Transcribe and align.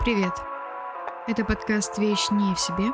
Привет. 0.00 0.32
Это 1.26 1.44
подкаст 1.44 1.98
«Вещь 1.98 2.30
не 2.30 2.54
в 2.54 2.60
себе». 2.60 2.92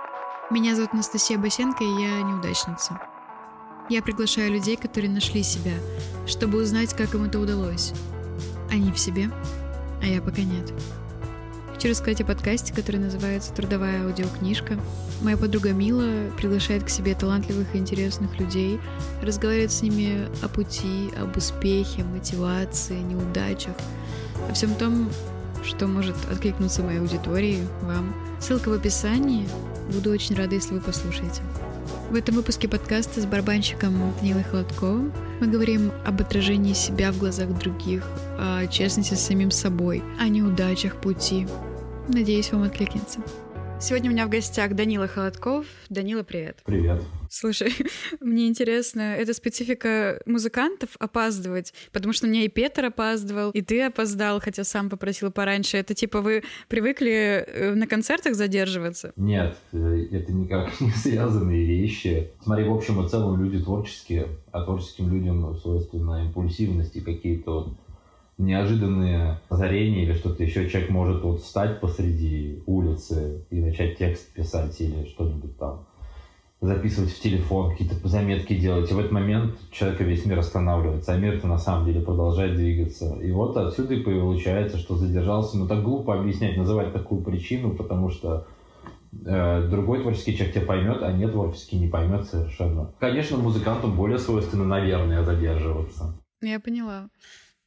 Меня 0.50 0.74
зовут 0.74 0.94
Анастасия 0.94 1.38
Басенко, 1.38 1.84
и 1.84 2.02
я 2.02 2.22
неудачница. 2.22 2.98
Я 3.90 4.02
приглашаю 4.02 4.50
людей, 4.50 4.76
которые 4.76 5.10
нашли 5.10 5.42
себя, 5.42 5.74
чтобы 6.26 6.62
узнать, 6.62 6.94
как 6.94 7.14
им 7.14 7.24
это 7.24 7.38
удалось. 7.38 7.92
Они 8.70 8.90
в 8.90 8.98
себе, 8.98 9.30
а 10.02 10.06
я 10.06 10.22
пока 10.22 10.40
нет. 10.40 10.72
Хочу 11.74 11.90
рассказать 11.90 12.22
о 12.22 12.24
подкасте, 12.24 12.74
который 12.74 13.00
называется 13.00 13.52
«Трудовая 13.52 14.06
аудиокнижка». 14.06 14.78
Моя 15.20 15.36
подруга 15.36 15.72
Мила 15.72 16.30
приглашает 16.38 16.84
к 16.84 16.88
себе 16.88 17.14
талантливых 17.14 17.74
и 17.74 17.78
интересных 17.78 18.40
людей, 18.40 18.80
разговаривает 19.22 19.72
с 19.72 19.82
ними 19.82 20.30
о 20.42 20.48
пути, 20.48 21.12
об 21.20 21.36
успехе, 21.36 22.02
мотивации, 22.02 22.98
неудачах, 22.98 23.74
о 24.48 24.54
всем 24.54 24.74
том, 24.74 25.10
что 25.64 25.86
может 25.86 26.16
откликнуться 26.30 26.82
моей 26.82 27.00
аудитории, 27.00 27.66
вам. 27.82 28.14
Ссылка 28.40 28.68
в 28.68 28.72
описании. 28.72 29.48
Буду 29.92 30.10
очень 30.10 30.34
рада, 30.36 30.54
если 30.54 30.74
вы 30.74 30.80
послушаете. 30.80 31.42
В 32.10 32.14
этом 32.14 32.34
выпуске 32.34 32.68
подкаста 32.68 33.20
с 33.20 33.26
барабанщиком 33.26 34.14
Данилой 34.20 34.44
Холодковым 34.44 35.12
мы 35.40 35.46
говорим 35.46 35.90
об 36.04 36.20
отражении 36.20 36.72
себя 36.72 37.12
в 37.12 37.18
глазах 37.18 37.48
других, 37.58 38.06
о 38.38 38.66
честности 38.66 39.14
с 39.14 39.20
самим 39.20 39.50
собой, 39.50 40.02
о 40.18 40.28
неудачах 40.28 40.96
пути. 40.96 41.46
Надеюсь, 42.08 42.52
вам 42.52 42.62
откликнется. 42.62 43.20
Сегодня 43.84 44.08
у 44.08 44.14
меня 44.14 44.26
в 44.26 44.30
гостях 44.30 44.74
Данила 44.74 45.06
Холодков. 45.06 45.66
Данила, 45.90 46.22
привет. 46.22 46.62
Привет. 46.64 47.02
Слушай, 47.28 47.70
мне 48.20 48.48
интересно, 48.48 49.02
это 49.02 49.34
специфика 49.34 50.22
музыкантов 50.24 50.96
опаздывать, 50.98 51.74
потому 51.92 52.14
что 52.14 52.26
у 52.26 52.30
меня 52.30 52.44
и 52.44 52.48
Петр 52.48 52.86
опаздывал, 52.86 53.50
и 53.50 53.60
ты 53.60 53.82
опоздал, 53.82 54.40
хотя 54.40 54.64
сам 54.64 54.88
попросил 54.88 55.30
пораньше. 55.30 55.76
Это 55.76 55.92
типа 55.92 56.22
вы 56.22 56.44
привыкли 56.68 57.44
э, 57.46 57.74
на 57.74 57.86
концертах 57.86 58.36
задерживаться? 58.36 59.12
Нет, 59.16 59.54
э, 59.72 60.06
это 60.12 60.32
никак 60.32 60.70
не 60.80 60.90
связанные 60.92 61.66
вещи. 61.66 62.30
Смотри, 62.42 62.64
в 62.64 62.72
общем 62.72 63.04
и 63.04 63.08
целом 63.10 63.38
люди 63.38 63.62
творческие, 63.62 64.28
а 64.50 64.64
творческим 64.64 65.12
людям 65.12 65.58
свойственна 65.58 66.24
импульсивность 66.24 66.96
и 66.96 67.02
какие-то 67.02 67.52
вот 67.52 67.74
неожиданные 68.38 69.40
озарения 69.48 70.04
или 70.04 70.14
что-то 70.14 70.42
еще, 70.42 70.68
человек 70.68 70.90
может 70.90 71.22
вот 71.22 71.42
встать 71.42 71.80
посреди 71.80 72.62
улицы 72.66 73.46
и 73.50 73.60
начать 73.60 73.98
текст 73.98 74.32
писать 74.32 74.80
или 74.80 75.06
что-нибудь 75.06 75.56
там 75.58 75.86
записывать 76.64 77.10
в 77.10 77.20
телефон, 77.20 77.72
какие-то 77.72 78.08
заметки 78.08 78.54
делать. 78.54 78.90
И 78.90 78.94
в 78.94 78.98
этот 78.98 79.12
момент 79.12 79.56
человека 79.70 80.04
весь 80.04 80.24
мир 80.24 80.38
останавливается, 80.38 81.12
а 81.12 81.16
мир-то 81.16 81.46
на 81.46 81.58
самом 81.58 81.86
деле 81.86 82.00
продолжает 82.00 82.56
двигаться. 82.56 83.18
И 83.20 83.30
вот 83.32 83.56
отсюда 83.56 83.94
и 83.94 84.02
получается, 84.02 84.78
что 84.78 84.96
задержался. 84.96 85.58
Но 85.58 85.66
так 85.66 85.82
глупо 85.82 86.18
объяснять, 86.18 86.56
называть 86.56 86.92
такую 86.92 87.22
причину, 87.22 87.70
потому 87.70 88.10
что 88.10 88.46
э, 89.26 89.68
другой 89.68 90.00
творческий 90.00 90.36
человек 90.36 90.54
тебя 90.54 90.66
поймет, 90.66 91.02
а 91.02 91.12
не 91.12 91.28
творческий 91.28 91.78
не 91.78 91.88
поймет 91.88 92.24
совершенно. 92.26 92.92
Конечно, 92.98 93.36
музыкантам 93.36 93.96
более 93.96 94.18
свойственно, 94.18 94.64
наверное, 94.64 95.22
задерживаться. 95.22 96.18
Я 96.40 96.60
поняла. 96.60 97.08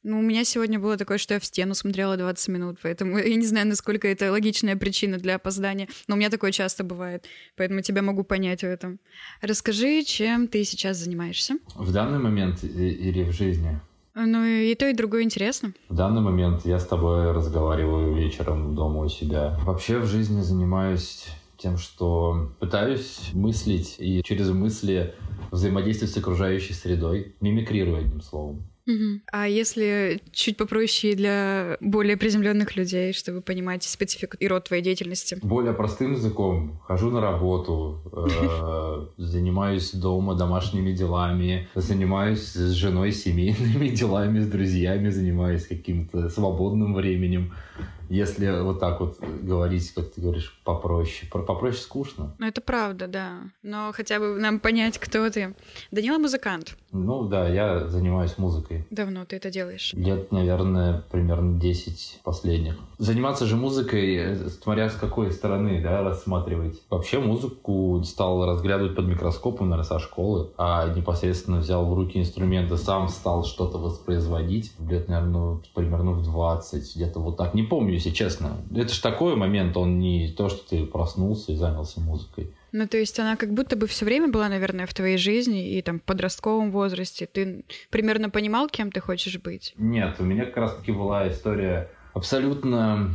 Ну, 0.04 0.20
у 0.20 0.22
меня 0.22 0.44
сегодня 0.44 0.78
было 0.78 0.96
такое, 0.96 1.18
что 1.18 1.34
я 1.34 1.40
в 1.40 1.44
стену 1.44 1.74
смотрела 1.74 2.16
20 2.16 2.48
минут, 2.48 2.78
поэтому 2.82 3.18
я 3.18 3.34
не 3.34 3.46
знаю, 3.46 3.66
насколько 3.66 4.06
это 4.06 4.30
логичная 4.30 4.76
причина 4.76 5.18
для 5.18 5.34
опоздания, 5.34 5.88
но 6.06 6.14
у 6.14 6.18
меня 6.18 6.30
такое 6.30 6.52
часто 6.52 6.84
бывает, 6.84 7.26
поэтому 7.56 7.82
тебя 7.82 8.02
могу 8.02 8.22
понять 8.22 8.60
в 8.60 8.66
этом. 8.66 9.00
Расскажи, 9.42 10.04
чем 10.04 10.46
ты 10.46 10.62
сейчас 10.62 10.98
занимаешься? 10.98 11.58
В 11.74 11.92
данный 11.92 12.20
момент 12.20 12.62
или 12.62 13.24
в 13.24 13.32
жизни? 13.32 13.80
Ну, 14.14 14.44
и 14.44 14.74
то, 14.76 14.88
и 14.88 14.94
другое 14.94 15.22
интересно. 15.22 15.72
В 15.88 15.94
данный 15.94 16.20
момент 16.20 16.64
я 16.64 16.78
с 16.78 16.86
тобой 16.86 17.32
разговариваю 17.32 18.14
вечером 18.14 18.74
дома 18.74 19.00
у 19.00 19.08
себя. 19.08 19.58
Вообще 19.64 19.98
в 19.98 20.06
жизни 20.06 20.40
занимаюсь 20.40 21.26
тем, 21.56 21.76
что 21.76 22.52
пытаюсь 22.60 23.30
мыслить 23.32 23.96
и 23.98 24.22
через 24.22 24.50
мысли 24.50 25.14
взаимодействовать 25.50 26.14
с 26.14 26.16
окружающей 26.16 26.72
средой, 26.72 27.34
мимикрирую 27.40 27.98
одним 27.98 28.22
словом. 28.22 28.62
Угу. 28.88 29.20
А 29.32 29.46
если 29.46 30.22
чуть 30.32 30.56
попроще 30.56 31.14
для 31.14 31.76
более 31.80 32.16
приземленных 32.16 32.74
людей, 32.74 33.12
чтобы 33.12 33.42
понимать 33.42 33.82
специфику 33.82 34.38
и 34.40 34.48
род 34.48 34.64
твоей 34.64 34.82
деятельности? 34.82 35.38
Более 35.42 35.74
простым 35.74 36.12
языком. 36.12 36.80
Хожу 36.86 37.10
на 37.10 37.20
работу, 37.20 38.00
э, 38.12 39.06
занимаюсь 39.18 39.92
дома 39.92 40.34
домашними 40.34 40.92
делами, 40.92 41.68
занимаюсь 41.74 42.52
с 42.52 42.70
женой 42.70 43.12
семейными 43.12 43.88
делами, 43.94 44.40
с 44.40 44.46
друзьями, 44.46 45.10
занимаюсь 45.10 45.66
каким-то 45.66 46.30
свободным 46.30 46.94
временем. 46.94 47.52
Если 48.08 48.60
вот 48.60 48.80
так 48.80 49.00
вот 49.00 49.18
говорить, 49.20 49.92
как 49.92 50.10
ты 50.12 50.20
говоришь, 50.20 50.60
попроще. 50.64 51.30
Попроще 51.30 51.82
скучно. 51.82 52.34
Ну, 52.38 52.46
это 52.46 52.60
правда, 52.60 53.06
да. 53.06 53.38
Но 53.62 53.90
хотя 53.92 54.18
бы 54.18 54.38
нам 54.38 54.60
понять, 54.60 54.98
кто 54.98 55.28
ты. 55.30 55.54
Данила 55.90 56.18
музыкант. 56.18 56.76
Ну 56.90 57.24
да, 57.24 57.48
я 57.48 57.86
занимаюсь 57.88 58.38
музыкой. 58.38 58.86
Давно 58.90 59.24
ты 59.26 59.36
это 59.36 59.50
делаешь? 59.50 59.92
Лет, 59.92 60.32
наверное, 60.32 61.04
примерно 61.10 61.60
10 61.60 62.20
последних. 62.24 62.78
Заниматься 62.96 63.46
же 63.46 63.56
музыкой, 63.56 64.16
э, 64.16 64.48
смотря 64.48 64.88
с 64.88 64.94
какой 64.94 65.30
стороны, 65.32 65.82
да, 65.82 66.02
рассматривать. 66.02 66.80
Вообще 66.88 67.18
музыку 67.18 68.02
стал 68.04 68.46
разглядывать 68.46 68.96
под 68.96 69.06
микроскопом, 69.06 69.68
наверное, 69.68 69.86
со 69.88 69.98
школы, 69.98 70.50
а 70.56 70.88
непосредственно 70.94 71.58
взял 71.58 71.84
в 71.86 71.94
руки 71.94 72.18
инструменты, 72.18 72.76
сам 72.76 73.08
стал 73.08 73.44
что-то 73.44 73.78
воспроизводить. 73.78 74.72
Лет, 74.78 75.08
наверное, 75.08 75.60
примерно 75.74 76.12
в 76.12 76.22
20, 76.22 76.96
где-то 76.96 77.20
вот 77.20 77.36
так. 77.36 77.54
Не 77.54 77.62
помню, 77.62 77.97
если 77.98 78.10
честно. 78.10 78.56
Это 78.74 78.92
же 78.92 79.02
такой 79.02 79.36
момент, 79.36 79.76
он 79.76 79.98
не 79.98 80.28
то, 80.28 80.48
что 80.48 80.68
ты 80.68 80.86
проснулся 80.86 81.52
и 81.52 81.56
занялся 81.56 82.00
музыкой. 82.00 82.52
Ну, 82.72 82.86
то 82.86 82.98
есть 82.98 83.18
она 83.18 83.36
как 83.36 83.52
будто 83.54 83.76
бы 83.76 83.86
все 83.86 84.04
время 84.04 84.28
была, 84.28 84.48
наверное, 84.48 84.86
в 84.86 84.94
твоей 84.94 85.16
жизни 85.16 85.76
и 85.76 85.82
там 85.82 86.00
в 86.00 86.02
подростковом 86.02 86.70
возрасте. 86.70 87.26
Ты 87.26 87.64
примерно 87.90 88.30
понимал, 88.30 88.68
кем 88.68 88.92
ты 88.92 89.00
хочешь 89.00 89.38
быть? 89.38 89.74
Нет, 89.76 90.16
у 90.18 90.24
меня 90.24 90.44
как 90.44 90.56
раз-таки 90.58 90.92
была 90.92 91.28
история 91.28 91.90
абсолютно 92.14 93.10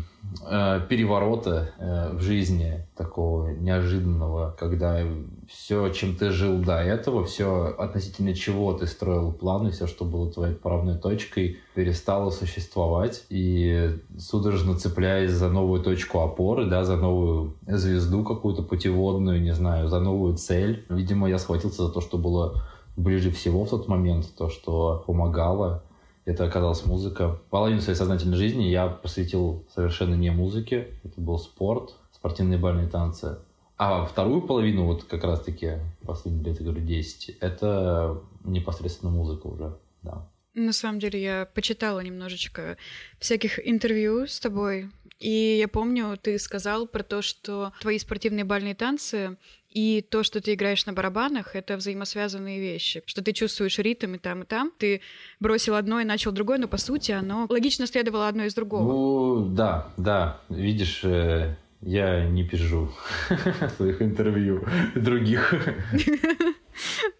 э, 0.50 0.82
переворота 0.88 1.72
э, 1.78 2.14
в 2.14 2.22
жизни 2.22 2.86
такого 2.96 3.50
неожиданного, 3.50 4.56
когда 4.58 5.02
все, 5.50 5.90
чем 5.90 6.16
ты 6.16 6.32
жил 6.32 6.60
до 6.60 6.78
этого, 6.78 7.26
все 7.26 7.76
относительно 7.78 8.34
чего 8.34 8.74
ты 8.74 8.88
строил 8.88 9.32
планы, 9.32 9.72
все, 9.72 9.88
что 9.88 10.06
было 10.06 10.32
твоей 10.32 10.56
правной 10.56 10.98
точкой, 10.98 11.58
перестало 11.76 12.30
существовать. 12.30 13.26
И 13.30 13.98
судорожно 14.18 14.78
цепляясь 14.78 15.32
за 15.32 15.50
новую 15.50 15.82
точку 15.82 16.22
опоры, 16.22 16.66
да, 16.66 16.84
за 16.84 16.98
новую 16.98 17.56
звезду 17.68 18.24
какую-то 18.24 18.64
путеводную, 18.64 19.42
не 19.42 19.54
знаю, 19.54 19.90
за 19.90 20.00
новую 20.00 20.38
цель. 20.38 20.86
Видимо, 20.90 21.30
я 21.30 21.40
схватился 21.40 21.88
за 21.88 21.90
то, 21.92 22.02
что 22.02 22.18
было 22.18 22.64
ближе 22.96 23.32
всего 23.32 23.66
в 23.66 23.70
тот 23.70 23.88
момент, 23.88 24.28
то, 24.38 24.50
что 24.50 25.04
помогало 25.06 25.84
это 26.26 26.46
оказалась 26.46 26.86
музыка. 26.86 27.40
Половину 27.50 27.82
своей 27.82 27.98
сознательной 27.98 28.38
жизни 28.38 28.64
я 28.64 28.88
посвятил 28.88 29.66
совершенно 29.74 30.16
не 30.16 30.32
музыке. 30.32 30.88
Это 31.04 31.20
был 31.20 31.38
спорт, 31.38 31.96
спортивные 32.12 32.58
бальные 32.58 32.88
танцы. 32.88 33.40
А 33.78 34.06
вторую 34.06 34.42
половину, 34.42 34.86
вот 34.86 35.04
как 35.04 35.24
раз-таки 35.24 35.80
последние 36.06 36.46
лет, 36.46 36.60
я 36.60 36.66
говорю, 36.66 36.86
10, 36.86 37.38
это 37.42 38.22
непосредственно 38.44 39.12
музыка 39.12 39.48
уже, 39.48 39.78
да. 40.02 40.30
На 40.54 40.72
самом 40.72 41.00
деле 41.00 41.22
я 41.22 41.48
почитала 41.54 42.00
немножечко 42.00 42.78
всяких 43.20 43.60
интервью 43.68 44.28
с 44.28 44.40
тобой, 44.40 44.92
и 45.24 45.58
я 45.58 45.70
помню, 45.70 46.18
ты 46.22 46.38
сказал 46.38 46.86
про 46.86 47.02
то, 47.02 47.22
что 47.22 47.72
твои 47.80 47.98
спортивные 47.98 48.44
бальные 48.44 48.76
танцы 48.76 49.38
и 49.70 50.06
то, 50.08 50.22
что 50.22 50.42
ты 50.42 50.54
играешь 50.54 50.86
на 50.86 50.92
барабанах, 50.92 51.56
это 51.56 51.78
взаимосвязанные 51.78 52.60
вещи. 52.60 53.02
Что 53.06 53.24
ты 53.24 53.32
чувствуешь 53.32 53.80
ритм 53.80 54.16
и 54.16 54.18
там, 54.18 54.44
и 54.44 54.46
там. 54.46 54.74
Ты 54.78 55.00
бросил 55.40 55.76
одно 55.76 56.02
и 56.02 56.04
начал 56.04 56.34
другое, 56.34 56.58
но 56.58 56.68
по 56.68 56.76
сути 56.76 57.14
оно 57.14 57.46
логично 57.48 57.88
следовало 57.88 58.28
одно 58.28 58.44
из 58.44 58.54
другого. 58.54 58.92
Ну, 58.92 59.46
да, 59.46 59.94
да. 59.96 60.42
Видишь, 60.50 61.00
э, 61.06 61.56
я 61.80 62.26
не 62.26 62.44
пижу 62.44 62.92
своих 63.78 64.02
интервью 64.02 64.66
других. 64.94 65.54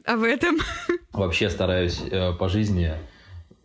А 0.06 0.18
в 0.18 0.24
этом? 0.24 0.58
Вообще 1.14 1.50
стараюсь 1.50 2.02
э, 2.12 2.34
по 2.34 2.50
жизни 2.50 2.92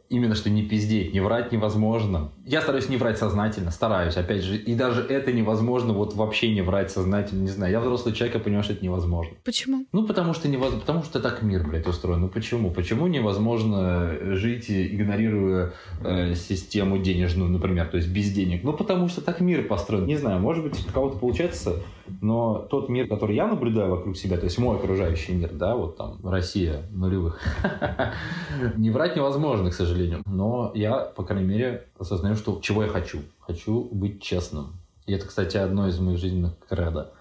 именно 0.09 0.35
что 0.35 0.51
не 0.51 0.63
пиздеть, 0.63 1.13
не 1.13 1.21
врать 1.21 1.53
невозможно. 1.53 2.33
Я 2.49 2.63
стараюсь 2.63 2.89
не 2.89 2.97
врать 2.97 3.19
сознательно, 3.19 3.71
стараюсь, 3.71 4.17
опять 4.17 4.43
же, 4.43 4.57
и 4.57 4.75
даже 4.75 5.03
это 5.03 5.35
невозможно, 5.35 5.93
вот 5.93 6.15
вообще 6.15 6.51
не 6.51 6.63
врать 6.63 6.91
сознательно, 6.91 7.43
не 7.43 7.49
знаю. 7.49 7.73
Я 7.73 7.79
взрослый 7.79 8.15
человек, 8.15 8.37
я 8.37 8.41
понимаю, 8.41 8.65
что 8.65 8.73
это 8.73 8.83
невозможно. 8.83 9.35
Почему? 9.45 9.85
Ну, 9.93 10.07
потому 10.07 10.33
что 10.33 10.49
невозможно, 10.49 10.81
потому 10.81 11.03
что 11.03 11.21
так 11.21 11.43
мир, 11.43 11.69
блядь, 11.69 11.87
устроен. 11.87 12.23
Ну, 12.23 12.29
почему? 12.29 12.71
Почему 12.71 13.07
невозможно 13.07 14.17
жить, 14.35 14.71
игнорируя 14.71 15.75
э, 16.03 16.35
систему 16.37 16.97
денежную, 16.97 17.51
например, 17.51 17.87
то 17.89 17.99
есть 17.99 18.09
без 18.09 18.33
денег? 18.33 18.65
Ну, 18.65 18.73
потому 18.73 19.09
что 19.09 19.21
так 19.21 19.41
мир 19.41 19.69
построен. 19.69 20.07
Не 20.07 20.17
знаю, 20.17 20.41
может 20.41 20.65
быть, 20.65 20.89
у 20.89 20.91
кого-то 20.91 21.19
получается, 21.19 21.83
но 22.23 22.67
тот 22.71 22.89
мир, 22.89 23.09
который 23.09 23.37
я 23.37 23.47
наблюдаю 23.47 23.91
вокруг 23.91 24.17
себя, 24.17 24.39
то 24.39 24.45
есть 24.45 24.59
мой 24.59 24.77
окружающий 24.77 25.33
мир, 25.33 25.51
да, 25.53 25.77
вот 25.77 25.99
там 25.99 26.19
Россия 26.25 26.83
нулевых, 26.93 27.41
не 28.77 28.91
врать 28.91 29.17
невозможно, 29.17 29.71
к 29.71 29.75
сожалению. 29.75 30.23
Но 30.25 30.73
я, 30.75 30.97
по 30.97 31.25
крайней 31.25 31.47
мере, 31.47 31.85
осознаю, 31.99 32.37
что 32.39 32.61
чего 32.63 32.85
я 32.85 32.89
хочу. 32.89 33.23
Хочу 33.41 33.89
быть 33.93 34.23
честным. 34.23 34.79
И 35.07 35.13
это, 35.13 35.27
кстати, 35.27 35.57
одно 35.57 35.89
из 35.89 35.99
моих 35.99 36.19
жизненных 36.19 36.53
кредо. 36.69 37.15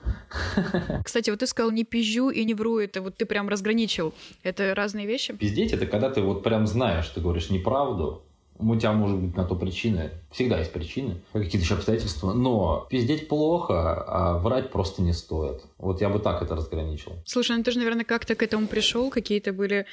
Кстати, 1.06 1.30
вот 1.30 1.40
ты 1.40 1.48
сказал 1.48 1.72
не 1.72 1.86
пизжу 1.86 2.30
и 2.30 2.44
не 2.44 2.54
вру, 2.54 2.80
это 2.80 3.02
вот 3.02 3.16
ты 3.16 3.26
прям 3.26 3.48
разграничил. 3.48 4.14
Это 4.44 4.76
разные 4.76 5.08
вещи? 5.08 5.34
Пиздеть— 5.34 5.72
это 5.74 5.86
когда 5.86 6.10
ты 6.10 6.22
вот 6.22 6.44
прям 6.44 6.68
знаешь, 6.68 7.08
ты 7.08 7.22
говоришь 7.22 7.50
неправду, 7.50 8.24
у 8.60 8.76
тебя 8.76 8.92
может 8.92 9.18
быть 9.20 9.38
на 9.38 9.46
то 9.46 9.56
причины. 9.56 10.12
Всегда 10.32 10.60
есть 10.60 10.74
причины, 10.74 11.22
какие-то 11.32 11.60
еще 11.60 11.76
обстоятельства. 11.76 12.34
Но 12.34 12.88
пиздеть 12.90 13.28
плохо, 13.28 14.04
а 14.08 14.38
врать 14.40 14.72
просто 14.72 15.02
не 15.02 15.14
стоит. 15.14 15.62
Вот 15.78 16.02
я 16.02 16.10
бы 16.10 16.20
так 16.20 16.42
это 16.42 16.56
разграничил. 16.56 17.14
Слушай, 17.26 17.58
ну 17.58 17.64
ты 17.64 17.72
же, 17.72 17.78
наверное, 17.78 18.06
как-то 18.06 18.36
к 18.36 18.44
этому 18.44 18.68
пришел, 18.68 19.10
какие-то 19.10 19.54
были 19.54 19.86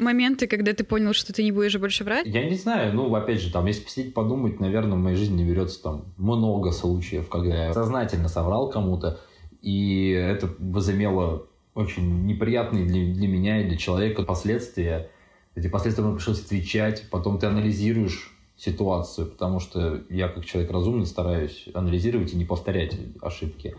моменты, 0.00 0.46
когда 0.46 0.72
ты 0.72 0.84
понял, 0.84 1.12
что 1.12 1.32
ты 1.32 1.42
не 1.42 1.52
будешь 1.52 1.76
больше 1.78 2.04
врать? 2.04 2.26
Я 2.26 2.48
не 2.48 2.56
знаю. 2.56 2.94
Ну, 2.94 3.14
опять 3.14 3.40
же, 3.40 3.52
там, 3.52 3.66
если 3.66 3.84
посидеть 3.84 4.14
подумать, 4.14 4.60
наверное, 4.60 4.96
в 4.96 5.00
моей 5.00 5.16
жизни 5.16 5.42
не 5.42 5.48
берется 5.48 5.82
там 5.82 6.12
много 6.16 6.72
случаев, 6.72 7.28
когда 7.28 7.66
я 7.66 7.72
сознательно 7.72 8.28
соврал 8.28 8.70
кому-то, 8.70 9.20
и 9.62 10.10
это 10.10 10.48
возымело 10.58 11.46
очень 11.74 12.26
неприятные 12.26 12.86
для, 12.86 13.14
для 13.14 13.28
меня 13.28 13.60
и 13.60 13.68
для 13.68 13.76
человека 13.76 14.22
последствия 14.22 15.10
эти 15.58 15.68
последствия 15.68 16.04
мне 16.04 16.14
пришлось 16.14 16.44
отвечать, 16.44 17.04
потом 17.10 17.38
ты 17.38 17.46
анализируешь 17.46 18.32
ситуацию, 18.56 19.28
потому 19.28 19.60
что 19.60 20.02
я 20.08 20.28
как 20.28 20.44
человек 20.44 20.70
разумный 20.70 21.06
стараюсь 21.06 21.66
анализировать 21.74 22.32
и 22.32 22.36
не 22.36 22.44
повторять 22.44 22.96
ошибки. 23.20 23.76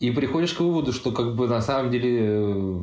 И 0.00 0.10
приходишь 0.10 0.52
к 0.52 0.60
выводу, 0.60 0.92
что 0.92 1.12
как 1.12 1.36
бы 1.36 1.48
на 1.48 1.60
самом 1.60 1.90
деле 1.90 2.18
э, 2.20 2.80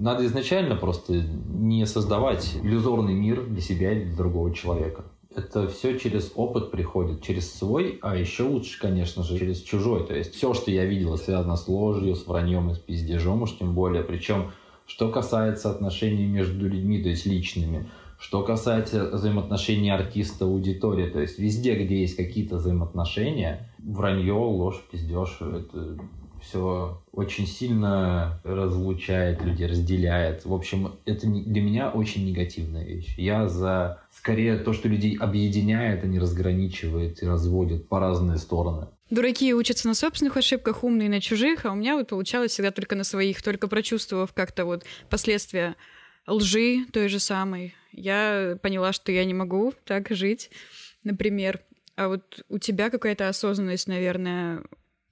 надо 0.00 0.26
изначально 0.26 0.76
просто 0.76 1.22
не 1.48 1.86
создавать 1.86 2.56
иллюзорный 2.56 3.14
мир 3.14 3.44
для 3.44 3.60
себя 3.60 3.92
или 3.92 4.04
для 4.04 4.16
другого 4.16 4.52
человека. 4.54 5.04
Это 5.34 5.68
все 5.68 5.96
через 5.98 6.32
опыт 6.34 6.72
приходит, 6.72 7.22
через 7.22 7.52
свой, 7.52 7.98
а 8.02 8.16
еще 8.16 8.42
лучше, 8.42 8.80
конечно 8.80 9.22
же, 9.22 9.38
через 9.38 9.60
чужой. 9.60 10.04
То 10.04 10.14
есть 10.14 10.34
все, 10.34 10.54
что 10.54 10.72
я 10.72 10.84
видел, 10.84 11.16
связано 11.16 11.56
с 11.56 11.68
ложью, 11.68 12.16
с 12.16 12.26
враньем 12.26 12.70
и 12.70 12.74
с 12.74 12.78
пиздежом, 12.78 13.42
уж 13.42 13.56
тем 13.56 13.74
более. 13.74 14.02
Причем 14.02 14.50
что 14.86 15.08
касается 15.08 15.70
отношений 15.70 16.26
между 16.26 16.68
людьми, 16.68 17.00
то 17.00 17.08
есть 17.10 17.24
личными, 17.24 17.86
что 18.18 18.42
касается 18.42 19.08
взаимоотношений 19.10 19.90
артиста 19.90 20.46
аудитории, 20.46 21.08
то 21.08 21.20
есть 21.20 21.38
везде, 21.38 21.76
где 21.76 22.00
есть 22.00 22.16
какие-то 22.16 22.56
взаимоотношения, 22.56 23.72
вранье, 23.78 24.32
ложь, 24.32 24.82
пиздеж, 24.90 25.38
это 25.40 25.96
все 26.42 27.02
очень 27.12 27.46
сильно 27.46 28.40
разлучает 28.44 29.42
людей, 29.42 29.66
разделяет. 29.66 30.44
В 30.44 30.52
общем, 30.52 30.92
это 31.04 31.26
для 31.26 31.62
меня 31.62 31.90
очень 31.90 32.26
негативная 32.26 32.84
вещь. 32.84 33.14
Я 33.16 33.48
за 33.48 34.02
скорее 34.10 34.56
то, 34.56 34.72
что 34.72 34.88
людей 34.88 35.16
объединяет, 35.16 36.04
а 36.04 36.06
не 36.06 36.18
разграничивает 36.18 37.22
и 37.22 37.26
разводит 37.26 37.88
по 37.88 38.00
разные 38.00 38.38
стороны. 38.38 38.88
Дураки 39.10 39.52
учатся 39.54 39.88
на 39.88 39.94
собственных 39.94 40.36
ошибках, 40.36 40.84
умные 40.84 41.08
на 41.08 41.20
чужих, 41.20 41.64
а 41.64 41.72
у 41.72 41.74
меня 41.74 41.96
вот 41.96 42.08
получалось 42.08 42.52
всегда 42.52 42.70
только 42.70 42.94
на 42.94 43.04
своих, 43.04 43.42
только 43.42 43.66
прочувствовав 43.66 44.32
как-то 44.32 44.64
вот 44.64 44.84
последствия 45.08 45.74
лжи 46.26 46.84
той 46.92 47.08
же 47.08 47.18
самой. 47.18 47.74
Я 47.92 48.56
поняла, 48.62 48.92
что 48.92 49.10
я 49.10 49.24
не 49.24 49.34
могу 49.34 49.74
так 49.84 50.08
жить, 50.10 50.50
например. 51.02 51.60
А 51.96 52.08
вот 52.08 52.44
у 52.48 52.58
тебя 52.58 52.88
какая-то 52.88 53.28
осознанность, 53.28 53.88
наверное, 53.88 54.62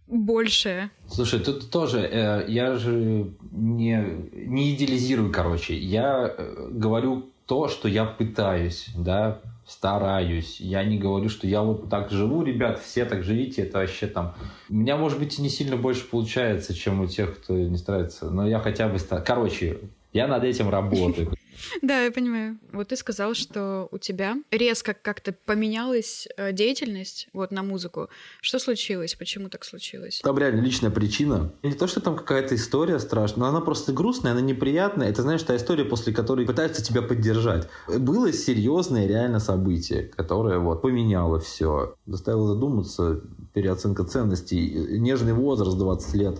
большая. 0.08 0.90
Слушай, 1.08 1.40
тут 1.40 1.70
тоже, 1.70 2.00
э, 2.00 2.44
я 2.49 2.75
же 2.76 3.32
не, 3.50 4.05
не 4.32 4.75
идеализирую, 4.75 5.32
короче. 5.32 5.76
Я 5.76 6.34
э, 6.37 6.69
говорю 6.70 7.31
то, 7.46 7.69
что 7.69 7.88
я 7.88 8.05
пытаюсь, 8.05 8.88
да, 8.96 9.40
стараюсь. 9.66 10.60
Я 10.60 10.82
не 10.84 10.99
говорю, 10.99 11.28
что 11.28 11.46
я 11.46 11.62
вот 11.62 11.88
так 11.88 12.10
живу, 12.10 12.43
ребят, 12.43 12.81
все 12.81 13.05
так 13.05 13.22
живите, 13.22 13.62
это 13.62 13.78
вообще 13.78 14.06
там... 14.06 14.34
У 14.69 14.75
меня, 14.75 14.96
может 14.96 15.19
быть, 15.19 15.38
не 15.38 15.49
сильно 15.49 15.76
больше 15.76 16.06
получается, 16.06 16.75
чем 16.75 17.00
у 17.00 17.06
тех, 17.06 17.38
кто 17.38 17.54
не 17.54 17.76
старается, 17.76 18.31
но 18.31 18.49
я 18.49 18.61
хотя 18.61 18.88
бы... 18.88 18.99
Короче, 19.25 19.78
я 20.12 20.26
над 20.26 20.44
этим 20.44 20.70
работаю. 20.70 21.32
Да, 21.82 22.03
я 22.05 22.11
понимаю. 22.11 22.59
Вот 22.73 22.88
ты 22.88 22.97
сказал, 22.97 23.35
что 23.35 23.88
у 23.91 23.99
тебя 23.99 24.37
резко 24.50 24.94
как-то 24.94 25.32
поменялась 25.32 26.29
э, 26.37 26.53
деятельность 26.53 27.29
вот 27.32 27.50
на 27.50 27.62
музыку. 27.62 28.09
Что 28.41 28.59
случилось? 28.59 29.15
Почему 29.15 29.49
так 29.49 29.65
случилось? 29.65 30.20
Там 30.23 30.38
реально 30.38 30.61
личная 30.61 30.91
причина. 30.91 31.53
Не 31.62 31.73
то, 31.73 31.87
что 31.87 32.00
там 32.00 32.17
какая-то 32.17 32.55
история 32.55 32.99
страшная, 32.99 33.41
но 33.41 33.47
она 33.47 33.61
просто 33.61 33.93
грустная, 33.93 34.32
она 34.32 34.41
неприятная. 34.41 35.09
Это, 35.09 35.23
знаешь, 35.23 35.43
та 35.43 35.56
история, 35.56 35.85
после 35.85 36.12
которой 36.12 36.47
пытаются 36.47 36.82
тебя 36.82 37.03
поддержать. 37.03 37.69
Было 37.88 38.32
серьезное 38.32 39.06
реально 39.06 39.41
событие, 39.41 40.05
которое 40.05 40.59
вот 40.59 40.82
поменяло 40.82 41.41
все. 41.41 41.94
Заставило 42.06 42.49
задуматься, 42.49 43.21
переоценка 43.55 44.05
ценностей. 44.05 44.99
Нежный 44.99 45.32
возраст 45.32 45.76
20 45.76 46.14
лет 46.14 46.38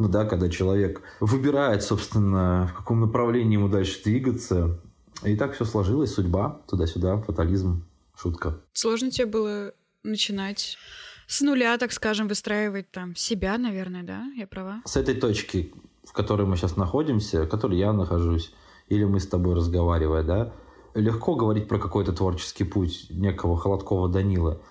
ну 0.00 0.08
да, 0.08 0.24
когда 0.24 0.48
человек 0.48 1.02
выбирает, 1.20 1.82
собственно, 1.82 2.70
в 2.72 2.76
каком 2.76 3.00
направлении 3.00 3.54
ему 3.54 3.68
дальше 3.68 4.02
двигаться. 4.02 4.80
И 5.22 5.36
так 5.36 5.54
все 5.54 5.66
сложилось, 5.66 6.14
судьба, 6.14 6.62
туда-сюда, 6.66 7.18
фатализм, 7.18 7.84
шутка. 8.16 8.58
Сложно 8.72 9.10
тебе 9.10 9.26
было 9.26 9.74
начинать 10.02 10.78
с 11.26 11.42
нуля, 11.42 11.76
так 11.76 11.92
скажем, 11.92 12.28
выстраивать 12.28 12.90
там 12.90 13.14
себя, 13.14 13.58
наверное, 13.58 14.02
да? 14.02 14.24
Я 14.34 14.46
права? 14.46 14.80
С 14.86 14.96
этой 14.96 15.14
точки, 15.14 15.74
в 16.04 16.14
которой 16.14 16.46
мы 16.46 16.56
сейчас 16.56 16.78
находимся, 16.78 17.44
в 17.44 17.48
которой 17.48 17.78
я 17.78 17.92
нахожусь, 17.92 18.54
или 18.88 19.04
мы 19.04 19.20
с 19.20 19.26
тобой 19.26 19.54
разговаривая, 19.54 20.22
да, 20.22 20.54
легко 20.94 21.34
говорить 21.34 21.68
про 21.68 21.78
какой-то 21.78 22.14
творческий 22.14 22.64
путь 22.64 23.08
некого 23.10 23.58
Холодкова 23.58 24.08
Данила. 24.08 24.62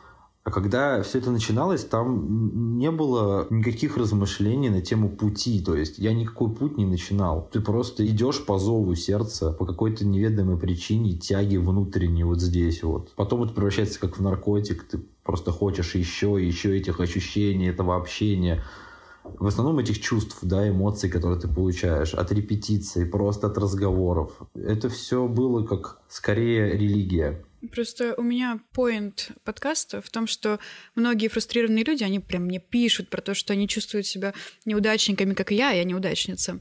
А 0.50 0.52
когда 0.52 1.04
все 1.04 1.20
это 1.20 1.30
начиналось, 1.30 1.86
там 1.86 2.80
не 2.80 2.90
было 2.90 3.46
никаких 3.52 3.98
размышлений 3.98 4.70
на 4.70 4.82
тему 4.82 5.08
пути. 5.08 5.62
То 5.62 5.76
есть 5.76 6.00
я 6.00 6.12
никакой 6.12 6.50
путь 6.50 6.76
не 6.76 6.88
начинал. 6.88 7.48
Ты 7.52 7.62
просто 7.62 8.04
идешь 8.08 8.44
по 8.44 8.58
зову 8.58 8.96
сердца 8.96 9.52
по 9.52 9.68
какой-то 9.68 10.08
неведомой 10.08 10.58
причине 10.58 11.14
тяги 11.14 11.58
внутренней 11.58 12.24
вот 12.24 12.42
здесь 12.42 12.82
вот. 12.82 13.14
Потом 13.16 13.44
это 13.44 13.54
превращается 13.54 14.00
как 14.00 14.18
в 14.18 14.24
наркотик. 14.24 14.86
Ты 14.86 15.02
просто 15.24 15.52
хочешь 15.52 15.94
еще 15.94 16.42
и 16.42 16.48
еще 16.48 16.76
этих 16.76 17.00
ощущений, 17.00 17.68
этого 17.68 17.96
общения 17.96 18.64
в 19.38 19.46
основном 19.46 19.78
этих 19.78 20.02
чувств, 20.02 20.40
да, 20.42 20.68
эмоций, 20.68 21.08
которые 21.08 21.40
ты 21.40 21.48
получаешь, 21.48 22.16
от 22.16 22.32
репетиций, 22.32 23.06
просто 23.06 23.46
от 23.46 23.60
разговоров. 23.60 24.32
Это 24.56 24.90
все 24.90 25.28
было 25.28 25.64
как 25.64 26.00
скорее 26.08 26.72
религия. 26.72 27.44
Просто 27.72 28.14
у 28.18 28.22
меня 28.22 28.60
поинт 28.74 29.30
подкаста 29.44 30.02
в 30.02 30.10
том, 30.10 30.28
что 30.28 30.60
многие 30.96 31.28
фрустрированные 31.28 31.84
люди, 31.84 32.04
они 32.04 32.20
прям 32.20 32.44
мне 32.44 32.60
пишут 32.60 33.10
про 33.10 33.22
то, 33.22 33.34
что 33.34 33.54
они 33.54 33.68
чувствуют 33.68 34.08
себя 34.08 34.34
неудачниками, 34.66 35.34
как 35.34 35.52
и 35.52 35.56
я, 35.56 35.72
я 35.72 35.84
неудачница. 35.84 36.60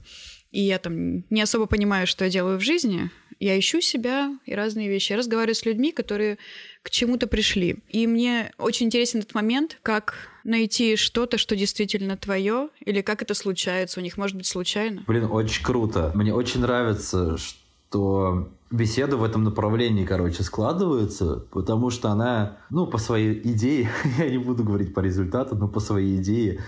И 0.51 0.63
я 0.63 0.79
там 0.79 1.25
не 1.31 1.43
особо 1.43 1.67
понимаю, 1.67 2.07
что 2.07 2.25
я 2.25 2.31
делаю 2.31 2.59
в 2.59 2.63
жизни. 2.63 3.11
Я 3.39 3.57
ищу 3.59 3.81
себя 3.81 4.37
и 4.47 4.55
разные 4.55 4.89
вещи. 4.89 5.13
Я 5.13 5.19
разговариваю 5.19 5.55
с 5.55 5.65
людьми, 5.65 5.93
которые 5.93 6.39
к 6.83 6.91
чему-то 6.91 7.27
пришли. 7.27 7.77
И 7.89 8.07
мне 8.07 8.51
очень 8.59 8.87
интересен 8.87 9.21
этот 9.21 9.35
момент, 9.35 9.79
как 9.83 10.15
найти 10.43 10.97
что-то, 10.97 11.39
что 11.39 11.55
действительно 11.55 12.17
твое, 12.17 12.71
или 12.81 13.03
как 13.03 13.23
это 13.23 13.35
случается 13.35 14.01
у 14.01 14.03
них, 14.03 14.17
может 14.17 14.37
быть, 14.37 14.47
случайно. 14.47 15.05
Блин, 15.07 15.29
очень 15.31 15.63
круто. 15.63 16.11
Мне 16.15 16.35
очень 16.35 16.61
нравится, 16.61 17.37
что 17.37 18.51
беседа 18.71 19.17
в 19.17 19.25
этом 19.25 19.45
направлении, 19.45 20.05
короче, 20.05 20.43
складывается, 20.43 21.47
потому 21.51 21.91
что 21.91 22.11
она, 22.11 22.59
ну, 22.71 22.87
по 22.87 22.99
своей 22.99 23.41
идее, 23.53 23.91
я 24.19 24.31
не 24.31 24.39
буду 24.39 24.65
говорить 24.65 24.95
по 24.95 25.01
результату, 25.01 25.57
но 25.57 25.69
по 25.69 25.81
своей 25.81 26.21
идее, 26.21 26.61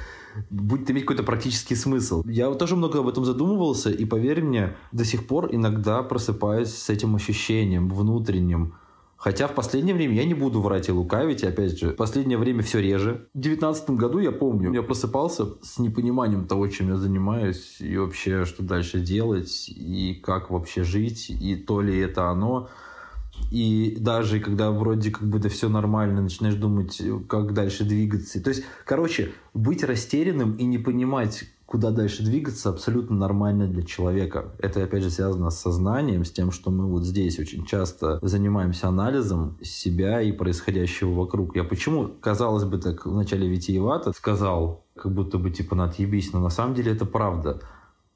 будет 0.50 0.90
иметь 0.90 1.04
какой-то 1.04 1.22
практический 1.22 1.74
смысл. 1.74 2.22
Я 2.26 2.50
тоже 2.54 2.76
много 2.76 3.00
об 3.00 3.08
этом 3.08 3.24
задумывался, 3.24 3.90
и 3.90 4.04
поверь 4.04 4.42
мне, 4.42 4.76
до 4.92 5.04
сих 5.04 5.26
пор 5.26 5.48
иногда 5.52 6.02
просыпаюсь 6.02 6.74
с 6.74 6.88
этим 6.88 7.16
ощущением 7.16 7.88
внутренним, 7.88 8.74
Хотя 9.20 9.48
в 9.48 9.54
последнее 9.54 9.94
время 9.94 10.14
я 10.14 10.24
не 10.24 10.32
буду 10.32 10.62
врать 10.62 10.88
и 10.88 10.92
лукавить, 10.92 11.44
опять 11.44 11.78
же, 11.78 11.90
в 11.90 11.96
последнее 11.96 12.38
время 12.38 12.62
все 12.62 12.80
реже. 12.80 13.28
В 13.34 13.38
девятнадцатом 13.38 13.98
году, 13.98 14.18
я 14.18 14.32
помню, 14.32 14.72
я 14.72 14.82
просыпался 14.82 15.44
с 15.60 15.78
непониманием 15.78 16.46
того, 16.46 16.68
чем 16.68 16.88
я 16.88 16.96
занимаюсь, 16.96 17.76
и 17.80 17.98
вообще, 17.98 18.46
что 18.46 18.62
дальше 18.62 18.98
делать, 18.98 19.68
и 19.68 20.18
как 20.24 20.50
вообще 20.50 20.84
жить, 20.84 21.28
и 21.28 21.54
то 21.54 21.82
ли 21.82 21.98
это 21.98 22.30
оно. 22.30 22.70
И 23.52 23.98
даже 24.00 24.40
когда 24.40 24.70
вроде 24.70 25.10
как 25.10 25.28
бы 25.28 25.38
это 25.38 25.50
все 25.50 25.68
нормально, 25.68 26.22
начинаешь 26.22 26.54
думать, 26.54 26.98
как 27.28 27.52
дальше 27.52 27.84
двигаться. 27.84 28.42
То 28.42 28.48
есть, 28.48 28.64
короче, 28.86 29.32
быть 29.52 29.84
растерянным 29.84 30.54
и 30.54 30.64
не 30.64 30.78
понимать, 30.78 31.44
куда 31.70 31.92
дальше 31.92 32.24
двигаться, 32.24 32.68
абсолютно 32.68 33.14
нормально 33.14 33.68
для 33.68 33.84
человека. 33.84 34.52
Это, 34.58 34.82
опять 34.82 35.04
же, 35.04 35.10
связано 35.10 35.50
с 35.50 35.60
сознанием, 35.60 36.24
с 36.24 36.32
тем, 36.32 36.50
что 36.50 36.72
мы 36.72 36.84
вот 36.86 37.04
здесь 37.04 37.38
очень 37.38 37.64
часто 37.64 38.18
занимаемся 38.22 38.88
анализом 38.88 39.56
себя 39.62 40.20
и 40.20 40.32
происходящего 40.32 41.14
вокруг. 41.14 41.54
Я 41.54 41.62
почему, 41.62 42.10
казалось 42.20 42.64
бы, 42.64 42.78
так 42.78 43.06
в 43.06 43.14
начале 43.14 43.46
витиевато 43.46 44.12
сказал, 44.12 44.84
как 44.96 45.14
будто 45.14 45.38
бы 45.38 45.52
типа 45.52 45.76
на 45.76 45.84
отъебись, 45.84 46.32
но 46.32 46.40
на 46.40 46.50
самом 46.50 46.74
деле 46.74 46.90
это 46.90 47.06
правда. 47.06 47.60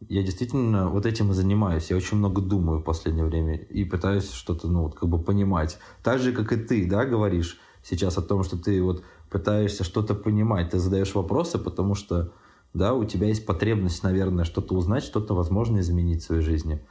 Я 0.01 0.25
действительно 0.25 0.89
вот 0.89 1.07
этим 1.07 1.31
и 1.31 1.35
занимаюсь. 1.35 1.91
Я 1.91 1.97
очень 1.97 2.19
много 2.19 2.43
думаю 2.43 2.81
в 2.81 2.83
последнее 2.83 3.25
время 3.25 3.55
и 3.55 3.85
пытаюсь 3.85 4.33
что-то, 4.33 4.67
ну, 4.67 4.83
вот 4.83 4.97
как 4.97 5.09
бы 5.09 5.23
понимать. 5.23 5.79
Так 6.03 6.19
же, 6.19 6.33
как 6.33 6.53
и 6.53 6.57
ты, 6.57 6.91
да, 6.91 7.05
говоришь 7.05 7.61
сейчас 7.85 8.19
о 8.19 8.23
том, 8.23 8.43
что 8.43 8.59
ты 8.59 8.83
вот 8.83 9.05
пытаешься 9.31 9.85
что-то 9.85 10.17
понимать, 10.17 10.71
ты 10.71 10.81
задаешь 10.81 11.15
вопросы, 11.15 11.59
потому 11.59 11.95
что, 11.95 12.33
да, 12.75 12.93
у 12.93 13.05
тебя 13.05 13.29
есть 13.29 13.47
потребность, 13.47 14.03
наверное, 14.03 14.45
что-то 14.45 14.75
узнать, 14.75 15.05
что-то, 15.05 15.35
возможно, 15.35 15.79
изменить 15.79 16.23
в 16.23 16.27
своей 16.27 16.43
жизни. 16.43 16.85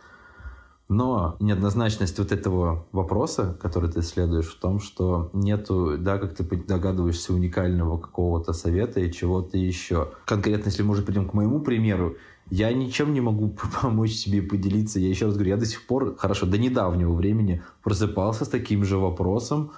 Но 0.90 1.38
неоднозначность 1.40 2.18
вот 2.20 2.32
этого 2.32 2.86
вопроса, 2.92 3.58
который 3.62 3.90
ты 3.90 4.02
исследуешь, 4.02 4.48
в 4.48 4.60
том, 4.60 4.80
что 4.80 5.30
нету, 5.34 5.98
да, 5.98 6.18
как 6.18 6.36
ты 6.36 6.44
догадываешься, 6.44 7.34
уникального 7.34 7.98
какого-то 7.98 8.54
совета 8.54 9.00
и 9.00 9.12
чего-то 9.12 9.58
еще. 9.58 10.12
Конкретно, 10.25 10.70
если 10.70 10.84
мы 10.84 10.92
уже 10.92 11.02
придем 11.02 11.28
к 11.28 11.34
моему 11.34 11.62
примеру, 11.62 12.16
я 12.50 12.72
ничем 12.74 13.13
не 13.13 13.22
могу 13.22 13.50
помочь 13.82 14.12
себе 14.12 14.42
поделиться. 14.42 15.00
Я 15.00 15.10
еще 15.10 15.25
раз 15.25 15.36
говорю, 15.36 15.52
я 15.52 15.58
до 15.58 15.66
сих 15.66 15.86
пор, 15.86 16.16
хорошо, 16.18 16.46
до 16.46 16.58
недавнего 16.58 17.13
времени 17.13 17.62
просыпался 17.82 18.46
с 18.46 18.50
таким 18.50 18.84
же 18.86 18.98
вопросом 18.98 19.72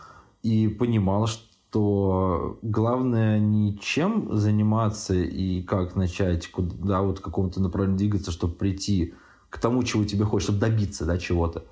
и 0.43 0.67
понимал, 0.67 1.27
что 1.27 1.43
главное 1.82 3.39
не 3.39 3.77
чем 3.79 4.36
заниматься 4.36 5.13
и 5.13 5.62
как 5.62 5.96
начать, 5.96 6.48
куда 6.50 7.01
вот 7.01 7.20
какому-то 7.20 7.62
направлению 7.62 7.98
двигаться, 7.98 8.32
чтобы 8.32 8.55
прийти 8.55 9.13
к 9.50 9.60
тому, 9.60 9.84
чего 9.84 10.03
тебе 10.03 10.25
хочешь, 10.25 10.46
чтобы 10.46 10.60
добиться 10.60 11.05
да, 11.05 11.17
чего-то. 11.17 11.65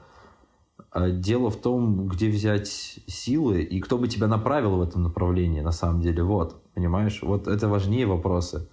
А 0.92 1.10
дело 1.10 1.50
в 1.50 1.58
том, 1.58 2.08
где 2.08 2.30
взять 2.30 2.68
силы 3.08 3.62
и 3.62 3.80
кто 3.80 3.98
бы 3.98 4.08
тебя 4.08 4.28
направил 4.28 4.78
в 4.78 4.82
этом 4.82 5.04
направлении, 5.04 5.62
на 5.62 5.72
самом 5.72 6.02
деле. 6.02 6.24
Вот, 6.24 6.62
понимаешь? 6.74 7.22
Вот 7.24 7.48
это 7.48 7.68
важнее 7.68 8.06
вопросы. 8.06 8.70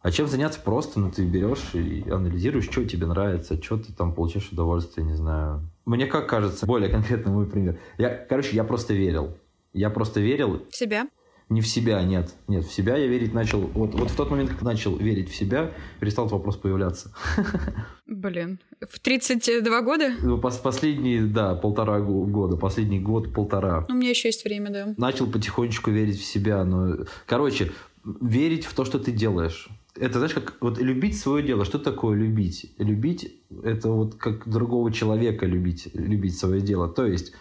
А 0.00 0.12
чем 0.12 0.28
заняться 0.28 0.60
просто, 0.60 1.00
ну, 1.00 1.10
ты 1.10 1.24
берешь 1.24 1.74
и 1.74 2.08
анализируешь, 2.08 2.70
что 2.70 2.84
тебе 2.84 3.06
нравится, 3.06 3.60
что 3.60 3.78
ты 3.78 3.92
там 3.92 4.14
получаешь 4.14 4.50
удовольствие, 4.52 5.04
не 5.04 5.14
знаю. 5.14 5.68
Мне 5.84 6.06
как 6.06 6.28
кажется, 6.28 6.66
более 6.66 6.88
конкретно 6.88 7.32
мой 7.32 7.46
пример. 7.46 7.78
Я, 7.98 8.10
короче, 8.10 8.54
я 8.54 8.62
просто 8.62 8.94
верил. 8.94 9.36
Я 9.72 9.90
просто 9.90 10.20
верил. 10.20 10.62
В 10.70 10.76
себя? 10.76 11.08
Не 11.48 11.62
в 11.62 11.66
себя, 11.66 12.02
нет. 12.02 12.34
Нет, 12.46 12.64
в 12.64 12.72
себя 12.72 12.96
я 12.96 13.06
верить 13.06 13.32
начал... 13.32 13.60
Вот, 13.60 13.94
вот 13.94 14.10
в 14.10 14.16
тот 14.16 14.30
момент, 14.30 14.50
как 14.50 14.60
начал 14.60 14.96
верить 14.96 15.30
в 15.30 15.34
себя, 15.34 15.72
перестал 15.98 16.26
этот 16.26 16.34
вопрос 16.34 16.56
появляться. 16.56 17.14
Блин. 18.06 18.60
В 18.86 19.00
32 19.00 19.80
года? 19.80 20.12
Ну, 20.22 20.38
последние, 20.38 21.22
да, 21.22 21.54
полтора 21.54 22.00
года. 22.00 22.56
Последний 22.56 23.00
год-полтора. 23.00 23.86
У 23.88 23.94
меня 23.94 24.10
еще 24.10 24.28
есть 24.28 24.44
время, 24.44 24.70
да. 24.70 24.94
Начал 24.98 25.26
потихонечку 25.26 25.90
верить 25.90 26.20
в 26.20 26.24
себя. 26.24 26.62
Но... 26.64 27.06
Короче, 27.26 27.72
верить 28.04 28.66
в 28.66 28.74
то, 28.74 28.84
что 28.84 28.98
ты 28.98 29.10
делаешь 29.10 29.70
это, 30.00 30.18
знаешь, 30.18 30.34
как 30.34 30.56
вот 30.60 30.78
любить 30.78 31.18
свое 31.18 31.44
дело. 31.44 31.64
Что 31.64 31.78
такое 31.78 32.16
любить? 32.16 32.72
Любить– 32.78 33.34
это 33.64 33.90
вот 33.90 34.14
как 34.14 34.48
другого 34.48 34.92
человека 34.92 35.46
любить, 35.46 35.88
любить 35.94 36.38
свое 36.38 36.60
дело. 36.60 36.88
То 36.88 37.06
есть 37.06 37.32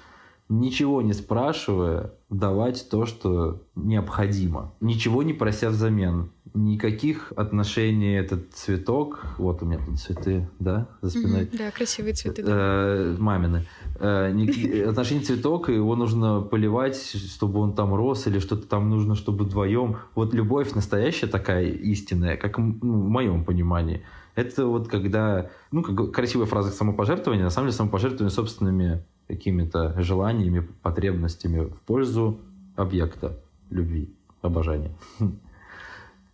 ничего 0.50 1.01
не 1.01 1.13
спрашивая, 1.13 2.13
давать 2.30 2.89
то, 2.89 3.06
что 3.06 3.63
необходимо. 3.75 4.74
Ничего 4.82 5.24
не 5.24 5.34
прося 5.34 5.70
взамен. 5.70 6.32
Никаких 6.54 7.34
отношений 7.36 8.13
этот 8.13 8.51
цветок, 8.54 9.25
вот 9.38 9.62
у 9.62 9.66
меня 9.66 9.80
тут 9.86 10.00
цветы, 10.00 10.50
да, 10.60 10.88
за 11.01 11.12
спиной. 11.12 11.44
Mm-hmm, 11.44 11.58
да, 11.58 11.72
красивые 11.72 12.13
цветы. 12.13 12.44
Да. 12.44 12.51
Э, 12.51 13.16
мамины. 13.20 13.66
Э, 14.00 14.30
отношения 14.89 15.22
цветок, 15.22 15.70
его 15.70 15.96
нужно 15.96 16.42
поливать, 16.42 16.98
чтобы 16.98 17.60
он 17.60 17.74
там 17.74 17.94
рос, 17.94 18.25
или 18.27 18.39
что-то 18.39 18.68
там 18.68 18.89
нужно, 18.89 19.16
чтобы 19.16 19.46
вдвоем. 19.46 19.98
Вот 20.16 20.34
любовь 20.34 20.74
настоящая 20.74 21.27
такая 21.27 21.68
истинная, 21.68 22.38
как 22.38 22.58
ну, 22.58 22.74
в 22.82 23.10
моем 23.10 23.46
понимании. 23.46 24.04
Это 24.34 24.66
вот 24.66 24.88
когда, 24.88 25.50
ну, 25.72 25.84
как 25.84 26.12
красивая 26.12 26.48
фраза 26.48 26.72
самопожертвования, 26.72 27.44
на 27.44 27.50
самом 27.50 27.68
деле 27.68 27.77
самопожертвование 27.77 28.32
собственными 28.32 29.04
какими-то 29.28 30.02
желаниями, 30.02 30.68
потребностями 30.82 31.66
в 31.66 31.80
пользу 31.82 32.40
объекта 32.76 33.38
любви, 33.70 34.10
обожания. 34.42 34.92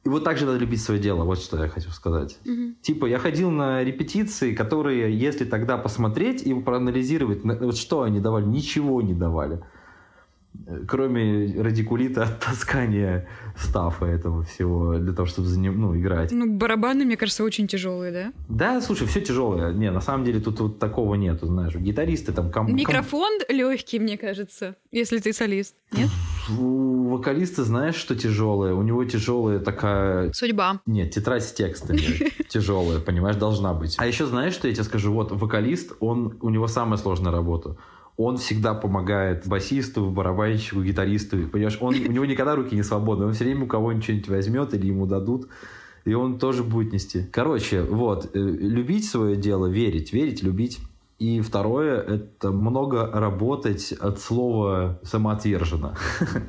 И 0.06 0.10
вот 0.10 0.26
так 0.26 0.38
же 0.38 0.46
надо 0.46 0.58
любить 0.58 0.82
свое 0.82 1.00
дело, 1.00 1.24
вот 1.24 1.40
что 1.40 1.64
я 1.64 1.70
хочу 1.70 1.90
сказать. 1.92 2.38
Угу. 2.46 2.74
Типа, 2.82 3.06
я 3.06 3.20
ходил 3.20 3.50
на 3.52 3.84
репетиции, 3.84 4.54
которые, 4.54 5.18
если 5.18 5.46
тогда 5.46 5.78
посмотреть 5.78 6.44
и 6.44 6.54
проанализировать, 6.54 7.44
вот 7.44 7.78
что 7.78 8.02
они 8.02 8.20
давали, 8.20 8.46
ничего 8.46 9.02
не 9.02 9.14
давали 9.14 9.64
кроме 10.88 11.62
радикулита 11.62 12.24
от 12.24 12.40
таскания 12.40 13.28
стафа 13.58 14.06
этого 14.06 14.44
всего 14.44 14.98
для 14.98 15.14
того, 15.14 15.28
чтобы 15.28 15.48
за 15.48 15.60
ним, 15.60 15.80
ну, 15.80 15.96
играть. 15.96 16.32
Ну, 16.32 16.52
барабаны, 16.52 17.06
мне 17.06 17.18
кажется, 17.18 17.44
очень 17.44 17.68
тяжелые, 17.68 18.12
да? 18.12 18.34
Да, 18.50 18.82
слушай, 18.82 19.08
все 19.08 19.22
тяжелое. 19.22 19.74
Не, 19.74 19.92
на 19.92 20.02
самом 20.02 20.26
деле 20.26 20.40
тут 20.40 20.60
вот 20.60 20.80
такого 20.80 21.16
нету, 21.16 21.46
знаешь. 21.48 21.76
Гитаристы 21.76 22.32
там... 22.32 22.52
Ком, 22.52 22.74
Микрофон 22.74 23.40
ком... 23.40 23.56
легкий, 23.56 24.00
мне 24.00 24.18
кажется, 24.18 24.76
если 24.92 25.20
ты 25.20 25.34
солист, 25.34 25.76
нет? 25.92 26.10
У 26.60 27.10
вокалиста 27.10 27.64
знаешь, 27.64 27.96
что 27.96 28.16
тяжелое? 28.16 28.74
У 28.74 28.82
него 28.82 29.06
тяжелая 29.06 29.60
такая... 29.60 30.34
Судьба. 30.34 30.82
Нет, 30.86 31.12
тетрадь 31.12 31.44
с 31.44 31.54
текстами 31.54 32.00
тяжелая, 32.50 33.00
понимаешь, 33.00 33.36
должна 33.36 33.74
быть. 33.74 33.96
А 33.98 34.06
еще 34.06 34.26
знаешь, 34.26 34.54
что 34.54 34.68
я 34.68 34.74
тебе 34.74 34.84
скажу? 34.84 35.14
Вот 35.14 35.32
вокалист, 35.32 35.94
он, 36.00 36.38
у 36.42 36.50
него 36.50 36.68
самая 36.68 36.98
сложная 36.98 37.32
работа 37.32 37.78
он 38.18 38.38
всегда 38.38 38.74
помогает 38.74 39.48
басисту, 39.48 40.10
барабанщику, 40.10 40.84
гитаристу. 40.84 41.48
Понимаешь, 41.48 41.78
он, 41.82 41.96
у 41.96 42.12
него 42.12 42.26
никогда 42.26 42.56
руки 42.56 42.76
не 42.76 42.84
свободны. 42.84 43.26
Он 43.26 43.34
все 43.34 43.46
время 43.46 43.66
у 43.66 43.68
кого-нибудь 43.68 44.04
что-нибудь 44.04 44.30
возьмет 44.30 44.74
или 44.74 44.88
ему 44.88 45.06
дадут. 45.06 45.48
И 46.06 46.14
он 46.14 46.38
тоже 46.38 46.64
будет 46.64 46.94
нести. 46.94 47.24
Короче, 47.32 47.82
вот, 47.82 48.30
э, 48.34 48.40
любить 48.40 49.06
свое 49.06 49.36
дело, 49.36 49.68
верить, 49.68 50.14
верить, 50.14 50.44
любить. 50.44 50.80
И 51.18 51.42
второе, 51.42 52.02
это 52.02 52.52
много 52.52 53.10
работать 53.10 53.94
от 53.94 54.20
слова 54.20 55.00
самоотверженно. 55.04 55.96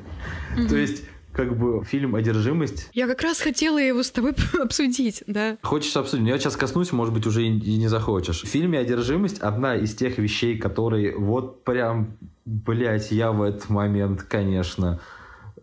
То 0.69 0.75
есть 0.75 1.03
как 1.35 1.57
бы 1.57 1.83
фильм 1.83 2.15
«Одержимость». 2.15 2.89
Я 2.93 3.07
как 3.07 3.21
раз 3.21 3.41
хотела 3.41 3.77
его 3.77 4.03
с 4.03 4.11
тобой 4.11 4.33
обсудить, 4.61 5.23
да. 5.27 5.57
Хочешь 5.61 5.95
обсудить? 5.97 6.27
Я 6.27 6.39
сейчас 6.39 6.55
коснусь, 6.55 6.91
может 6.91 7.13
быть, 7.13 7.27
уже 7.27 7.43
и 7.43 7.77
не 7.77 7.87
захочешь. 7.87 8.43
В 8.43 8.47
фильме 8.47 8.79
«Одержимость» 8.79 9.39
одна 9.39 9.75
из 9.75 9.93
тех 9.95 10.17
вещей, 10.17 10.57
которые 10.57 11.15
вот 11.17 11.63
прям, 11.63 12.17
блядь, 12.45 13.11
я 13.11 13.31
в 13.31 13.41
этот 13.41 13.69
момент, 13.69 14.23
конечно, 14.23 15.01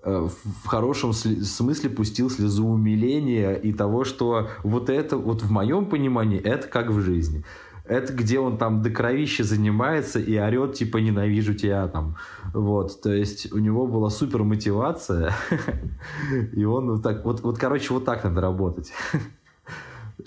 э, 0.02 0.28
в 0.64 0.66
хорошем 0.66 1.12
смысле 1.12 1.90
пустил 1.90 2.28
слезу 2.28 2.66
умиления 2.66 3.54
и 3.54 3.72
того, 3.72 4.04
что 4.04 4.50
вот 4.62 4.90
это, 4.90 5.16
вот 5.16 5.42
в 5.42 5.50
моем 5.50 5.86
понимании, 5.86 6.38
это 6.38 6.68
как 6.68 6.90
в 6.90 7.00
жизни 7.00 7.44
это 7.84 8.12
где 8.12 8.38
он 8.38 8.58
там 8.58 8.82
до 8.82 8.90
кровища 8.90 9.44
занимается 9.44 10.20
и 10.20 10.38
орет, 10.38 10.74
типа, 10.74 10.98
ненавижу 10.98 11.54
тебя 11.54 11.88
там. 11.88 12.16
Вот, 12.54 13.00
то 13.02 13.12
есть 13.12 13.52
у 13.52 13.58
него 13.58 13.86
была 13.86 14.10
супер 14.10 14.44
мотивация, 14.44 15.32
и 16.52 16.64
он 16.64 16.90
вот 16.92 17.02
так, 17.02 17.24
вот, 17.24 17.40
вот, 17.40 17.58
короче, 17.58 17.92
вот 17.92 18.04
так 18.04 18.24
надо 18.24 18.40
работать. 18.40 18.92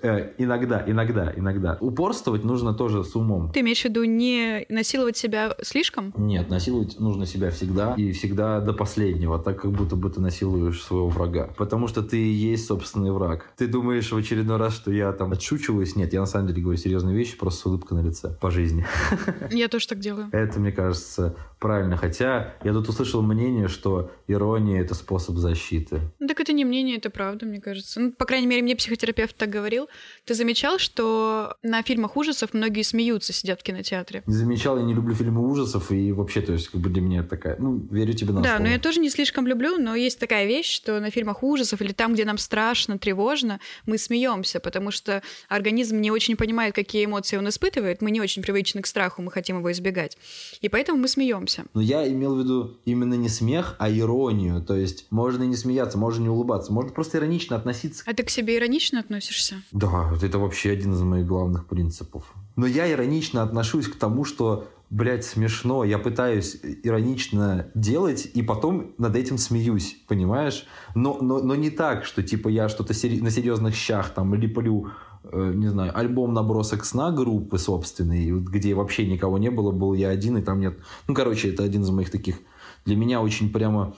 Э, 0.01 0.33
иногда, 0.37 0.83
иногда, 0.85 1.33
иногда. 1.35 1.77
Упорствовать 1.79 2.43
нужно 2.43 2.73
тоже 2.73 3.03
с 3.03 3.15
умом. 3.15 3.51
Ты 3.51 3.61
имеешь 3.61 3.81
в 3.81 3.85
виду 3.85 4.03
не 4.03 4.65
насиловать 4.69 5.17
себя 5.17 5.55
слишком? 5.61 6.13
Нет, 6.17 6.49
насиловать 6.49 6.99
нужно 6.99 7.25
себя 7.25 7.51
всегда 7.51 7.93
и 7.95 8.11
всегда 8.11 8.59
до 8.61 8.73
последнего, 8.73 9.39
так 9.39 9.61
как 9.61 9.71
будто 9.71 9.95
бы 9.95 10.09
ты 10.09 10.19
насилуешь 10.19 10.81
своего 10.83 11.09
врага. 11.09 11.49
Потому 11.57 11.87
что 11.87 12.01
ты 12.01 12.17
и 12.17 12.31
есть 12.31 12.67
собственный 12.67 13.11
враг. 13.11 13.51
Ты 13.57 13.67
думаешь 13.67 14.11
в 14.11 14.17
очередной 14.17 14.57
раз, 14.57 14.75
что 14.75 14.91
я 14.91 15.11
там 15.11 15.31
отшучиваюсь? 15.31 15.95
Нет, 15.95 16.13
я 16.13 16.19
на 16.19 16.25
самом 16.25 16.47
деле 16.47 16.61
говорю 16.61 16.77
серьезные 16.77 17.15
вещи, 17.15 17.37
просто 17.37 17.61
с 17.61 17.65
улыбкой 17.65 17.97
на 17.97 18.05
лице 18.05 18.35
по 18.41 18.51
жизни. 18.51 18.85
Я 19.51 19.67
тоже 19.67 19.87
так 19.87 19.99
делаю. 19.99 20.29
Это, 20.31 20.59
мне 20.59 20.71
кажется, 20.71 21.35
правильно. 21.59 21.97
Хотя 21.97 22.53
я 22.63 22.73
тут 22.73 22.89
услышал 22.89 23.21
мнение, 23.21 23.67
что 23.67 24.11
ирония— 24.27 24.81
это 24.81 24.93
способ 24.93 25.37
защиты. 25.37 26.01
Ну, 26.19 26.27
так 26.27 26.39
это 26.39 26.53
не 26.53 26.65
мнение, 26.65 26.97
это 26.97 27.09
правда, 27.09 27.45
мне 27.45 27.59
кажется. 27.59 27.99
Ну, 27.99 28.11
по 28.11 28.25
крайней 28.25 28.47
мере, 28.47 28.61
мне 28.61 28.75
психотерапевт 28.75 29.35
так 29.35 29.49
говорил. 29.49 29.84
Ты 30.25 30.33
замечал, 30.33 30.79
что 30.79 31.55
на 31.63 31.81
фильмах 31.83 32.17
ужасов 32.17 32.53
многие 32.53 32.83
смеются, 32.83 33.33
сидят 33.33 33.59
в 33.61 33.63
кинотеатре? 33.63 34.23
Не 34.25 34.33
замечал, 34.33 34.77
я 34.77 34.83
не 34.83 34.93
люблю 34.93 35.13
фильмы 35.15 35.47
ужасов, 35.47 35.91
и 35.91 36.11
вообще, 36.11 36.41
то 36.41 36.53
есть, 36.53 36.69
как 36.69 36.81
бы 36.81 36.89
для 36.89 37.01
меня 37.01 37.23
такая, 37.23 37.55
ну, 37.59 37.77
верю 37.91 38.13
тебе 38.13 38.33
на 38.33 38.41
Да, 38.41 38.55
слово. 38.55 38.63
но 38.63 38.69
я 38.69 38.79
тоже 38.79 38.99
не 38.99 39.09
слишком 39.09 39.47
люблю, 39.47 39.77
но 39.77 39.95
есть 39.95 40.19
такая 40.19 40.45
вещь, 40.45 40.73
что 40.73 40.99
на 40.99 41.09
фильмах 41.11 41.43
ужасов 41.43 41.81
или 41.81 41.93
там, 41.93 42.13
где 42.13 42.25
нам 42.25 42.37
страшно, 42.37 42.97
тревожно, 42.97 43.59
мы 43.85 43.97
смеемся, 43.97 44.59
потому 44.59 44.91
что 44.91 45.21
организм 45.49 45.99
не 46.01 46.11
очень 46.11 46.35
понимает, 46.35 46.73
какие 46.75 47.05
эмоции 47.05 47.37
он 47.37 47.47
испытывает, 47.49 48.01
мы 48.01 48.11
не 48.11 48.21
очень 48.21 48.41
привычны 48.41 48.81
к 48.81 48.87
страху, 48.87 49.21
мы 49.21 49.31
хотим 49.31 49.57
его 49.59 49.71
избегать. 49.71 50.17
И 50.61 50.69
поэтому 50.69 50.99
мы 50.99 51.07
смеемся. 51.07 51.65
Но 51.73 51.81
я 51.81 52.07
имел 52.07 52.35
в 52.35 52.39
виду 52.39 52.77
именно 52.85 53.13
не 53.13 53.29
смех, 53.29 53.75
а 53.79 53.89
иронию. 53.89 54.61
То 54.61 54.75
есть 54.75 55.05
можно 55.09 55.43
не 55.43 55.55
смеяться, 55.55 55.97
можно 55.97 56.23
не 56.23 56.29
улыбаться, 56.29 56.71
можно 56.71 56.91
просто 56.91 57.17
иронично 57.17 57.55
относиться. 57.55 58.03
А 58.05 58.13
ты 58.13 58.23
к 58.23 58.29
себе 58.29 58.57
иронично 58.57 58.99
относишься? 58.99 59.61
Да, 59.71 60.11
это 60.21 60.39
вообще 60.39 60.71
один 60.71 60.93
из 60.93 61.01
моих 61.01 61.25
главных 61.25 61.67
принципов. 61.67 62.33
Но 62.55 62.65
я 62.65 62.91
иронично 62.91 63.43
отношусь 63.43 63.87
к 63.87 63.95
тому, 63.95 64.23
что 64.23 64.67
блядь, 64.91 65.25
смешно. 65.25 65.83
Я 65.83 65.97
пытаюсь 65.97 66.59
иронично 66.83 67.67
делать, 67.73 68.29
и 68.33 68.41
потом 68.43 68.93
над 68.97 69.15
этим 69.15 69.37
смеюсь, 69.37 69.97
понимаешь? 70.07 70.67
Но, 70.93 71.17
но, 71.19 71.39
но 71.39 71.55
не 71.55 71.71
так, 71.71 72.05
что 72.05 72.21
типа 72.21 72.49
я 72.49 72.69
что-то 72.69 72.93
на 72.93 73.31
серьезных 73.31 73.75
щах 73.75 74.11
там 74.11 74.35
липлю 74.35 74.91
Э, 75.31 75.51
не 75.55 75.67
знаю, 75.67 75.97
альбом 75.97 76.33
«Набросок 76.33 76.85
сна» 76.85 77.11
группы 77.11 77.57
собственный, 77.57 78.31
где 78.31 78.73
вообще 78.73 79.07
никого 79.07 79.37
не 79.37 79.49
было, 79.49 79.71
был 79.71 79.93
я 79.93 80.09
один, 80.09 80.37
и 80.37 80.41
там 80.41 80.59
нет... 80.59 80.77
Ну, 81.07 81.13
короче, 81.13 81.49
это 81.49 81.63
один 81.63 81.81
из 81.81 81.89
моих 81.89 82.11
таких, 82.11 82.39
для 82.85 82.95
меня 82.95 83.21
очень 83.21 83.51
прямо 83.51 83.95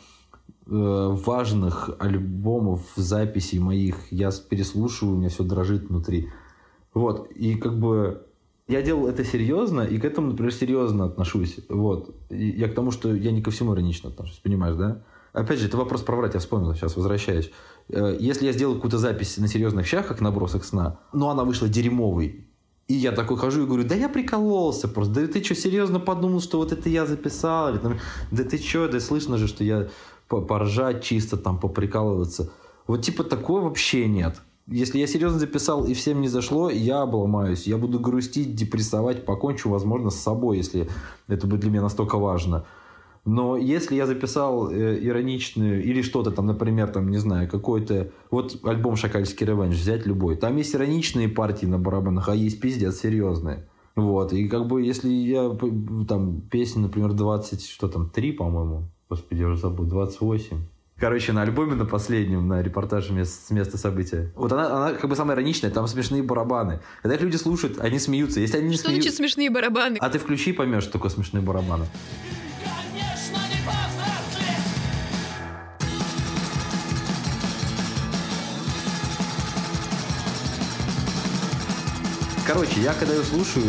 важных 0.66 1.90
альбомов, 2.00 2.82
записей 2.96 3.60
моих 3.60 4.12
я 4.12 4.32
переслушиваю, 4.32 5.16
у 5.16 5.18
меня 5.18 5.30
все 5.30 5.44
дрожит 5.44 5.90
внутри. 5.90 6.30
Вот, 6.94 7.32
и 7.32 7.56
как 7.56 7.80
бы 7.80 8.28
я 8.68 8.82
делал 8.82 9.08
это 9.08 9.24
серьезно, 9.24 9.82
и 9.82 9.98
к 9.98 10.04
этому, 10.04 10.28
например, 10.28 10.54
серьезно 10.54 11.06
отношусь. 11.06 11.60
Вот. 11.70 12.14
И 12.30 12.50
я 12.50 12.68
к 12.68 12.74
тому, 12.74 12.92
что 12.92 13.14
я 13.14 13.32
не 13.32 13.42
ко 13.42 13.50
всему 13.50 13.74
иронично 13.74 14.10
отношусь, 14.10 14.40
понимаешь, 14.40 14.76
да? 14.76 15.04
Опять 15.32 15.60
же, 15.60 15.68
это 15.68 15.78
вопрос 15.78 16.02
про 16.02 16.16
врать, 16.16 16.34
я 16.34 16.40
вспомнил, 16.40 16.74
сейчас 16.74 16.96
возвращаюсь. 16.96 17.52
Э, 17.90 18.18
если 18.20 18.46
я 18.46 18.52
сделал 18.52 18.76
какую-то 18.76 18.98
запись 18.98 19.38
на 19.38 19.48
серьезных 19.48 19.86
щах, 19.86 20.08
как 20.08 20.20
набросок 20.20 20.66
сна, 20.66 21.00
но 21.14 21.30
она 21.30 21.44
вышла 21.44 21.70
дерьмовой, 21.70 22.48
и 22.88 22.94
я 22.94 23.12
такой 23.12 23.38
хожу 23.38 23.64
и 23.64 23.66
говорю, 23.66 23.84
да 23.84 23.96
я 23.96 24.10
прикололся 24.10 24.88
просто, 24.88 25.14
да 25.14 25.28
ты 25.28 25.44
что, 25.44 25.56
серьезно 25.56 26.00
подумал, 26.00 26.42
что 26.42 26.58
вот 26.58 26.72
это 26.72 26.90
я 26.90 27.06
записал? 27.06 27.70
Или, 27.70 27.78
там, 27.78 28.00
да 28.32 28.44
ты 28.44 28.58
что, 28.58 28.88
да 28.88 29.00
слышно 29.00 29.38
же, 29.38 29.48
что 29.48 29.64
я 29.64 29.90
поржать 30.28 31.04
чисто, 31.04 31.38
там, 31.38 31.60
поприкалываться. 31.60 32.52
Вот 32.88 33.02
типа 33.02 33.24
такого 33.24 33.62
вообще 33.62 34.08
нет. 34.08 34.42
Если 34.68 35.00
я 35.00 35.08
серьезно 35.08 35.40
записал 35.40 35.86
и 35.86 35.94
всем 35.94 36.20
не 36.20 36.28
зашло, 36.28 36.70
я 36.70 37.02
обломаюсь. 37.02 37.68
Я 37.68 37.78
буду 37.78 38.00
грустить, 38.00 38.54
депрессовать, 38.54 39.26
покончу, 39.26 39.70
возможно, 39.70 40.10
с 40.10 40.20
собой, 40.20 40.58
если 40.58 40.90
это 41.30 41.48
будет 41.48 41.62
для 41.62 41.70
меня 41.70 41.82
настолько 41.82 42.18
важно. 42.18 42.66
Но 43.24 43.58
если 43.58 43.96
я 43.96 44.06
записал 44.06 44.70
э, 44.70 45.00
ироничную 45.02 45.84
или 45.84 46.02
что-то 46.02 46.32
там, 46.32 46.46
например, 46.48 46.88
там, 46.90 47.10
не 47.10 47.18
знаю, 47.18 47.50
какой-то... 47.50 48.12
Вот 48.32 48.60
альбом 48.64 48.96
«Шакальский 48.96 49.46
ревенж» 49.46 49.76
взять 49.76 50.06
любой. 50.06 50.38
Там 50.38 50.56
есть 50.56 50.74
ироничные 50.74 51.28
партии 51.28 51.66
на 51.66 51.78
барабанах, 51.78 52.30
а 52.30 52.36
есть 52.36 52.62
пиздец 52.62 53.00
серьезные. 53.02 53.68
Вот. 53.98 54.32
И 54.32 54.48
как 54.48 54.68
бы 54.68 54.82
если 54.82 55.10
я 55.10 55.50
там 56.08 56.42
песня, 56.42 56.84
например, 56.84 57.14
20, 57.14 57.66
что 57.66 57.90
там, 57.90 58.10
3, 58.10 58.32
по-моему, 58.34 58.90
господи, 59.10 59.42
я 59.42 59.48
уже 59.48 59.62
забыл, 59.62 59.86
28. 59.86 60.58
Короче, 60.98 61.32
на 61.32 61.44
альбоме 61.44 61.76
на 61.76 61.86
последнем, 61.86 62.48
на 62.48 62.62
репортаже 62.64 63.14
с 63.24 63.52
места 63.52 63.78
события. 63.78 64.32
Вот 64.36 64.52
она, 64.52 64.88
она 64.88 64.94
как 64.94 65.08
бы 65.08 65.16
самая 65.16 65.36
ироничная, 65.36 65.70
там 65.70 65.88
смешные 65.88 66.24
барабаны. 66.24 66.82
Когда 67.04 67.16
их 67.16 67.22
люди 67.22 67.36
слушают, 67.36 67.80
они 67.80 68.00
смеются. 68.00 68.40
Если 68.40 68.58
они 68.58 68.70
не 68.70 68.74
что 68.74 68.86
смеют... 68.86 69.04
значит 69.04 69.18
смешные 69.18 69.52
барабаны? 69.52 69.98
А 70.00 70.10
ты 70.10 70.18
включи 70.18 70.50
и 70.50 70.54
поймешь, 70.54 70.84
что 70.84 70.94
такое 70.94 71.12
смешные 71.12 71.44
барабаны. 71.44 71.86
Короче, 82.48 82.82
я 82.82 82.94
когда 82.94 83.14
ее 83.14 83.24
слушаю, 83.24 83.66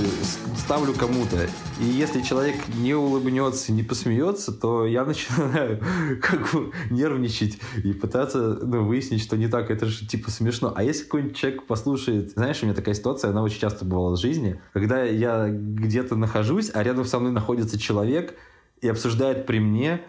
ставлю 0.69 0.93
кому-то. 0.93 1.49
И 1.81 1.85
если 1.85 2.21
человек 2.21 2.57
не 2.77 2.93
улыбнется, 2.93 3.73
не 3.73 3.83
посмеется, 3.83 4.53
то 4.53 4.85
я 4.85 5.03
начинаю 5.07 5.81
как 6.21 6.53
бы 6.53 6.73
нервничать 6.91 7.59
и 7.83 7.95
пытаться 7.95 8.59
ну, 8.63 8.85
выяснить, 8.85 9.23
что 9.23 9.39
не 9.39 9.49
так. 9.49 9.71
Это 9.71 9.87
же 9.87 10.07
типа 10.07 10.31
смешно. 10.31 10.75
А 10.77 10.85
если 10.85 11.05
какой-нибудь 11.05 11.35
человек 11.35 11.63
послушает... 11.65 12.33
Знаешь, 12.33 12.63
у 12.63 12.67
меня 12.67 12.75
такая 12.75 12.95
ситуация, 12.95 13.31
она 13.31 13.43
очень 13.43 13.61
часто 13.61 13.87
бывала 13.87 14.15
в 14.15 14.21
жизни, 14.21 14.61
когда 14.75 15.05
я 15.05 15.49
где-то 15.49 16.17
нахожусь, 16.17 16.71
а 16.75 16.83
рядом 16.83 17.07
со 17.07 17.19
мной 17.19 17.33
находится 17.33 17.79
человек 17.79 18.35
и 18.83 18.89
обсуждает 18.89 19.47
при 19.47 19.61
мне 19.61 20.03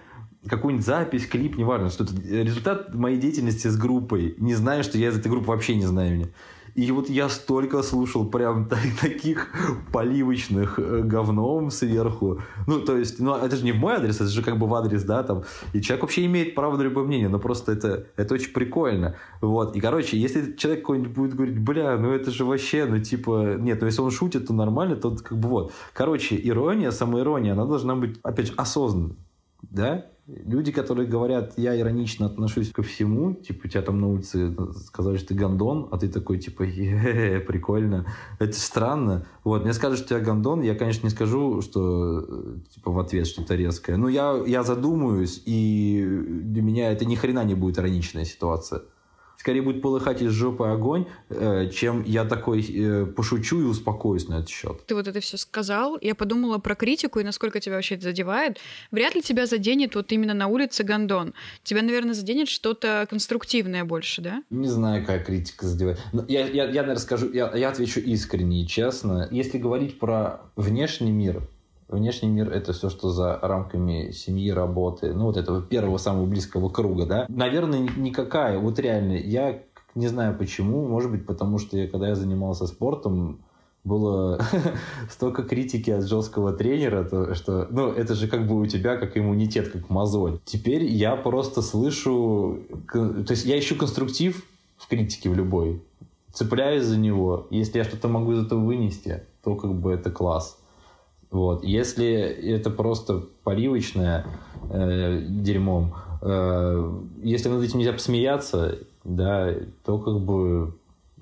какую-нибудь 0.46 0.86
запись, 0.86 1.25
клип, 1.25 1.56
неважно, 1.56 1.89
что 1.89 2.04
это 2.04 2.16
результат 2.22 2.94
моей 2.94 3.18
деятельности 3.18 3.70
с 3.70 3.78
группой, 3.78 4.36
не 4.38 4.56
знаю, 4.56 4.84
что 4.84 4.98
я 4.98 5.08
из 5.08 5.18
этой 5.18 5.32
группы 5.32 5.48
вообще 5.48 5.75
не 5.75 5.86
знаю 5.86 6.18
меня. 6.18 6.28
И 6.76 6.92
вот 6.92 7.10
я 7.10 7.30
столько 7.30 7.82
слушал 7.84 8.26
прям 8.26 8.70
таких 9.02 9.50
поливочных 9.92 10.80
э, 10.80 11.02
говном 11.02 11.72
сверху. 11.72 12.42
Ну, 12.68 12.82
то 12.82 12.98
есть, 12.98 13.20
ну, 13.20 13.36
это 13.36 13.56
же 13.56 13.64
не 13.64 13.72
в 13.72 13.78
мой 13.78 13.96
адрес, 13.96 14.16
это 14.16 14.30
же 14.30 14.44
как 14.44 14.58
бы 14.58 14.68
в 14.68 14.74
адрес, 14.74 15.04
да, 15.04 15.24
там. 15.24 15.44
И 15.74 15.82
человек 15.82 16.04
вообще 16.04 16.26
имеет 16.26 16.56
право 16.56 16.78
на 16.78 16.82
любое 16.84 17.06
мнение, 17.06 17.30
но 17.30 17.40
просто 17.40 17.72
это, 17.72 18.08
это 18.16 18.34
очень 18.34 18.54
прикольно. 18.54 19.16
Вот. 19.42 19.76
И, 19.76 19.80
короче, 19.80 20.18
если 20.18 20.54
человек 20.56 20.82
какой-нибудь 20.82 21.14
будет 21.14 21.34
говорить, 21.36 21.60
бля, 21.60 21.98
ну 21.98 22.12
это 22.12 22.32
же 22.32 22.46
вообще, 22.46 22.86
ну, 22.86 23.00
типа, 23.00 23.56
нет, 23.60 23.82
ну, 23.82 23.88
если 23.88 24.02
он 24.02 24.12
шутит, 24.12 24.48
то 24.48 24.54
нормально, 24.54 24.96
то 24.96 25.15
как 25.15 25.38
бы 25.38 25.50
вот. 25.50 25.74
Короче, 25.93 26.39
ирония, 26.41 26.91
самоирония, 26.91 27.54
она 27.54 27.65
должна 27.65 27.96
быть, 27.96 28.20
опять 28.24 28.48
же, 28.48 28.54
осознанной. 28.58 29.15
Да? 29.62 30.06
Люди, 30.46 30.72
которые 30.72 31.08
говорят, 31.08 31.54
я 31.58 31.80
иронично 31.80 32.28
отношусь 32.28 32.72
ко 32.72 32.84
всему, 32.84 33.34
типа, 33.34 33.68
тебя 33.68 33.82
там 33.82 34.00
на 34.00 34.08
улице 34.08 34.56
сказали, 34.86 35.18
что 35.18 35.30
ты 35.30 35.34
гондон, 35.34 35.88
а 35.92 35.98
ты 35.98 36.08
такой, 36.08 36.38
типа, 36.38 36.63
прикольно. 37.48 38.06
Это 38.38 38.54
странно. 38.54 39.26
Вот, 39.44 39.63
мне 39.63 39.74
скажут, 39.74 40.00
что 40.00 40.15
я 40.15 40.22
гондон, 40.22 40.62
я, 40.62 40.76
конечно, 40.76 41.08
не 41.08 41.10
скажу, 41.10 41.62
что, 41.62 42.58
типа, 42.74 42.92
в 42.92 43.00
ответ 43.00 43.26
что-то 43.26 43.56
резкое. 43.56 43.98
Но 43.98 44.08
я, 44.08 44.39
я 44.46 44.63
задумаюсь, 44.63 45.42
и 45.46 46.06
для 46.44 46.62
меня 46.62 46.92
это 46.92 47.06
ни 47.06 47.15
хрена 47.15 47.44
не 47.44 47.56
будет 47.56 47.80
ироничная 47.80 48.26
ситуация 48.26 48.82
скорее 49.39 49.62
будет 49.62 49.82
полыхать 49.82 50.21
из 50.21 50.32
жопы 50.32 50.65
огонь, 50.65 51.06
э, 51.30 51.69
чем 51.69 52.04
я 52.04 52.25
такой 52.25 52.62
э, 52.62 53.06
пошучу 53.06 53.62
и 53.62 53.63
успокоюсь 53.63 54.28
на 54.28 54.36
этот 54.36 54.49
счет. 54.49 54.86
Ты 54.86 54.95
вот 54.95 55.08
это 55.08 55.21
все 55.21 55.38
сказал, 55.38 55.97
я 56.02 56.13
подумала 56.13 56.58
про 56.58 56.75
критику 56.75 57.19
и 57.19 57.23
насколько 57.23 57.62
тебя 57.62 57.75
вообще 57.75 57.95
это 57.95 58.04
задевает. 58.04 58.58
Вряд 58.91 59.15
ли 59.15 59.21
тебя 59.21 59.45
заденет 59.45 59.95
вот 59.95 60.12
именно 60.12 60.34
на 60.34 60.47
улице 60.47 60.84
гондон. 60.84 61.34
Тебя, 61.63 61.82
наверное, 61.82 62.13
заденет 62.13 62.49
что-то 62.49 63.08
конструктивное 63.10 63.86
больше, 63.86 64.21
да? 64.21 64.43
Не 64.49 64.67
знаю, 64.67 65.04
какая 65.04 65.23
критика 65.23 65.65
задевает. 65.67 65.99
Но 66.12 66.25
я, 66.28 66.45
я, 66.45 66.65
я 66.65 66.82
наверное, 66.82 66.97
скажу, 66.97 67.32
я, 67.32 67.49
я 67.56 67.69
отвечу 67.69 68.02
искренне 68.02 68.63
и 68.63 68.67
честно. 68.67 69.30
Если 69.32 69.58
говорить 69.58 69.99
про 69.99 70.41
внешний 70.58 71.12
мир, 71.12 71.41
Внешний 71.89 72.30
мир— 72.30 72.52
это 72.54 72.71
все, 72.71 72.89
что 72.89 73.10
за 73.10 73.39
рамками 73.41 74.12
семьи, 74.12 74.52
работы, 74.52 75.13
ну, 75.13 75.25
вот 75.25 75.38
этого 75.38 75.62
первого 75.62 75.97
самого 75.97 76.25
близкого 76.25 76.69
круга, 76.69 77.06
да. 77.08 77.25
Наверное, 77.30 77.89
никакая, 77.97 78.60
вот 78.60 78.78
реально, 78.78 79.13
я 79.13 79.63
не 79.95 80.08
знаю 80.08 80.38
почему, 80.38 80.88
может 80.88 81.10
быть, 81.10 81.25
потому 81.25 81.58
что 81.58 81.78
я, 81.78 81.88
когда 81.88 82.10
я 82.10 82.15
занимался 82.15 82.67
спортом, 82.67 83.39
было 83.84 84.39
столько 85.10 85.43
критики 85.43 85.89
от 85.89 86.06
жесткого 86.06 86.54
тренера, 86.54 87.04
то, 87.04 87.34
что, 87.34 87.67
ну, 87.71 87.91
это 87.91 88.13
же 88.13 88.28
как 88.28 88.47
бы 88.47 88.60
у 88.60 88.65
тебя 88.67 88.97
как 88.97 89.17
иммунитет, 89.17 89.69
как 89.69 89.89
мозоль. 89.89 90.39
Теперь 90.45 90.84
я 90.84 91.15
просто 91.15 91.63
слышу, 91.63 92.60
то 92.93 93.25
есть 93.30 93.45
я 93.45 93.58
ищу 93.58 93.75
конструктив 93.75 94.43
в 94.78 94.88
критике 94.88 95.30
в 95.30 95.36
любой, 95.36 95.82
цепляюсь 96.34 96.84
за 96.84 96.97
него. 96.97 97.47
Если 97.49 97.80
я 97.80 97.84
что-то 97.84 98.08
могу 98.08 98.34
из 98.34 98.45
этого 98.45 98.60
вынести, 98.60 99.23
то 99.43 99.56
как 99.56 99.73
бы 99.73 99.91
это 99.91 100.12
класс. 100.12 100.60
Вот. 101.32 101.63
Если 101.63 102.08
это 102.08 102.70
просто 102.70 103.26
поливочное 103.44 104.26
э, 104.70 105.22
дерьмом, 105.28 105.96
э, 106.22 107.00
если 107.22 107.50
над 107.50 107.63
этим 107.63 107.80
нельзя 107.80 107.94
посмеяться, 107.94 108.80
да, 109.04 109.54
то 109.86 110.00
как 110.00 110.20
бы 110.20 110.74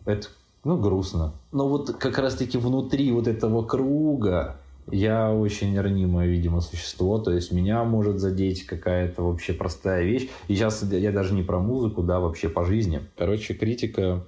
это 0.06 0.28
ну, 0.64 0.78
грустно. 0.78 1.34
Но 1.52 1.68
вот 1.68 1.96
как 1.98 2.18
раз-таки 2.18 2.58
внутри 2.58 3.12
вот 3.12 3.28
этого 3.28 3.64
круга 3.64 4.58
я 4.92 5.32
очень 5.32 5.80
ранимое, 5.80 6.28
видимо, 6.28 6.62
существо, 6.62 7.20
то 7.20 7.32
есть 7.32 7.52
меня 7.52 7.84
может 7.84 8.20
задеть 8.20 8.66
какая-то 8.66 9.24
вообще 9.24 9.54
простая 9.54 10.04
вещь. 10.04 10.30
И 10.48 10.56
сейчас 10.56 10.84
я 10.84 11.12
даже 11.12 11.34
не 11.34 11.44
про 11.44 11.60
музыку, 11.60 12.04
да, 12.04 12.20
вообще 12.20 12.48
по 12.48 12.64
жизни. 12.64 13.02
Короче, 13.18 13.54
критика 13.54 14.26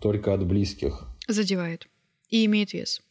только 0.00 0.32
от 0.32 0.46
близких. 0.46 1.04
Задевает. 1.28 1.88
И 2.30 2.44
имеет 2.46 2.72
вес. 2.72 3.02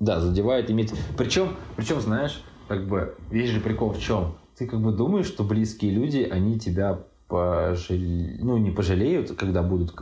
Да, 0.00 0.20
задевает, 0.20 0.70
иметь. 0.70 0.92
Причем, 1.16 1.56
причем, 1.76 2.00
знаешь, 2.00 2.42
как 2.68 2.86
бы, 2.86 3.16
весь 3.30 3.50
же 3.50 3.60
прикол 3.60 3.92
в 3.92 4.00
чем? 4.00 4.34
Ты 4.56 4.66
как 4.66 4.80
бы 4.80 4.92
думаешь, 4.92 5.26
что 5.26 5.44
близкие 5.44 5.90
люди, 5.92 6.28
они 6.30 6.58
тебя 6.58 7.00
пожалеют, 7.28 8.42
ну, 8.42 8.56
не 8.56 8.70
пожалеют, 8.70 9.36
когда 9.36 9.62
будут 9.62 9.92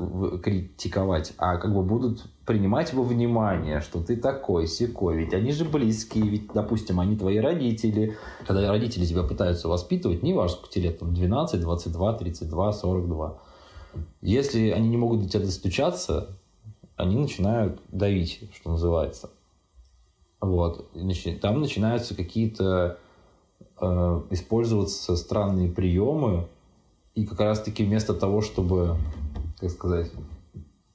критиковать, 0.42 1.32
а 1.38 1.56
как 1.56 1.74
бы 1.74 1.82
будут 1.82 2.24
принимать 2.46 2.94
во 2.94 3.02
внимание, 3.02 3.80
что 3.80 4.00
ты 4.00 4.16
такой, 4.16 4.68
секой. 4.68 5.16
Ведь 5.16 5.34
они 5.34 5.50
же 5.50 5.64
близкие, 5.64 6.24
ведь, 6.28 6.52
допустим, 6.54 7.00
они 7.00 7.16
твои 7.16 7.38
родители. 7.38 8.16
Когда 8.46 8.70
родители 8.70 9.04
тебя 9.04 9.24
пытаются 9.24 9.68
воспитывать, 9.68 10.22
не 10.22 10.34
важно, 10.34 10.56
сколько 10.56 10.72
тебе 10.72 10.84
лет, 10.84 10.98
там, 11.00 11.12
12, 11.12 11.60
22, 11.60 12.12
32, 12.14 12.72
42. 12.72 13.38
Если 14.22 14.70
они 14.70 14.88
не 14.88 14.96
могут 14.96 15.22
до 15.22 15.28
тебя 15.28 15.40
достучаться, 15.40 16.36
они 16.96 17.16
начинают 17.16 17.80
давить, 17.90 18.48
что 18.54 18.70
называется. 18.70 19.30
Вот. 20.40 20.90
Там 21.40 21.60
начинаются 21.60 22.14
какие-то 22.14 22.98
э, 23.80 24.20
использоваться 24.30 25.16
странные 25.16 25.70
приемы, 25.70 26.46
и 27.14 27.24
как 27.24 27.40
раз-таки 27.40 27.84
вместо 27.84 28.12
того, 28.12 28.42
чтобы, 28.42 28.96
как 29.58 29.70
сказать, 29.70 30.10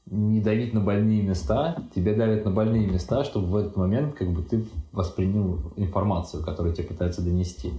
не 0.05 0.39
давить 0.39 0.73
на 0.73 0.81
больные 0.81 1.23
места, 1.23 1.83
тебе 1.95 2.13
давят 2.13 2.45
на 2.45 2.51
больные 2.51 2.85
места, 2.85 3.23
чтобы 3.23 3.47
в 3.47 3.55
этот 3.55 3.75
момент 3.75 4.13
как 4.13 4.29
бы 4.29 4.43
ты 4.43 4.65
воспринял 4.91 5.59
информацию, 5.77 6.43
которую 6.43 6.75
тебе 6.75 6.89
пытаются 6.89 7.23
донести. 7.23 7.73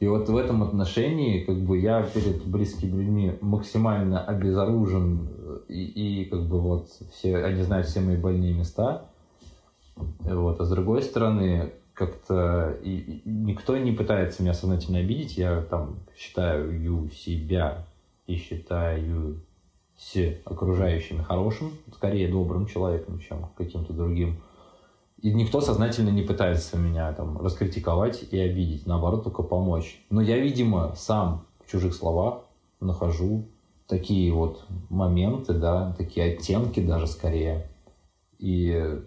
И 0.00 0.06
вот 0.06 0.28
в 0.28 0.36
этом 0.36 0.62
отношении 0.62 1.44
как 1.44 1.58
бы 1.58 1.78
я 1.78 2.02
перед 2.02 2.44
близкими 2.44 2.98
людьми 2.98 3.38
максимально 3.40 4.22
обезоружен 4.22 5.28
и, 5.68 6.22
и 6.22 6.24
как 6.26 6.46
бы 6.46 6.60
вот 6.60 6.88
все, 7.12 7.38
они 7.38 7.62
знают 7.62 7.86
все 7.86 8.00
мои 8.00 8.16
больные 8.16 8.52
места– 8.52 9.06
вот. 10.20 10.60
А 10.60 10.64
с 10.64 10.70
другой 10.70 11.02
стороны, 11.02 11.72
как-то 11.94 12.76
и, 12.82 13.22
и 13.24 13.28
никто 13.28 13.76
не 13.76 13.92
пытается 13.92 14.42
меня 14.42 14.54
сознательно 14.54 14.98
обидеть. 14.98 15.36
Я 15.36 15.62
там 15.62 15.96
считаю 16.16 17.10
себя 17.10 17.84
и 18.26 18.36
считаю 18.36 19.40
с 19.96 20.14
окружающими 20.44 21.22
хорошим, 21.22 21.72
скорее 21.92 22.28
добрым 22.28 22.66
человеком, 22.66 23.18
чем 23.18 23.48
каким-то 23.56 23.92
другим. 23.92 24.40
И 25.20 25.34
никто 25.34 25.60
сознательно 25.60 26.10
не 26.10 26.22
пытается 26.22 26.78
меня 26.78 27.12
там 27.12 27.38
раскритиковать 27.38 28.22
и 28.30 28.38
обидеть, 28.38 28.86
наоборот, 28.86 29.24
только 29.24 29.42
помочь. 29.42 30.00
Но 30.10 30.20
я, 30.20 30.38
видимо, 30.38 30.94
сам 30.94 31.44
в 31.64 31.70
чужих 31.70 31.94
словах 31.94 32.42
нахожу 32.80 33.46
такие 33.88 34.32
вот 34.32 34.64
моменты, 34.88 35.54
да, 35.54 35.92
такие 35.98 36.34
оттенки 36.34 36.78
даже 36.78 37.08
скорее. 37.08 37.66
И 38.38 39.00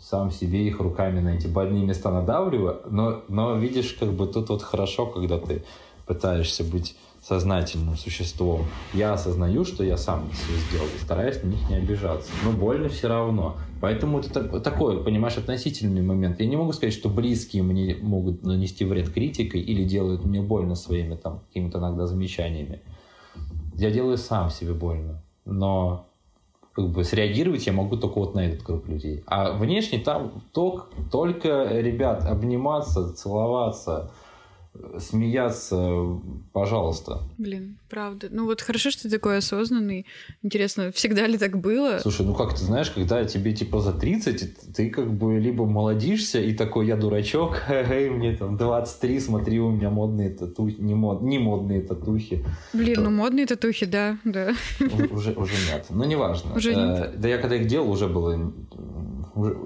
сам 0.00 0.30
себе 0.30 0.66
их 0.66 0.80
руками 0.80 1.20
на 1.20 1.30
эти 1.36 1.46
больные 1.46 1.84
места 1.84 2.10
надавливаю, 2.10 2.82
но, 2.90 3.22
но 3.28 3.56
видишь, 3.56 3.96
как 3.98 4.12
бы 4.12 4.26
тут 4.26 4.48
вот 4.48 4.62
хорошо, 4.62 5.06
когда 5.06 5.38
ты 5.38 5.64
пытаешься 6.06 6.64
быть 6.64 6.96
сознательным 7.22 7.96
существом. 7.96 8.64
Я 8.94 9.12
осознаю, 9.12 9.64
что 9.64 9.84
я 9.84 9.96
сам 9.96 10.30
все 10.30 10.56
сделал, 10.68 10.86
и 10.96 10.98
стараюсь 11.02 11.42
на 11.42 11.48
них 11.48 11.68
не 11.68 11.76
обижаться. 11.76 12.30
Но 12.44 12.52
больно 12.52 12.88
все 12.88 13.08
равно. 13.08 13.56
Поэтому 13.80 14.20
это 14.20 14.60
такой, 14.60 15.02
понимаешь, 15.04 15.36
относительный 15.36 16.02
момент. 16.02 16.40
Я 16.40 16.46
не 16.46 16.56
могу 16.56 16.72
сказать, 16.72 16.94
что 16.94 17.08
близкие 17.08 17.62
мне 17.62 17.96
могут 18.00 18.44
нанести 18.44 18.84
вред 18.84 19.10
критикой 19.10 19.60
или 19.60 19.84
делают 19.84 20.24
мне 20.24 20.40
больно 20.40 20.74
своими 20.74 21.16
там 21.16 21.40
какими-то 21.48 21.78
иногда 21.78 22.06
замечаниями. 22.06 22.80
Я 23.74 23.90
делаю 23.90 24.16
сам 24.16 24.50
себе 24.50 24.72
больно. 24.72 25.22
Но 25.44 26.07
как 26.78 26.90
бы 26.90 27.02
среагировать 27.02 27.66
я 27.66 27.72
могу 27.72 27.96
только 27.96 28.20
вот 28.20 28.36
на 28.36 28.46
этот 28.46 28.62
круг 28.62 28.86
людей. 28.86 29.24
А 29.26 29.50
внешне 29.50 29.98
там 29.98 30.30
ток 30.52 30.90
только 31.10 31.66
ребят 31.80 32.24
обниматься, 32.24 33.12
целоваться, 33.14 34.12
смеяться, 34.98 36.20
пожалуйста. 36.52 37.22
Блин, 37.36 37.78
правда. 37.88 38.28
Ну 38.30 38.44
вот 38.44 38.60
хорошо, 38.62 38.90
что 38.90 39.04
ты 39.04 39.10
такой 39.10 39.38
осознанный. 39.38 40.06
Интересно, 40.42 40.92
всегда 40.92 41.26
ли 41.26 41.38
так 41.38 41.58
было? 41.58 41.98
Слушай, 42.00 42.26
ну 42.26 42.34
как 42.34 42.54
ты 42.54 42.64
знаешь, 42.64 42.90
когда 42.90 43.24
тебе 43.24 43.52
типа 43.52 43.80
за 43.80 43.92
30, 43.92 44.74
ты 44.74 44.90
как 44.90 45.12
бы 45.12 45.38
либо 45.38 45.66
молодишься 45.66 46.40
и 46.40 46.54
такой, 46.54 46.86
я 46.86 46.96
дурачок, 46.96 47.62
эй, 47.68 48.10
мне 48.10 48.36
там 48.36 48.56
23, 48.56 49.20
смотри, 49.20 49.60
у 49.60 49.70
меня 49.70 49.90
модные 49.90 50.30
татухи, 50.30 50.76
не, 50.78 50.94
мод, 50.94 51.22
не 51.22 51.38
модные 51.38 51.82
татухи. 51.82 52.44
Блин, 52.72 53.02
ну 53.02 53.10
модные 53.10 53.46
татухи, 53.46 53.86
да, 53.86 54.18
да. 54.24 54.52
Уже, 55.10 55.32
уже 55.32 55.54
нет, 55.72 55.86
но 55.90 56.04
неважно. 56.04 56.54
Уже 56.54 56.74
нет. 56.74 56.98
Э, 56.98 57.12
да 57.16 57.28
я 57.28 57.38
когда 57.38 57.56
их 57.56 57.66
делал, 57.66 57.90
уже 57.90 58.08
было... 58.08 58.52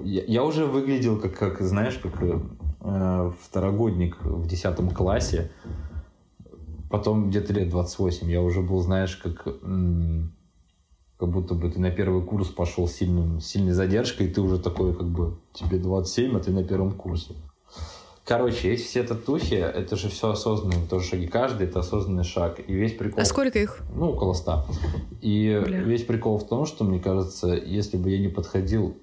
Я, 0.03 0.43
уже 0.43 0.65
выглядел 0.65 1.19
как, 1.19 1.37
как, 1.37 1.61
знаешь, 1.61 1.97
как 2.01 2.13
Э, 2.23 2.39
второгодник 2.83 4.17
в 4.23 4.47
10 4.47 4.93
классе. 4.93 5.51
Потом 6.89 7.29
где-то 7.29 7.53
лет 7.53 7.69
28 7.69 8.29
я 8.29 8.41
уже 8.41 8.61
был, 8.61 8.81
знаешь, 8.81 9.15
как, 9.15 9.43
как 9.43 11.29
будто 11.29 11.55
бы 11.55 11.71
ты 11.71 11.79
на 11.79 11.89
первый 11.89 12.21
курс 12.21 12.49
пошел 12.49 12.87
с 12.87 12.93
сильным, 12.93 13.39
сильной 13.39 13.71
задержкой, 13.71 14.27
и 14.27 14.29
ты 14.29 14.41
уже 14.41 14.59
такой, 14.59 14.93
как 14.93 15.07
бы, 15.07 15.39
тебе 15.53 15.79
27, 15.79 16.37
а 16.37 16.39
ты 16.39 16.51
на 16.51 16.63
первом 16.63 16.91
курсе. 16.91 17.33
Короче, 18.25 18.71
эти 18.71 18.83
все 18.83 19.03
татухи, 19.03 19.55
это 19.55 19.97
же 19.97 20.07
все 20.07 20.31
осознанные 20.31 20.87
тоже 20.87 21.05
шаги. 21.07 21.27
Каждый 21.27 21.67
это 21.67 21.79
осознанный 21.79 22.23
шаг. 22.23 22.61
И 22.65 22.73
весь 22.73 22.93
прикол... 22.93 23.21
А 23.21 23.25
сколько 23.25 23.59
их? 23.59 23.81
Ну, 23.93 24.11
около 24.11 24.33
ста. 24.33 24.65
И 25.21 25.61
Бля. 25.65 25.81
весь 25.81 26.03
прикол 26.03 26.37
в 26.37 26.47
том, 26.47 26.65
что, 26.65 26.85
мне 26.85 26.99
кажется, 26.99 27.47
если 27.47 27.97
бы 27.97 28.09
я 28.11 28.19
не 28.19 28.29
подходил 28.29 28.97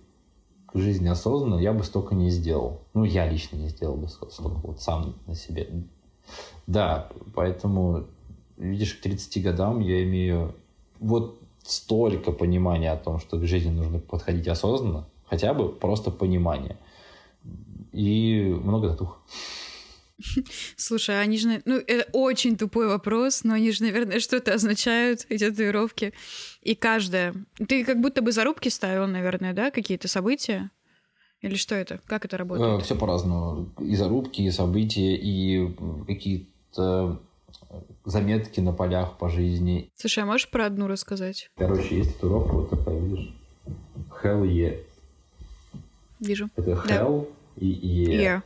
к 0.72 0.78
жизни 0.78 1.08
осознанно, 1.08 1.60
я 1.60 1.72
бы 1.72 1.82
столько 1.84 2.14
не 2.14 2.30
сделал. 2.30 2.80
Ну, 2.94 3.04
я 3.04 3.28
лично 3.28 3.56
не 3.56 3.68
сделал 3.68 3.96
бы 3.96 4.08
столько 4.08 4.58
вот 4.62 4.80
сам 4.80 5.14
на 5.26 5.34
себе. 5.34 5.68
Да, 6.66 7.08
поэтому, 7.34 8.04
видишь, 8.56 8.94
к 8.94 9.00
30 9.02 9.42
годам 9.42 9.80
я 9.80 10.02
имею 10.04 10.54
вот 11.00 11.38
столько 11.64 12.32
понимания 12.32 12.92
о 12.92 12.96
том, 12.96 13.18
что 13.18 13.38
к 13.38 13.46
жизни 13.46 13.70
нужно 13.70 13.98
подходить 13.98 14.48
осознанно, 14.48 15.06
хотя 15.26 15.54
бы 15.54 15.68
просто 15.68 16.10
понимание. 16.10 16.76
И 17.92 18.56
много 18.62 18.90
татух. 18.90 19.20
Слушай, 20.76 21.18
а 21.18 21.20
они 21.20 21.38
же... 21.38 21.62
Ну, 21.64 21.76
это 21.76 22.08
очень 22.12 22.56
тупой 22.56 22.88
вопрос, 22.88 23.44
но 23.44 23.54
они 23.54 23.72
же, 23.72 23.82
наверное, 23.82 24.20
что-то 24.20 24.54
означают, 24.54 25.26
эти 25.28 25.48
татуировки. 25.48 26.12
И 26.62 26.74
каждая... 26.74 27.34
Ты 27.68 27.84
как 27.84 28.00
будто 28.00 28.22
бы 28.22 28.32
зарубки 28.32 28.68
ставил, 28.68 29.06
наверное, 29.06 29.52
да? 29.52 29.70
Какие-то 29.70 30.08
события? 30.08 30.70
Или 31.42 31.54
что 31.54 31.74
это? 31.74 32.00
Как 32.06 32.24
это 32.24 32.36
работает? 32.36 32.80
Э, 32.80 32.84
Все 32.84 32.96
по-разному. 32.96 33.70
И 33.80 33.96
зарубки, 33.96 34.42
и 34.42 34.50
события, 34.50 35.16
и 35.16 35.74
какие-то 36.06 37.20
заметки 38.04 38.60
на 38.60 38.72
полях 38.72 39.16
по 39.16 39.28
жизни. 39.28 39.90
Слушай, 39.96 40.24
а 40.24 40.26
можешь 40.26 40.50
про 40.50 40.66
одну 40.66 40.86
рассказать? 40.86 41.50
Короче, 41.56 41.96
есть 41.96 42.14
татуировка 42.14 42.52
вот 42.52 42.70
такая, 42.70 42.98
видишь? 42.98 43.34
Hell 44.22 44.42
yeah. 44.44 44.78
Вижу. 46.20 46.50
Это 46.56 46.72
hell 46.72 47.28
да. 47.56 47.64
и 47.64 48.06
yeah. 48.06 48.20
yeah. 48.20 48.42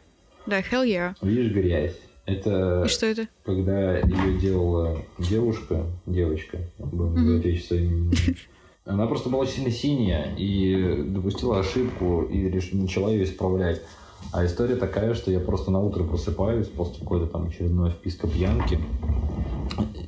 Да, 0.47 0.61
hell 0.61 0.85
yeah. 0.85 1.15
Видишь 1.23 1.53
грязь? 1.53 1.99
Это... 2.27 2.85
И 2.85 2.89
что 2.89 3.07
это? 3.07 3.29
Когда 3.45 3.99
ее 3.99 4.39
делала 4.39 4.99
девушка, 5.19 5.87
девочка, 6.07 6.59
будем 6.79 7.15
называть 7.15 7.45
вещи 7.45 7.63
своим 7.63 8.13
Она 8.85 9.07
просто 9.07 9.31
была 9.31 9.47
сильно 9.47 9.71
синяя 9.71 10.35
и 10.37 11.03
допустила 11.07 11.61
ошибку 11.61 12.23
и 12.23 12.49
реш... 12.49 12.73
начала 12.73 13.11
ее 13.11 13.25
исправлять. 13.25 13.81
А 14.33 14.45
история 14.45 14.77
такая, 14.77 15.15
что 15.15 15.31
я 15.31 15.41
просто 15.41 15.71
на 15.71 15.81
утро 15.81 16.05
просыпаюсь 16.05 16.67
после 16.67 17.01
какой-то 17.01 17.27
там 17.27 17.47
очередной 17.49 17.91
вписка 17.91 18.27
пьянки, 18.27 18.79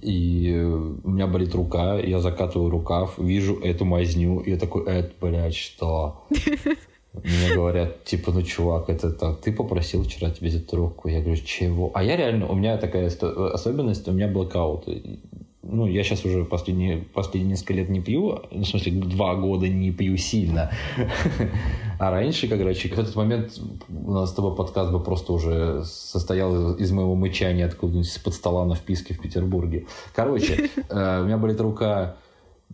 и 0.01 0.55
у 0.57 1.11
меня 1.11 1.27
болит 1.27 1.55
рука, 1.55 1.99
я 1.99 2.21
закатываю 2.21 2.71
рукав, 2.71 3.19
вижу 3.19 3.59
эту 3.61 3.85
мазню, 3.85 4.41
и 4.41 4.53
я 4.53 4.59
такой, 4.59 4.85
это, 4.85 5.13
блядь, 5.21 5.55
что? 5.55 6.27
Мне 7.25 7.55
говорят, 7.55 8.05
типа, 8.05 8.33
ну, 8.33 8.43
чувак, 8.43 8.89
это 8.89 9.11
так, 9.11 9.41
ты 9.41 9.53
попросил 9.53 10.05
вчера 10.05 10.31
тебе 10.31 10.51
татуировку. 10.51 11.09
Я 11.09 11.21
говорю, 11.21 11.41
чего? 11.45 11.91
А 11.95 12.03
я 12.03 12.17
реально, 12.17 12.49
у 12.49 12.55
меня 12.55 12.77
такая 12.77 13.09
особенность, 13.09 14.09
у 14.09 14.13
меня 14.13 14.29
блокаут. 14.29 14.89
Ну, 15.69 15.87
я 15.87 16.05
сейчас 16.05 16.25
уже 16.25 16.45
последние, 16.45 16.99
последние 16.99 17.53
несколько 17.53 17.75
лет 17.75 17.89
не 17.89 18.01
пью, 18.01 18.41
ну, 18.53 18.63
в 18.63 18.67
смысле, 18.67 18.93
два 18.93 19.35
года 19.35 19.69
не 19.69 19.91
пью 19.91 20.17
сильно. 20.17 20.71
А 21.99 22.11
раньше, 22.11 22.47
короче, 22.47 22.91
в 22.91 22.99
этот 22.99 23.17
момент 23.17 23.59
у 23.89 24.13
нас 24.13 24.29
с 24.29 24.35
тобой 24.35 24.55
подкаст 24.55 24.93
бы 24.93 25.03
просто 25.03 25.33
уже 25.33 25.83
состоял 25.87 26.75
из 26.75 26.93
моего 26.93 27.15
мычания 27.15 27.65
откуда-нибудь 27.65 28.07
из-под 28.07 28.35
стола 28.35 28.67
на 28.67 28.75
вписке 28.75 29.15
в 29.15 29.19
Петербурге. 29.19 29.87
Короче, 30.15 30.69
э, 30.91 31.21
у 31.23 31.25
меня 31.25 31.39
болит 31.39 31.59
рука 31.59 32.17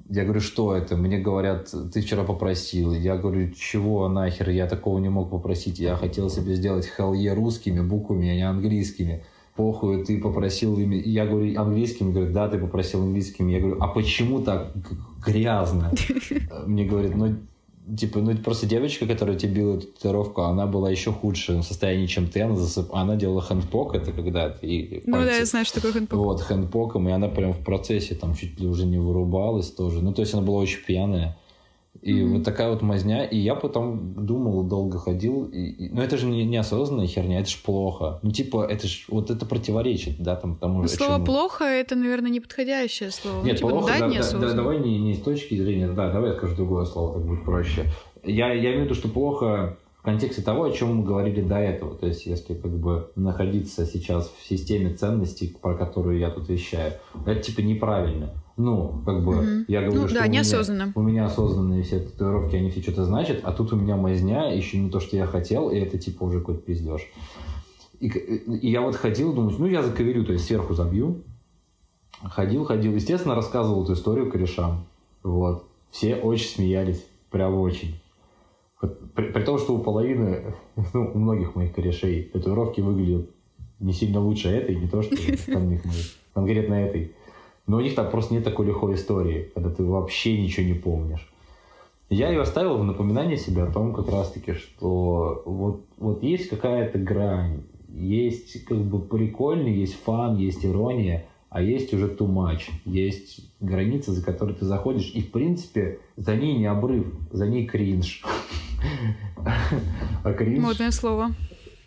я 0.09 0.24
говорю, 0.24 0.40
что 0.40 0.76
это? 0.76 0.96
Мне 0.96 1.18
говорят, 1.18 1.74
ты 1.92 2.00
вчера 2.00 2.24
попросил. 2.24 2.92
Я 2.92 3.16
говорю, 3.16 3.50
чего 3.52 4.09
нахер? 4.09 4.50
Я 4.50 4.66
такого 4.66 4.98
не 4.98 5.09
мог 5.09 5.31
попросить. 5.31 5.78
Я 5.78 5.96
хотел 5.96 6.28
себе 6.28 6.55
сделать 6.55 6.87
хеле 6.87 7.33
русскими 7.33 7.81
буквами, 7.81 8.28
а 8.28 8.35
не 8.35 8.42
английскими. 8.42 9.24
Похуй, 9.57 10.05
ты 10.05 10.18
попросил 10.20 10.78
ими. 10.78 10.96
Я 10.96 11.26
говорю, 11.26 11.59
английскими. 11.61 12.12
Говорит, 12.12 12.33
да, 12.33 12.48
ты 12.48 12.59
попросил 12.59 13.02
английскими. 13.02 13.52
Я 13.52 13.61
говорю, 13.61 13.78
а 13.81 13.88
почему 13.88 14.42
так 14.42 14.72
грязно? 15.24 15.92
Мне 16.66 16.85
говорят, 16.85 17.14
ну, 17.14 17.37
типа, 17.99 18.21
ну, 18.21 18.37
просто 18.37 18.66
девочка, 18.66 19.07
которая 19.07 19.37
тебе 19.37 19.55
била 19.55 19.77
эту 19.77 19.88
татуировку, 19.88 20.42
она 20.42 20.66
была 20.66 20.90
еще 20.90 21.12
худше 21.12 21.57
в 21.59 21.62
состоянии, 21.62 22.07
чем 22.07 22.29
ты. 22.29 22.42
Она, 22.42 22.57
засып... 22.57 22.95
она 22.95 23.16
делала 23.16 23.40
хэндпок, 23.40 23.95
это 23.95 24.12
когда 24.12 24.51
ты... 24.51 25.03
Ну 25.07 25.18
да, 25.18 25.37
я 25.37 25.45
знаю, 25.45 25.64
что 25.64 25.77
такое 25.77 25.92
хэндпок. 25.92 26.18
Вот, 26.18 26.40
хэндпоком, 26.40 27.09
и 27.09 27.12
она 27.12 27.29
прям 27.29 27.53
в 27.53 27.64
процессе 27.64 28.14
там 28.14 28.35
чуть 28.35 28.61
ли 28.61 28.66
уже 28.66 28.87
не 28.87 28.99
вырубалась 28.99 29.71
тоже. 29.71 30.01
Ну, 30.03 30.12
то 30.12 30.23
есть 30.23 30.35
она 30.35 30.42
была 30.42 30.59
очень 30.59 30.85
пьяная. 30.85 31.37
И 32.00 32.14
mm-hmm. 32.14 32.28
вот 32.33 32.44
такая 32.44 32.70
вот 32.70 32.83
мазня. 32.83 33.24
И 33.24 33.37
я 33.37 33.55
потом 33.55 34.26
думал, 34.26 34.64
долго 34.64 34.98
ходил. 34.98 35.44
И, 35.44 35.59
и, 35.59 35.88
ну, 35.90 36.00
это 36.00 36.16
же 36.16 36.26
не, 36.26 36.44
неосознанная 36.44 37.07
херня, 37.07 37.40
это 37.40 37.50
же 37.50 37.59
плохо. 37.62 38.18
Ну, 38.22 38.31
типа, 38.33 38.66
это 38.68 38.88
ж 38.88 39.05
вот 39.09 39.31
это 39.31 39.44
противоречит, 39.44 40.18
да, 40.18 40.37
там, 40.37 40.57
тому 40.57 40.83
же. 40.83 40.88
Слово 40.88 41.16
чему... 41.16 41.26
плохо 41.26 41.64
это, 41.64 41.94
наверное, 41.94 42.31
неподходящее 42.31 43.11
слово. 43.11 43.44
Нет, 43.44 43.59
типа, 43.59 43.68
плохо, 43.68 43.92
да, 43.98 44.09
да, 44.09 44.38
да, 44.38 44.55
давай 44.55 44.81
не, 44.81 44.98
не 44.98 45.14
с 45.14 45.20
точки 45.20 45.55
зрения, 45.55 45.88
да, 45.88 46.11
давай 46.11 46.31
я 46.31 46.37
скажу 46.37 46.57
другое 46.57 46.87
слово, 46.87 47.14
так 47.14 47.26
будет 47.26 47.44
проще. 47.44 47.85
Я, 48.24 48.52
я 48.52 48.70
имею 48.70 48.83
в 48.83 48.85
виду, 48.87 48.94
что 48.94 49.09
плохо 49.09 49.76
в 50.02 50.05
контексте 50.05 50.42
того, 50.42 50.64
о 50.64 50.72
чем 50.72 50.96
мы 50.96 51.05
говорили 51.05 51.42
до 51.42 51.59
этого. 51.59 51.94
То 51.94 52.09
есть, 52.09 52.26
если 52.26 52.55
как 52.55 52.72
бы 52.72 53.12
находиться 53.14 53.87
сейчас 53.87 54.33
в 54.37 54.44
системе 54.44 54.94
ценностей, 54.94 55.57
про 55.62 55.74
которую 55.74 56.18
я 56.18 56.31
тут 56.31 56.48
вещаю, 56.48 56.94
это 57.24 57.40
типа 57.40 57.61
неправильно. 57.61 58.41
Ну, 58.57 59.03
как 59.07 59.25
бы, 59.25 59.33
угу. 59.33 59.65
я 59.69 59.81
говорю, 59.81 60.03
ну, 60.03 60.09
что 60.09 60.19
да, 60.19 60.27
у, 60.27 60.29
неосознанно. 60.29 60.83
Меня, 60.83 60.93
у 60.95 61.03
меня 61.03 61.25
осознанные 61.27 61.83
все 61.83 62.01
татуировки, 62.01 62.57
они 62.57 62.71
все 62.71 62.83
что-то 62.83 63.05
значат, 63.05 63.41
а 63.45 63.53
тут 63.53 63.73
у 63.73 63.77
меня 63.77 63.97
мазня, 63.97 64.55
еще 64.55 64.79
не 64.79 64.91
то, 64.91 65.01
что 65.01 65.17
я 65.17 65.27
хотел, 65.27 65.71
и 65.71 65.79
это 65.79 65.99
типа 65.99 66.25
уже 66.25 66.41
какой-то 66.41 66.61
пиздеж. 66.61 67.03
И, 68.03 68.09
и 68.09 68.71
я 68.71 68.81
вот 68.83 68.97
ходил, 68.97 69.33
думаю, 69.33 69.55
ну, 69.59 69.67
я 69.67 69.83
заковерю, 69.83 70.25
то 70.25 70.33
есть 70.33 70.47
сверху 70.47 70.75
забью. 70.75 71.23
Ходил, 72.21 72.65
ходил. 72.65 72.95
Естественно, 72.95 73.37
рассказывал 73.37 73.85
эту 73.85 73.93
историю 73.93 74.31
корешам. 74.31 74.87
Вот. 75.23 75.65
Все 75.93 76.17
очень 76.17 76.49
смеялись. 76.49 77.07
Прям 77.31 77.55
очень. 77.55 78.01
При, 78.81 79.31
при 79.31 79.43
том, 79.45 79.59
что 79.59 79.77
у 79.77 79.79
половины, 79.79 80.55
ну, 80.93 81.12
у 81.15 81.19
многих 81.19 81.55
моих 81.55 81.73
корешей 81.73 82.25
татуировки 82.25 82.81
выглядят 82.81 83.31
не 83.79 83.93
сильно 83.93 84.21
лучше 84.21 84.49
этой, 84.49 84.75
не 84.75 84.88
то, 84.88 85.03
что 85.03 85.15
остальных 85.15 85.85
моих, 85.85 86.07
конкретно 86.35 86.75
этой. 86.75 87.15
Но 87.66 87.77
у 87.77 87.81
них 87.81 87.94
там 87.94 88.11
просто 88.11 88.35
нет 88.35 88.44
такой 88.44 88.66
лихой 88.66 88.94
истории, 88.94 89.51
когда 89.55 89.70
ты 89.70 89.85
вообще 89.85 90.40
ничего 90.40 90.66
не 90.66 90.75
помнишь. 90.75 91.29
Я 92.11 92.29
ее 92.29 92.42
оставил 92.42 92.77
в 92.77 92.85
напоминание 92.85 93.38
себе 93.38 93.62
о 93.62 93.70
том, 93.70 93.94
как 93.94 94.09
раз-таки, 94.11 94.53
что 94.53 95.42
вот, 95.46 95.85
вот 95.96 96.22
есть 96.22 96.48
какая-то 96.48 96.98
грань, 96.98 97.62
есть 97.88 98.64
как 98.64 98.79
бы 98.79 99.01
прикольно, 99.01 99.68
есть 99.68 99.94
фан, 99.94 100.37
есть 100.37 100.64
ирония, 100.64 101.27
а 101.48 101.62
есть 101.62 101.94
уже 101.94 102.09
too 102.09 102.29
much, 102.29 102.70
есть 102.85 103.40
граница, 103.61 104.12
за 104.12 104.22
которой 104.25 104.55
ты 104.55 104.64
заходишь, 104.64 105.11
и 105.14 105.22
в 105.22 105.31
принципе 105.31 106.01
за 106.16 106.35
ней 106.37 106.57
не 106.57 106.66
обрыв, 106.66 107.07
за 107.31 107.46
ней 107.46 107.66
кринж. 107.66 108.22
А 110.25 110.33
кринж... 110.33 110.59
Модное 110.59 110.90
слово. 110.90 111.31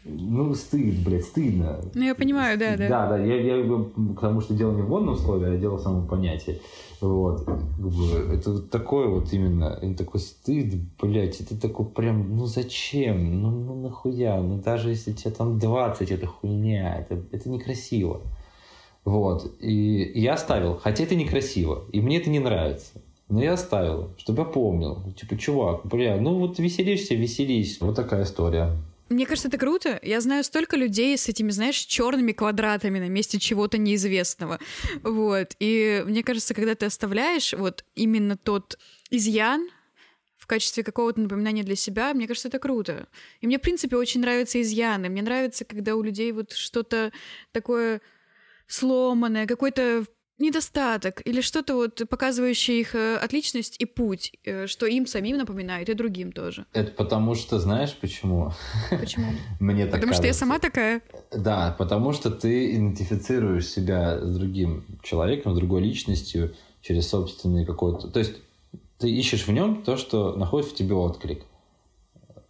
Ну, 0.07 0.53
стыд, 0.53 1.03
блядь, 1.03 1.25
стыдно. 1.25 1.81
Ну, 1.95 2.03
я 2.03 2.13
понимаю, 2.13 2.59
да, 2.59 2.77
да. 2.77 2.87
Да, 2.87 3.09
да, 3.09 3.17
я, 3.17 3.41
я 3.41 3.63
к 3.63 4.19
тому, 4.21 4.39
что 4.39 4.53
дело 4.53 4.71
не 4.75 4.83
в 4.83 4.89
модном 4.89 5.15
слове, 5.15 5.47
а 5.47 5.57
дело 5.57 5.77
в 5.77 5.81
самом 5.81 6.07
понятии. 6.07 6.61
Вот. 7.01 7.41
Это 8.31 8.51
вот 8.51 8.69
такое 8.69 9.07
вот 9.07 9.33
именно, 9.33 9.79
такой 9.95 10.19
стыд, 10.19 10.75
блядь, 11.01 11.41
это 11.41 11.59
такой 11.59 11.87
прям, 11.87 12.37
ну 12.37 12.45
зачем? 12.45 13.41
Ну, 13.41 13.49
ну 13.49 13.81
нахуя? 13.81 14.39
Ну 14.39 14.61
даже 14.61 14.89
если 14.89 15.11
тебе 15.11 15.31
там 15.31 15.57
20, 15.57 16.11
это 16.11 16.27
хуйня, 16.27 16.99
это, 16.99 17.19
это 17.31 17.49
некрасиво. 17.49 18.21
Вот. 19.05 19.55
И 19.59 20.11
я 20.15 20.35
оставил, 20.35 20.77
хотя 20.77 21.03
это 21.03 21.15
некрасиво, 21.15 21.85
и 21.91 21.99
мне 21.99 22.17
это 22.17 22.29
не 22.29 22.39
нравится. 22.39 23.01
Но 23.27 23.41
я 23.41 23.53
оставил, 23.53 24.11
чтобы 24.17 24.43
я 24.43 24.45
помнил. 24.45 25.01
Типа, 25.19 25.35
чувак, 25.35 25.81
бля, 25.85 26.15
ну 26.17 26.37
вот 26.37 26.59
веселишься, 26.59 27.15
веселись. 27.15 27.81
Вот 27.81 27.95
такая 27.95 28.23
история. 28.23 28.69
Мне 29.09 29.25
кажется, 29.25 29.49
это 29.49 29.57
круто. 29.57 29.99
Я 30.01 30.19
знаю 30.19 30.43
столько 30.43 30.77
людей 30.77 31.17
с 31.17 31.27
этими, 31.29 31.51
знаешь, 31.51 31.77
черными 31.77 32.31
квадратами 32.31 32.99
на 32.99 33.07
месте 33.07 33.39
чего-то 33.39 33.77
неизвестного. 33.77 34.59
Вот. 35.03 35.55
И 35.59 36.03
мне 36.07 36.23
кажется, 36.23 36.53
когда 36.53 36.73
ты 36.73 36.87
оставляешь 36.87 37.53
вот 37.53 37.85
именно 37.95 38.35
тот 38.35 38.79
изъян, 39.11 39.69
в 40.37 40.47
качестве 40.47 40.83
какого-то 40.83 41.21
напоминания 41.21 41.63
для 41.63 41.75
себя, 41.75 42.13
мне 42.13 42.27
кажется, 42.27 42.49
это 42.49 42.59
круто. 42.59 43.07
И 43.41 43.47
мне, 43.47 43.57
в 43.57 43.61
принципе, 43.61 43.95
очень 43.95 44.21
нравятся 44.21 44.61
изъяны. 44.61 45.09
Мне 45.09 45.23
нравится, 45.23 45.65
когда 45.65 45.95
у 45.95 46.03
людей 46.03 46.31
вот 46.31 46.53
что-то 46.53 47.11
такое 47.51 47.99
сломанное, 48.67 49.47
какой-то 49.47 50.05
недостаток 50.37 51.21
или 51.25 51.41
что-то 51.41 51.75
вот 51.75 52.01
показывающее 52.09 52.79
их 52.81 52.93
э, 52.95 53.15
отличность 53.15 53.75
и 53.79 53.85
путь, 53.85 54.33
э, 54.43 54.67
что 54.67 54.85
им 54.85 55.07
самим 55.07 55.37
напоминает 55.37 55.89
и 55.89 55.93
другим 55.93 56.31
тоже. 56.31 56.65
Это 56.73 56.91
потому 56.91 57.35
что 57.35 57.59
знаешь 57.59 57.95
почему? 57.95 58.51
Почему? 58.89 59.31
Мне 59.59 59.83
так 59.85 59.93
Потому 59.93 60.11
кажется. 60.11 60.21
что 60.21 60.27
я 60.27 60.33
сама 60.33 60.59
такая. 60.59 61.01
Да, 61.31 61.75
потому 61.77 62.11
что 62.11 62.31
ты 62.31 62.71
идентифицируешь 62.71 63.67
себя 63.67 64.19
с 64.19 64.35
другим 64.35 64.83
человеком, 65.03 65.53
с 65.53 65.57
другой 65.57 65.81
личностью 65.81 66.53
через 66.81 67.07
собственный 67.07 67.65
какой-то... 67.65 68.09
То 68.09 68.19
есть 68.19 68.35
ты 68.97 69.09
ищешь 69.09 69.47
в 69.47 69.51
нем 69.51 69.83
то, 69.83 69.95
что 69.95 70.35
находит 70.35 70.69
в 70.69 70.75
тебе 70.75 70.95
отклик. 70.95 71.43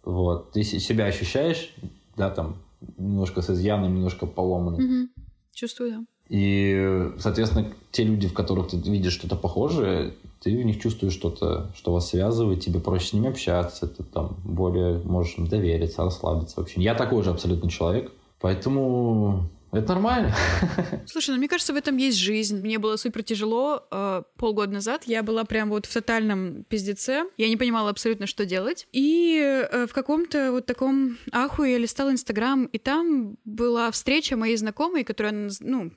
Вот. 0.02 0.52
Ты 0.52 0.62
себя 0.64 1.06
ощущаешь, 1.06 1.74
да, 2.16 2.30
там, 2.30 2.62
немножко 2.98 3.42
с 3.42 3.50
изъяном, 3.50 3.94
немножко 3.94 4.26
поломанным. 4.26 5.02
Угу. 5.02 5.08
Чувствую, 5.52 5.90
да. 5.90 6.04
И, 6.28 7.12
соответственно, 7.18 7.72
те 7.92 8.04
люди, 8.04 8.28
в 8.28 8.34
которых 8.34 8.68
ты 8.68 8.76
видишь 8.76 9.12
что-то 9.12 9.36
похожее, 9.36 10.14
ты 10.40 10.56
в 10.56 10.64
них 10.64 10.80
чувствуешь 10.80 11.14
что-то, 11.14 11.70
что 11.74 11.92
вас 11.92 12.10
связывает, 12.10 12.60
тебе 12.60 12.80
проще 12.80 13.08
с 13.08 13.12
ними 13.12 13.28
общаться, 13.28 13.86
ты 13.86 14.02
там 14.02 14.36
более 14.44 14.98
можешь 14.98 15.38
им 15.38 15.46
довериться, 15.46 16.04
расслабиться 16.04 16.60
вообще. 16.60 16.80
Я 16.80 16.94
такой 16.94 17.22
же 17.22 17.30
абсолютно 17.30 17.70
человек, 17.70 18.12
поэтому 18.40 19.48
это 19.72 19.94
нормально. 19.94 20.34
Слушай, 21.06 21.30
ну 21.30 21.36
мне 21.36 21.48
кажется, 21.48 21.72
в 21.72 21.76
этом 21.76 21.96
есть 21.96 22.18
жизнь. 22.18 22.60
Мне 22.60 22.78
было 22.78 22.96
супер 22.96 23.22
тяжело. 23.22 23.84
Э, 23.90 24.22
полгода 24.36 24.72
назад 24.72 25.04
я 25.06 25.22
была 25.22 25.44
прям 25.44 25.70
вот 25.70 25.86
в 25.86 25.92
тотальном 25.92 26.64
пиздеце. 26.64 27.24
Я 27.36 27.48
не 27.48 27.56
понимала 27.56 27.90
абсолютно, 27.90 28.26
что 28.26 28.46
делать. 28.46 28.86
И 28.92 29.38
э, 29.42 29.86
в 29.86 29.92
каком-то 29.92 30.52
вот 30.52 30.66
таком 30.66 31.18
аху 31.32 31.64
я 31.64 31.78
листала 31.78 32.10
Инстаграм, 32.10 32.64
и 32.66 32.78
там 32.78 33.36
была 33.44 33.90
встреча 33.90 34.36
моей 34.36 34.56
знакомой, 34.56 35.04
которая, 35.04 35.50
ну, 35.60 35.90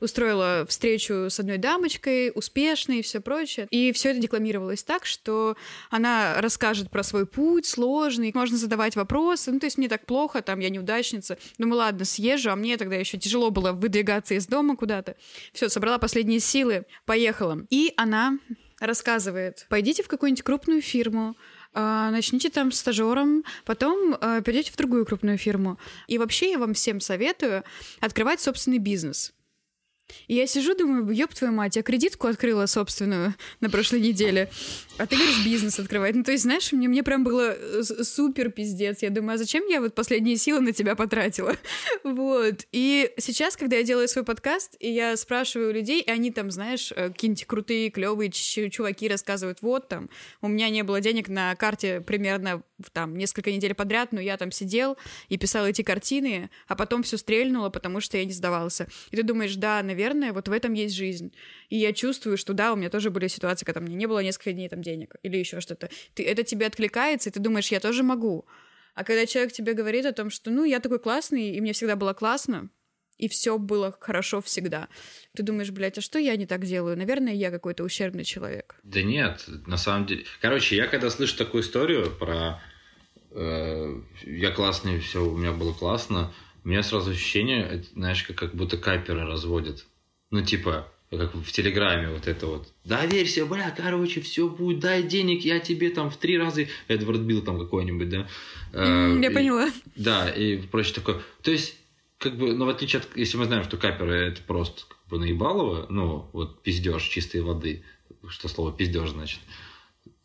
устроила 0.00 0.66
встречу 0.68 1.30
с 1.30 1.40
одной 1.40 1.58
дамочкой, 1.58 2.32
успешной 2.34 2.98
и 2.98 3.02
все 3.02 3.20
прочее. 3.20 3.66
И 3.70 3.92
все 3.92 4.10
это 4.10 4.20
декламировалось 4.20 4.82
так, 4.82 5.06
что 5.06 5.56
она 5.90 6.40
расскажет 6.40 6.90
про 6.90 7.02
свой 7.02 7.26
путь 7.26 7.66
сложный, 7.66 8.32
можно 8.34 8.56
задавать 8.56 8.96
вопросы. 8.96 9.52
Ну, 9.52 9.60
то 9.60 9.66
есть 9.66 9.78
мне 9.78 9.88
так 9.88 10.06
плохо, 10.06 10.42
там 10.42 10.60
я 10.60 10.70
неудачница. 10.70 11.38
Думаю, 11.58 11.78
ладно, 11.78 12.04
съезжу, 12.04 12.50
а 12.50 12.56
мне 12.56 12.76
тогда 12.76 12.96
еще 12.96 13.18
тяжело 13.18 13.50
было 13.50 13.72
выдвигаться 13.72 14.34
из 14.34 14.46
дома 14.46 14.76
куда-то. 14.76 15.16
Все, 15.52 15.68
собрала 15.68 15.98
последние 15.98 16.40
силы, 16.40 16.84
поехала. 17.04 17.66
И 17.70 17.92
она 17.96 18.38
рассказывает, 18.80 19.66
пойдите 19.68 20.02
в 20.02 20.08
какую-нибудь 20.08 20.42
крупную 20.42 20.82
фирму, 20.82 21.36
а, 21.72 22.10
начните 22.10 22.50
там 22.50 22.70
стажером, 22.70 23.44
потом 23.64 24.16
э, 24.20 24.42
перейдете 24.44 24.70
в 24.70 24.76
другую 24.76 25.04
крупную 25.04 25.38
фирму. 25.38 25.78
И 26.06 26.18
вообще 26.18 26.52
я 26.52 26.58
вам 26.58 26.72
всем 26.74 27.00
советую 27.00 27.64
открывать 28.00 28.40
собственный 28.40 28.78
бизнес. 28.78 29.32
И 30.28 30.34
я 30.34 30.46
сижу, 30.46 30.74
думаю, 30.74 31.10
ёб 31.10 31.34
твою 31.34 31.52
мать, 31.52 31.76
я 31.76 31.82
кредитку 31.82 32.26
открыла 32.26 32.66
собственную 32.66 33.34
на 33.60 33.70
прошлой 33.70 34.00
неделе, 34.00 34.50
а 34.96 35.06
ты 35.06 35.16
говоришь 35.16 35.44
бизнес 35.44 35.80
открывать. 35.80 36.14
Ну, 36.14 36.22
то 36.22 36.30
есть, 36.30 36.44
знаешь, 36.44 36.70
мне, 36.72 36.86
мне 36.88 37.02
прям 37.02 37.24
было 37.24 37.56
э, 37.56 37.82
супер 37.82 38.50
пиздец. 38.50 39.02
Я 39.02 39.10
думаю, 39.10 39.34
а 39.34 39.38
зачем 39.38 39.66
я 39.66 39.80
вот 39.80 39.94
последние 39.94 40.36
силы 40.36 40.60
на 40.60 40.72
тебя 40.72 40.94
потратила? 40.94 41.56
вот. 42.04 42.66
И 42.70 43.10
сейчас, 43.18 43.56
когда 43.56 43.76
я 43.76 43.82
делаю 43.82 44.06
свой 44.06 44.24
подкаст, 44.24 44.76
и 44.78 44.90
я 44.90 45.16
спрашиваю 45.16 45.74
людей, 45.74 46.00
и 46.00 46.10
они 46.10 46.30
там, 46.30 46.50
знаешь, 46.52 46.92
э, 46.94 47.08
какие-нибудь 47.08 47.44
крутые, 47.46 47.90
клевые 47.90 48.30
чуваки 48.30 49.08
рассказывают, 49.08 49.62
вот 49.62 49.88
там, 49.88 50.08
у 50.40 50.48
меня 50.48 50.70
не 50.70 50.84
было 50.84 51.00
денег 51.00 51.28
на 51.28 51.56
карте 51.56 52.00
примерно 52.00 52.62
там 52.92 53.16
несколько 53.16 53.50
недель 53.50 53.74
подряд, 53.74 54.12
но 54.12 54.20
я 54.20 54.36
там 54.36 54.52
сидел 54.52 54.96
и 55.28 55.36
писал 55.38 55.66
эти 55.66 55.82
картины, 55.82 56.50
а 56.68 56.76
потом 56.76 57.02
все 57.02 57.16
стрельнуло, 57.16 57.68
потому 57.68 58.00
что 58.00 58.16
я 58.16 58.24
не 58.24 58.32
сдавался. 58.32 58.88
И 59.10 59.16
ты 59.16 59.22
думаешь, 59.22 59.56
да, 59.56 59.82
наверное, 59.82 60.32
вот 60.32 60.48
в 60.48 60.52
этом 60.52 60.72
есть 60.72 60.94
жизнь. 60.94 61.32
И 61.70 61.76
я 61.76 61.92
чувствую, 61.92 62.36
что 62.36 62.52
да, 62.52 62.72
у 62.72 62.76
меня 62.76 62.90
тоже 62.90 63.10
были 63.10 63.28
ситуации, 63.28 63.64
когда 63.64 63.80
мне 63.80 63.94
не 63.94 64.06
было 64.06 64.20
несколько 64.20 64.52
дней 64.52 64.68
там 64.68 64.82
денег 64.82 65.16
или 65.22 65.36
еще 65.36 65.60
что-то. 65.60 65.90
Ты, 66.14 66.24
это 66.24 66.42
тебе 66.42 66.66
откликается, 66.66 67.30
и 67.30 67.32
ты 67.32 67.40
думаешь, 67.40 67.68
я 67.68 67.80
тоже 67.80 68.02
могу. 68.02 68.46
А 68.94 69.04
когда 69.04 69.26
человек 69.26 69.52
тебе 69.52 69.74
говорит 69.74 70.06
о 70.06 70.12
том, 70.12 70.30
что, 70.30 70.50
ну, 70.50 70.64
я 70.64 70.80
такой 70.80 70.98
классный, 70.98 71.50
и 71.50 71.60
мне 71.60 71.72
всегда 71.72 71.96
было 71.96 72.12
классно, 72.12 72.70
и 73.18 73.28
все 73.28 73.58
было 73.58 73.96
хорошо 74.00 74.40
всегда. 74.40 74.88
Ты 75.34 75.42
думаешь, 75.42 75.70
блядь, 75.70 75.98
а 75.98 76.00
что 76.00 76.18
я 76.18 76.36
не 76.36 76.46
так 76.46 76.64
делаю? 76.64 76.96
Наверное, 76.96 77.32
я 77.32 77.50
какой-то 77.50 77.84
ущербный 77.84 78.24
человек. 78.24 78.76
Да 78.82 79.02
нет, 79.02 79.44
на 79.66 79.76
самом 79.76 80.06
деле. 80.06 80.24
Короче, 80.40 80.76
я 80.76 80.86
когда 80.86 81.10
слышу 81.10 81.36
такую 81.36 81.62
историю 81.62 82.10
про 82.10 82.60
э, 83.30 84.00
я 84.24 84.50
классный, 84.50 85.00
все 85.00 85.24
у 85.24 85.36
меня 85.36 85.52
было 85.52 85.72
классно, 85.72 86.32
у 86.64 86.68
меня 86.68 86.82
сразу 86.82 87.10
ощущение, 87.10 87.84
знаешь, 87.94 88.22
как, 88.24 88.36
как 88.36 88.54
будто 88.54 88.78
каперы 88.78 89.26
разводят. 89.26 89.86
Ну, 90.30 90.42
типа, 90.42 90.88
как 91.18 91.34
в 91.34 91.52
Телеграме 91.52 92.08
вот 92.08 92.26
это 92.26 92.46
вот. 92.46 92.72
Доверься, 92.84 93.46
бля, 93.46 93.74
короче, 93.76 94.20
все 94.20 94.48
будет, 94.48 94.80
дай 94.80 95.02
денег, 95.02 95.44
я 95.44 95.60
тебе 95.60 95.90
там 95.90 96.10
в 96.10 96.16
три 96.16 96.38
раза... 96.38 96.66
Эдвард 96.88 97.20
Билл 97.20 97.42
там 97.42 97.58
какой-нибудь, 97.58 98.08
да? 98.08 98.28
Mm, 98.72 99.22
я 99.22 99.30
и, 99.30 99.34
поняла. 99.34 99.70
Да, 99.96 100.28
и 100.28 100.58
прочее 100.58 100.94
такое. 100.94 101.20
То 101.42 101.50
есть, 101.50 101.76
как 102.18 102.36
бы, 102.36 102.52
ну, 102.52 102.66
в 102.66 102.68
отличие 102.68 103.00
от, 103.00 103.16
если 103.16 103.36
мы 103.36 103.44
знаем, 103.44 103.64
что 103.64 103.76
каперы 103.76 104.14
это 104.14 104.42
просто 104.42 104.82
как 104.88 104.98
бы 105.08 105.18
наебалово, 105.18 105.86
ну, 105.90 106.28
вот 106.32 106.62
пиздеж 106.62 107.02
чистой 107.02 107.40
воды, 107.40 107.82
что 108.28 108.48
слово 108.48 108.72
пиздеж 108.72 109.10
значит, 109.10 109.40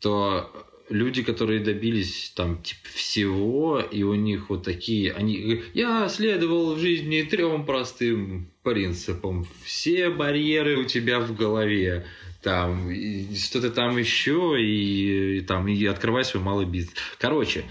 то 0.00 0.69
люди, 0.90 1.22
которые 1.22 1.60
добились 1.60 2.32
там 2.34 2.62
типа, 2.62 2.88
всего, 2.94 3.80
и 3.80 4.02
у 4.02 4.14
них 4.14 4.50
вот 4.50 4.64
такие, 4.64 5.12
они, 5.12 5.62
я 5.72 6.08
следовал 6.08 6.74
в 6.74 6.78
жизни 6.78 7.22
трем 7.22 7.64
простым 7.64 8.50
принципам. 8.62 9.46
Все 9.64 10.10
барьеры 10.10 10.78
у 10.78 10.84
тебя 10.84 11.20
в 11.20 11.34
голове 11.34 12.06
там 12.42 12.90
что-то 13.34 13.70
там 13.70 13.96
еще 13.98 14.56
и, 14.60 15.38
и 15.38 15.40
там 15.42 15.68
и 15.68 15.84
открывай 15.86 16.24
свой 16.24 16.42
малый 16.42 16.66
бизнес. 16.66 16.94
Короче, 17.18 17.64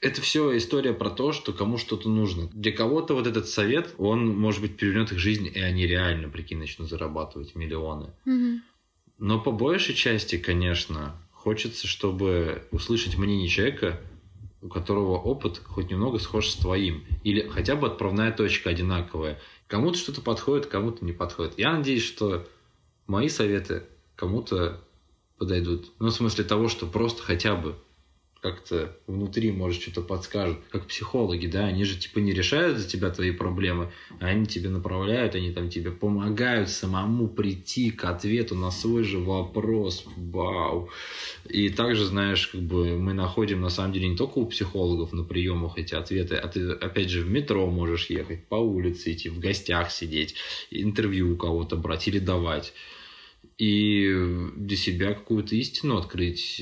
это 0.00 0.20
все 0.20 0.56
история 0.56 0.92
про 0.92 1.10
то, 1.10 1.32
что 1.32 1.52
кому 1.52 1.78
что-то 1.78 2.08
нужно. 2.08 2.48
Для 2.52 2.72
кого-то 2.72 3.14
вот 3.14 3.26
этот 3.26 3.48
совет, 3.48 3.94
он, 3.98 4.36
может 4.36 4.60
быть, 4.60 4.76
перевернет 4.76 5.12
их 5.12 5.18
жизнь, 5.18 5.50
и 5.52 5.60
они 5.60 5.86
реально, 5.86 6.28
прикинь, 6.28 6.58
начнут 6.58 6.88
зарабатывать 6.88 7.54
миллионы. 7.54 8.10
Mm-hmm. 8.26 8.58
Но 9.18 9.38
по 9.38 9.52
большей 9.52 9.94
части, 9.94 10.38
конечно, 10.38 11.14
хочется, 11.42 11.88
чтобы 11.88 12.62
услышать 12.70 13.18
мнение 13.18 13.48
человека, 13.48 14.00
у 14.62 14.68
которого 14.68 15.18
опыт 15.18 15.60
хоть 15.64 15.90
немного 15.90 16.20
схож 16.20 16.48
с 16.48 16.54
твоим. 16.54 17.04
Или 17.24 17.48
хотя 17.48 17.74
бы 17.74 17.88
отправная 17.88 18.30
точка 18.30 18.70
одинаковая. 18.70 19.40
Кому-то 19.66 19.98
что-то 19.98 20.20
подходит, 20.20 20.66
кому-то 20.66 21.04
не 21.04 21.12
подходит. 21.12 21.58
Я 21.58 21.72
надеюсь, 21.72 22.04
что 22.04 22.46
мои 23.08 23.28
советы 23.28 23.82
кому-то 24.14 24.80
подойдут. 25.36 25.90
Ну, 25.98 26.08
в 26.08 26.14
смысле 26.14 26.44
того, 26.44 26.68
что 26.68 26.86
просто 26.86 27.24
хотя 27.24 27.56
бы 27.56 27.74
как-то 28.42 28.98
внутри, 29.06 29.52
может, 29.52 29.80
что-то 29.80 30.02
подскажут. 30.02 30.58
Как 30.70 30.88
психологи, 30.88 31.46
да, 31.46 31.66
они 31.66 31.84
же 31.84 31.96
типа 31.96 32.18
не 32.18 32.32
решают 32.32 32.76
за 32.76 32.88
тебя 32.88 33.10
твои 33.10 33.30
проблемы, 33.30 33.92
а 34.18 34.26
они 34.26 34.46
тебе 34.46 34.68
направляют, 34.68 35.36
они 35.36 35.52
там 35.52 35.68
тебе 35.68 35.92
помогают 35.92 36.68
самому 36.68 37.28
прийти 37.28 37.92
к 37.92 38.04
ответу 38.04 38.56
на 38.56 38.72
свой 38.72 39.04
же 39.04 39.18
вопрос. 39.18 40.04
Вау. 40.16 40.90
И 41.48 41.68
также, 41.68 42.04
знаешь, 42.04 42.48
как 42.48 42.62
бы 42.62 42.98
мы 42.98 43.14
находим 43.14 43.60
на 43.60 43.70
самом 43.70 43.92
деле 43.92 44.08
не 44.08 44.16
только 44.16 44.38
у 44.38 44.46
психологов 44.46 45.12
на 45.12 45.22
приемах 45.22 45.78
эти 45.78 45.94
ответы, 45.94 46.34
а 46.34 46.48
ты 46.48 46.72
опять 46.72 47.10
же 47.10 47.22
в 47.22 47.30
метро 47.30 47.70
можешь 47.70 48.10
ехать, 48.10 48.48
по 48.48 48.56
улице 48.56 49.12
идти, 49.12 49.28
в 49.28 49.38
гостях 49.38 49.92
сидеть, 49.92 50.34
интервью 50.72 51.32
у 51.32 51.36
кого-то 51.36 51.76
брать 51.76 52.08
или 52.08 52.18
давать. 52.18 52.74
И 53.56 54.12
для 54.56 54.76
себя 54.76 55.14
какую-то 55.14 55.54
истину 55.54 55.96
открыть 55.96 56.60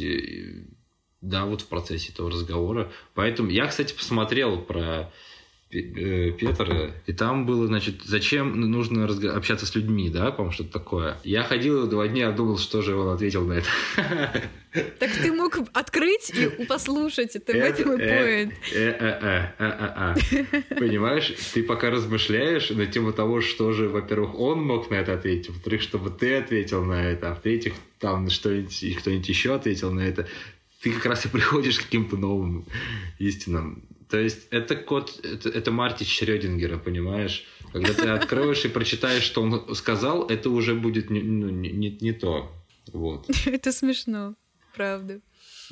да, 1.20 1.44
вот 1.44 1.62
в 1.62 1.66
процессе 1.66 2.12
этого 2.12 2.30
разговора. 2.30 2.90
Поэтому 3.14 3.50
я, 3.50 3.66
кстати, 3.66 3.92
посмотрел 3.92 4.58
про 4.60 5.12
э, 5.70 6.30
Петра, 6.32 6.92
и 7.06 7.12
там 7.12 7.44
было, 7.44 7.66
значит, 7.66 8.02
зачем 8.04 8.58
нужно 8.58 9.06
разго- 9.06 9.28
общаться 9.28 9.66
с 9.66 9.74
людьми, 9.74 10.08
да, 10.08 10.30
по-моему, 10.30 10.52
что-то 10.52 10.72
такое. 10.72 11.18
Я 11.22 11.42
ходил 11.42 11.86
два 11.86 12.08
дня, 12.08 12.32
думал, 12.32 12.58
что 12.58 12.80
же 12.80 12.96
он 12.96 13.14
ответил 13.14 13.44
на 13.46 13.54
это. 13.54 13.68
Так 14.98 15.10
ты 15.10 15.32
мог 15.32 15.58
открыть 15.74 16.30
и 16.30 16.64
послушать, 16.64 17.36
это 17.36 17.52
в 17.52 17.56
этом 17.56 17.92
и 17.92 17.98
поинт. 17.98 18.54
Понимаешь, 20.78 21.34
ты 21.52 21.62
пока 21.62 21.90
размышляешь 21.90 22.70
на 22.70 22.86
тему 22.86 23.12
того, 23.12 23.40
что 23.42 23.72
же, 23.72 23.88
во-первых, 23.88 24.38
он 24.38 24.62
мог 24.62 24.90
на 24.90 24.94
это 24.94 25.12
ответить, 25.14 25.50
во-вторых, 25.50 25.82
чтобы 25.82 26.10
ты 26.10 26.36
ответил 26.36 26.84
на 26.84 27.10
это, 27.10 27.32
а 27.32 27.34
в-третьих, 27.34 27.74
там 27.98 28.30
что-нибудь, 28.30 28.98
кто-нибудь 29.00 29.28
еще 29.28 29.54
ответил 29.54 29.90
на 29.92 30.00
это 30.00 30.26
ты 30.82 30.92
как 30.92 31.06
раз 31.06 31.26
и 31.26 31.28
приходишь 31.28 31.78
к 31.78 31.84
каким-то 31.84 32.16
новым 32.16 32.66
истинам. 33.18 33.82
То 34.08 34.18
есть 34.18 34.48
это 34.50 34.74
код, 34.76 35.20
это, 35.22 35.48
это 35.48 35.70
Мартич 35.70 36.18
Шрёдингера, 36.18 36.78
понимаешь? 36.78 37.46
Когда 37.72 37.94
ты 37.94 38.08
откроешь 38.08 38.64
и 38.64 38.68
прочитаешь, 38.68 39.22
что 39.22 39.42
он 39.42 39.74
сказал, 39.76 40.26
это 40.26 40.50
уже 40.50 40.74
будет 40.74 41.10
не, 41.10 41.22
ну, 41.22 41.48
не, 41.48 41.70
не, 41.70 41.98
не 42.00 42.12
то. 42.12 42.50
Вот. 42.92 43.30
Это 43.46 43.70
смешно, 43.70 44.34
правда. 44.74 45.20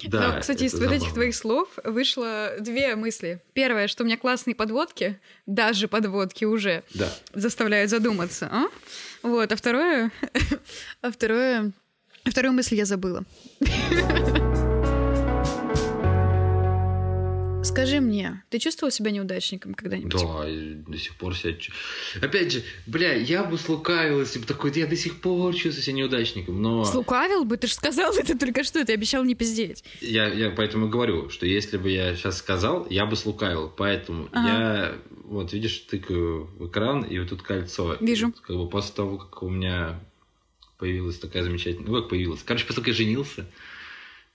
Да, 0.05 0.35
Но, 0.35 0.41
кстати, 0.41 0.63
из 0.63 0.75
вот 0.75 0.93
этих 0.93 1.13
твоих 1.13 1.35
слов 1.35 1.69
вышло 1.83 2.53
две 2.61 2.95
мысли. 2.95 3.43
Первое, 3.53 3.89
что 3.89 4.05
у 4.05 4.07
меня 4.07 4.17
классные 4.17 4.55
подводки, 4.55 5.19
даже 5.47 5.89
подводки 5.89 6.45
уже 6.45 6.85
да. 6.95 7.13
заставляют 7.35 7.91
задуматься. 7.91 8.49
А? 8.53 8.69
Вот, 9.25 9.51
а 9.51 9.57
второе... 9.57 10.13
а 11.01 11.11
второе... 11.11 11.73
Вторую 12.25 12.53
мысль 12.53 12.77
я 12.77 12.85
забыла. 12.85 13.25
Скажи 17.69 18.01
мне, 18.01 18.43
ты 18.51 18.59
чувствовал 18.59 18.91
себя 18.91 19.11
неудачником 19.11 19.75
когда-нибудь? 19.75 20.13
Да, 20.13 20.45
до 20.91 20.99
сих 20.99 21.15
пор 21.17 21.37
себя... 21.37 21.55
Опять 22.21 22.53
же, 22.53 22.63
бля, 22.87 23.15
я 23.15 23.45
бы 23.45 23.59
слукавил, 23.59 24.21
если 24.21 24.39
бы 24.39 24.47
такой, 24.47 24.73
я 24.75 24.87
до 24.87 24.97
сих 24.97 25.21
пор 25.21 25.55
чувствую 25.55 25.83
себя 25.83 25.97
неудачником, 25.97 26.61
но... 26.63 26.85
Слукавил 26.85 27.45
бы? 27.45 27.57
Ты 27.57 27.67
же 27.67 27.75
сказал 27.75 28.15
это 28.15 28.39
только 28.39 28.65
что, 28.65 28.85
ты 28.85 28.93
обещал 28.93 29.25
не 29.25 29.35
пиздеть. 29.35 29.85
Я, 30.01 30.29
я 30.29 30.51
поэтому 30.51 30.89
говорю, 30.89 31.31
что 31.31 31.47
если 31.47 31.77
бы 31.77 31.91
я 31.91 32.15
сейчас 32.15 32.39
сказал, 32.39 32.87
я 32.91 33.07
бы 33.07 33.17
слукавил. 33.17 33.73
Поэтому 33.77 34.29
ага. 34.33 34.49
я, 34.49 34.95
вот 35.25 35.53
видишь, 35.53 35.79
тыкаю 35.91 36.51
в 36.59 36.69
экран, 36.69 37.03
и 37.03 37.19
вот 37.19 37.29
тут 37.29 37.43
кольцо. 37.43 37.97
Вижу. 38.01 38.27
Вот, 38.27 38.41
как 38.41 38.57
бы 38.57 38.69
после 38.69 38.95
того, 38.95 39.19
как 39.19 39.43
у 39.43 39.49
меня 39.49 40.01
появилась 40.79 41.19
такая 41.19 41.43
замечательная... 41.43 41.89
Ну, 41.89 42.01
как 42.01 42.09
появилась? 42.09 42.43
Короче, 42.45 42.65
после 42.65 42.77
того, 42.77 42.85
как 42.85 42.99
я 42.99 43.05
женился, 43.05 43.47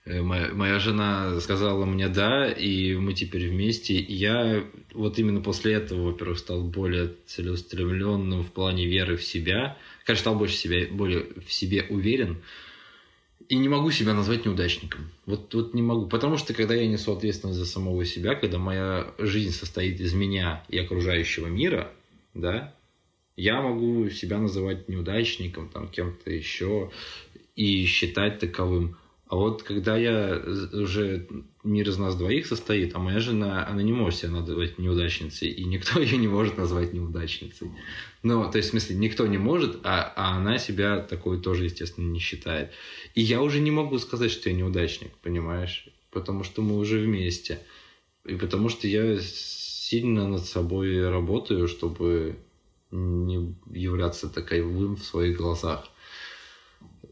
моя, 0.06 0.52
моя 0.52 0.78
жена 0.78 1.40
сказала 1.40 1.84
мне 1.86 2.08
да, 2.08 2.50
и 2.50 2.94
мы 2.94 3.14
теперь 3.14 3.48
вместе. 3.48 3.94
И 3.94 4.14
я 4.14 4.64
вот 4.92 5.18
именно 5.18 5.40
после 5.40 5.74
этого, 5.74 6.10
во-первых, 6.10 6.38
стал 6.38 6.62
более 6.62 7.14
целеустремленным 7.26 8.42
в 8.42 8.52
плане 8.52 8.86
веры 8.86 9.16
в 9.16 9.24
себя. 9.24 9.78
Конечно, 10.04 10.22
стал 10.22 10.36
больше 10.36 10.56
себя, 10.56 10.86
более 10.90 11.26
в 11.46 11.52
себе 11.52 11.86
уверен. 11.88 12.42
И 13.48 13.56
не 13.56 13.68
могу 13.68 13.90
себя 13.90 14.14
назвать 14.14 14.46
неудачником. 14.46 15.10
Вот, 15.26 15.52
вот 15.54 15.74
не 15.74 15.82
могу. 15.82 16.06
Потому 16.06 16.38
что 16.38 16.54
когда 16.54 16.74
я 16.74 16.86
несу 16.86 17.12
ответственность 17.12 17.58
за 17.58 17.66
самого 17.66 18.04
себя, 18.04 18.34
когда 18.34 18.58
моя 18.58 19.12
жизнь 19.18 19.52
состоит 19.52 20.00
из 20.00 20.14
меня 20.14 20.64
и 20.68 20.78
окружающего 20.78 21.46
мира, 21.46 21.92
да, 22.32 22.74
я 23.36 23.60
могу 23.60 24.08
себя 24.10 24.38
называть 24.38 24.88
неудачником, 24.88 25.68
там, 25.68 25.88
кем-то 25.88 26.30
еще, 26.30 26.90
и 27.56 27.84
считать 27.86 28.38
таковым. 28.38 28.96
А 29.34 29.36
вот 29.36 29.64
когда 29.64 29.96
я 29.96 30.40
уже 30.72 31.26
мир 31.64 31.88
из 31.88 31.98
нас 31.98 32.14
двоих 32.14 32.46
состоит, 32.46 32.94
а 32.94 33.00
моя 33.00 33.18
жена, 33.18 33.66
она 33.66 33.82
не 33.82 33.92
может 33.92 34.20
себя 34.20 34.30
назвать 34.30 34.78
неудачницей, 34.78 35.48
и 35.48 35.64
никто 35.64 35.98
ее 36.04 36.18
не 36.18 36.28
может 36.28 36.56
назвать 36.56 36.92
неудачницей. 36.92 37.72
Ну, 38.22 38.48
то 38.48 38.58
есть, 38.58 38.68
в 38.68 38.70
смысле, 38.70 38.94
никто 38.94 39.26
не 39.26 39.38
может, 39.38 39.80
а, 39.82 40.12
а 40.14 40.36
она 40.36 40.58
себя 40.58 41.00
такой 41.00 41.40
тоже, 41.40 41.64
естественно, 41.64 42.08
не 42.12 42.20
считает. 42.20 42.70
И 43.16 43.22
я 43.22 43.42
уже 43.42 43.58
не 43.58 43.72
могу 43.72 43.98
сказать, 43.98 44.30
что 44.30 44.50
я 44.50 44.54
неудачник, 44.54 45.10
понимаешь? 45.20 45.88
Потому 46.12 46.44
что 46.44 46.62
мы 46.62 46.78
уже 46.78 47.00
вместе. 47.00 47.58
И 48.24 48.36
потому 48.36 48.68
что 48.68 48.86
я 48.86 49.18
сильно 49.20 50.28
над 50.28 50.44
собой 50.44 51.10
работаю, 51.10 51.66
чтобы 51.66 52.36
не 52.92 53.56
являться 53.72 54.28
таковым 54.28 54.94
в 54.94 55.02
своих 55.02 55.38
глазах. 55.38 55.90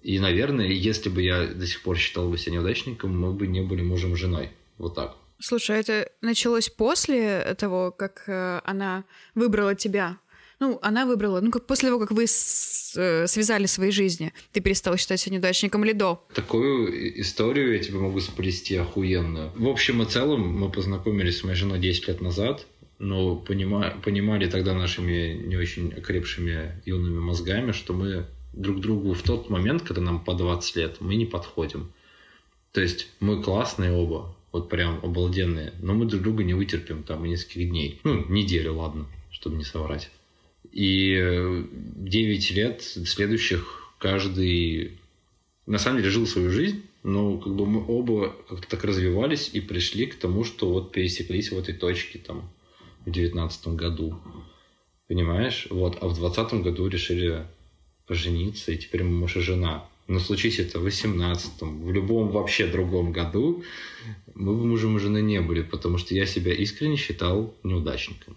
И, 0.02 0.18
наверное, 0.18 0.66
если 0.66 1.08
бы 1.08 1.22
я 1.22 1.46
до 1.46 1.66
сих 1.66 1.82
пор 1.82 1.96
считал 1.96 2.28
бы 2.28 2.36
себя 2.36 2.54
неудачником, 2.54 3.18
мы 3.18 3.32
бы 3.32 3.46
не 3.46 3.60
были 3.60 3.82
мужем 3.82 4.14
и 4.14 4.16
женой. 4.16 4.50
Вот 4.78 4.94
так. 4.94 5.16
Слушай, 5.38 5.76
а 5.76 5.80
это 5.80 6.10
началось 6.20 6.68
после 6.68 7.54
того, 7.58 7.90
как 7.90 8.24
э, 8.26 8.60
она 8.64 9.04
выбрала 9.34 9.74
тебя? 9.74 10.18
Ну, 10.60 10.78
она 10.80 11.06
выбрала, 11.06 11.40
ну, 11.40 11.50
как 11.50 11.66
после 11.66 11.88
того, 11.88 11.98
как 11.98 12.12
вы 12.12 12.28
с, 12.28 12.94
э, 12.96 13.26
связали 13.26 13.66
свои 13.66 13.90
жизни, 13.90 14.32
ты 14.52 14.60
перестал 14.60 14.96
считать 14.96 15.20
себя 15.20 15.34
неудачником 15.34 15.84
или 15.84 15.92
до? 15.92 16.24
Такую 16.34 17.20
историю 17.20 17.72
я 17.72 17.80
тебе 17.80 17.98
могу 17.98 18.20
сплести 18.20 18.76
охуенную. 18.76 19.50
В 19.56 19.66
общем 19.66 20.02
и 20.02 20.06
целом, 20.06 20.46
мы 20.46 20.70
познакомились 20.70 21.38
с 21.38 21.42
моей 21.42 21.56
женой 21.56 21.80
10 21.80 22.06
лет 22.06 22.20
назад, 22.20 22.66
но 23.00 23.34
понима, 23.34 24.00
понимали 24.04 24.48
тогда 24.48 24.74
нашими 24.74 25.32
не 25.32 25.56
очень 25.56 25.92
окрепшими 25.92 26.80
юными 26.84 27.18
мозгами, 27.18 27.72
что 27.72 27.92
мы 27.92 28.26
друг 28.52 28.80
другу 28.80 29.14
в 29.14 29.22
тот 29.22 29.50
момент, 29.50 29.82
когда 29.82 30.02
нам 30.02 30.22
по 30.24 30.34
20 30.34 30.76
лет, 30.76 30.96
мы 31.00 31.14
не 31.14 31.26
подходим. 31.26 31.92
То 32.72 32.80
есть 32.80 33.08
мы 33.20 33.42
классные 33.42 33.92
оба, 33.92 34.34
вот 34.50 34.68
прям 34.68 35.00
обалденные, 35.02 35.72
но 35.80 35.94
мы 35.94 36.06
друг 36.06 36.22
друга 36.22 36.44
не 36.44 36.54
вытерпим 36.54 37.02
там 37.02 37.24
нескольких 37.24 37.68
дней. 37.68 38.00
Ну, 38.04 38.26
неделю, 38.28 38.74
ладно, 38.74 39.06
чтобы 39.30 39.56
не 39.56 39.64
соврать. 39.64 40.10
И 40.70 41.64
9 41.96 42.50
лет 42.52 42.82
следующих 42.82 43.94
каждый 43.98 44.98
на 45.66 45.78
самом 45.78 45.98
деле 45.98 46.10
жил 46.10 46.26
свою 46.26 46.50
жизнь, 46.50 46.82
но 47.02 47.38
как 47.38 47.54
бы 47.54 47.66
мы 47.66 47.84
оба 47.86 48.34
как-то 48.48 48.68
так 48.68 48.84
развивались 48.84 49.50
и 49.52 49.60
пришли 49.60 50.06
к 50.06 50.14
тому, 50.16 50.44
что 50.44 50.70
вот 50.70 50.92
пересеклись 50.92 51.50
в 51.50 51.58
этой 51.58 51.74
точке 51.74 52.18
там 52.18 52.50
в 53.04 53.10
девятнадцатом 53.10 53.76
году. 53.76 54.18
Понимаешь? 55.08 55.66
Вот, 55.70 55.98
а 56.00 56.08
в 56.08 56.14
двадцатом 56.14 56.62
году 56.62 56.88
решили 56.88 57.46
пожениться, 58.12 58.72
и 58.72 58.76
теперь 58.76 59.04
мы 59.04 59.20
муж 59.20 59.36
и 59.36 59.40
жена. 59.40 59.88
Но 60.06 60.20
случись 60.20 60.58
это 60.58 60.78
в 60.78 60.86
18-м, 60.86 61.82
в 61.82 61.90
любом 61.90 62.28
вообще 62.28 62.66
другом 62.66 63.10
году, 63.10 63.64
мы 64.34 64.54
бы 64.54 64.66
мужем 64.66 64.98
и 64.98 65.00
женой 65.00 65.22
не 65.22 65.40
были, 65.40 65.62
потому 65.62 65.96
что 65.96 66.14
я 66.14 66.26
себя 66.26 66.52
искренне 66.52 66.96
считал 66.96 67.54
неудачником. 67.62 68.36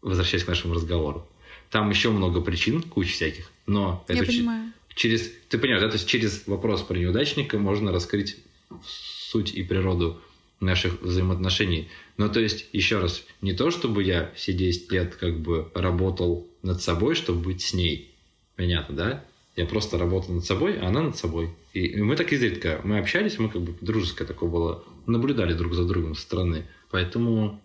Возвращаясь 0.00 0.44
к 0.44 0.48
нашему 0.48 0.72
разговору. 0.72 1.28
Там 1.68 1.90
еще 1.90 2.10
много 2.10 2.40
причин, 2.40 2.80
куча 2.80 3.12
всяких, 3.12 3.50
но 3.66 4.02
я 4.08 4.14
это 4.14 4.24
понимаю. 4.24 4.72
через, 4.94 5.30
ты 5.50 5.58
понимаешь, 5.58 5.82
да, 5.82 5.88
то 5.88 5.96
есть 5.96 6.08
через 6.08 6.46
вопрос 6.46 6.80
про 6.80 6.96
неудачника 6.96 7.58
можно 7.58 7.92
раскрыть 7.92 8.38
суть 8.82 9.52
и 9.52 9.62
природу 9.62 10.18
наших 10.60 11.02
взаимоотношений. 11.02 11.88
Но 12.16 12.30
то 12.30 12.40
есть, 12.40 12.66
еще 12.72 12.98
раз, 12.98 13.24
не 13.42 13.52
то, 13.52 13.70
чтобы 13.70 14.02
я 14.02 14.32
все 14.34 14.54
10 14.54 14.90
лет 14.90 15.16
как 15.16 15.38
бы 15.38 15.70
работал 15.74 16.47
над 16.62 16.82
собой, 16.82 17.14
чтобы 17.14 17.40
быть 17.40 17.62
с 17.62 17.74
ней. 17.74 18.14
Понятно, 18.56 18.94
да? 18.94 19.24
Я 19.56 19.66
просто 19.66 19.98
работал 19.98 20.34
над 20.34 20.44
собой, 20.44 20.78
а 20.78 20.86
она 20.88 21.02
над 21.02 21.16
собой. 21.16 21.50
И 21.72 22.00
мы 22.00 22.16
так 22.16 22.32
изредка, 22.32 22.80
мы 22.84 22.98
общались, 22.98 23.38
мы 23.38 23.48
как 23.48 23.62
бы 23.62 23.74
дружеское 23.80 24.24
такое 24.24 24.48
было, 24.48 24.84
наблюдали 25.06 25.52
друг 25.52 25.74
за 25.74 25.84
другом 25.84 26.14
со 26.14 26.22
стороны. 26.22 26.66
Поэтому, 26.90 27.60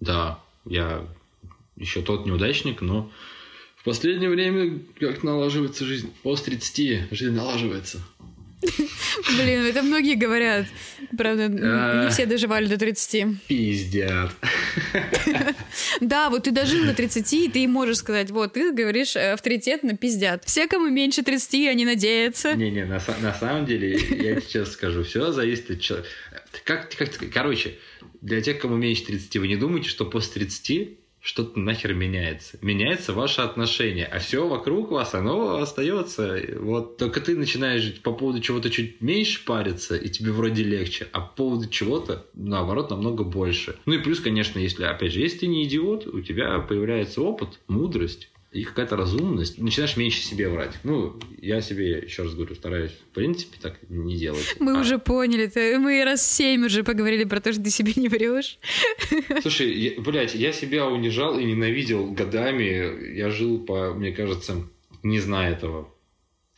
да, 0.00 0.40
я 0.64 1.06
еще 1.76 2.02
тот 2.02 2.26
неудачник, 2.26 2.80
но 2.80 3.12
в 3.76 3.84
последнее 3.84 4.30
время 4.30 4.80
как 4.98 5.22
налаживается 5.22 5.84
жизнь. 5.84 6.12
После 6.22 6.56
30 6.56 7.12
жизнь 7.12 7.34
налаживается. 7.34 8.02
Блин, 9.36 9.64
это 9.66 9.82
многие 9.82 10.14
говорят. 10.14 10.66
Правда, 11.16 11.48
не 11.48 12.10
все 12.10 12.26
доживали 12.26 12.66
до 12.66 12.78
30. 12.78 13.46
Пиздят. 13.46 14.32
Да, 16.00 16.30
вот 16.30 16.44
ты 16.44 16.50
дожил 16.50 16.84
до 16.84 16.94
30, 16.94 17.32
и 17.32 17.48
ты 17.48 17.66
можешь 17.68 17.98
сказать, 17.98 18.30
вот, 18.30 18.54
ты 18.54 18.72
говоришь 18.72 19.16
э, 19.16 19.32
авторитетно 19.32 19.96
пиздят. 19.96 20.44
Все, 20.44 20.66
кому 20.66 20.88
меньше 20.88 21.22
30, 21.22 21.68
они 21.68 21.84
надеются. 21.84 22.54
Не-не, 22.54 22.84
на, 22.84 23.00
на 23.20 23.34
самом 23.34 23.66
деле, 23.66 23.96
я 23.96 24.40
сейчас 24.40 24.72
скажу, 24.72 25.04
все 25.04 25.32
зависит 25.32 25.70
от 25.70 25.80
человека. 25.80 26.08
Как, 26.64 26.90
как, 26.96 27.10
короче, 27.32 27.74
для 28.20 28.40
тех, 28.40 28.58
кому 28.58 28.76
меньше 28.76 29.06
30, 29.06 29.36
вы 29.36 29.48
не 29.48 29.56
думайте, 29.56 29.88
что 29.88 30.04
после 30.04 30.44
30 30.44 30.98
что-то 31.26 31.58
нахер 31.58 31.92
меняется. 31.92 32.56
Меняется 32.62 33.12
ваше 33.12 33.40
отношение, 33.40 34.06
а 34.06 34.20
все 34.20 34.46
вокруг 34.46 34.92
вас, 34.92 35.12
оно 35.12 35.56
остается. 35.56 36.40
Вот 36.60 36.98
только 36.98 37.20
ты 37.20 37.36
начинаешь 37.36 38.00
по 38.00 38.12
поводу 38.12 38.40
чего-то 38.40 38.70
чуть 38.70 39.00
меньше 39.00 39.44
париться, 39.44 39.96
и 39.96 40.08
тебе 40.08 40.30
вроде 40.30 40.62
легче, 40.62 41.08
а 41.10 41.20
по 41.20 41.36
поводу 41.36 41.68
чего-то, 41.68 42.26
наоборот, 42.34 42.90
намного 42.90 43.24
больше. 43.24 43.74
Ну 43.86 43.94
и 43.94 43.98
плюс, 43.98 44.20
конечно, 44.20 44.60
если, 44.60 44.84
опять 44.84 45.12
же, 45.12 45.20
если 45.20 45.38
ты 45.38 45.46
не 45.48 45.64
идиот, 45.64 46.06
у 46.06 46.20
тебя 46.20 46.60
появляется 46.60 47.20
опыт, 47.22 47.58
мудрость, 47.66 48.30
и 48.52 48.64
какая-то 48.64 48.96
разумность, 48.96 49.58
начинаешь 49.58 49.96
меньше 49.96 50.22
себе 50.22 50.48
врать. 50.48 50.78
Ну, 50.82 51.18
я 51.38 51.60
себе, 51.60 51.98
еще 51.98 52.22
раз 52.22 52.34
говорю, 52.34 52.54
стараюсь, 52.54 52.92
в 52.92 53.14
принципе, 53.14 53.58
так 53.60 53.78
не 53.88 54.16
делать. 54.16 54.56
Мы 54.60 54.76
а... 54.76 54.80
уже 54.80 54.98
поняли, 54.98 55.46
ты, 55.46 55.78
мы 55.78 56.02
раз 56.04 56.26
семь 56.26 56.64
уже 56.64 56.82
поговорили 56.84 57.24
про 57.24 57.40
то, 57.40 57.52
что 57.52 57.62
ты 57.62 57.70
себе 57.70 57.92
не 57.96 58.08
врешь. 58.08 58.58
Слушай, 59.42 59.72
я, 59.74 60.00
блядь, 60.00 60.34
я 60.34 60.52
себя 60.52 60.86
унижал 60.86 61.38
и 61.38 61.44
ненавидел 61.44 62.12
годами. 62.12 63.14
Я 63.14 63.30
жил 63.30 63.58
по, 63.58 63.92
мне 63.92 64.12
кажется, 64.12 64.66
не 65.02 65.20
зная 65.20 65.52
этого, 65.52 65.92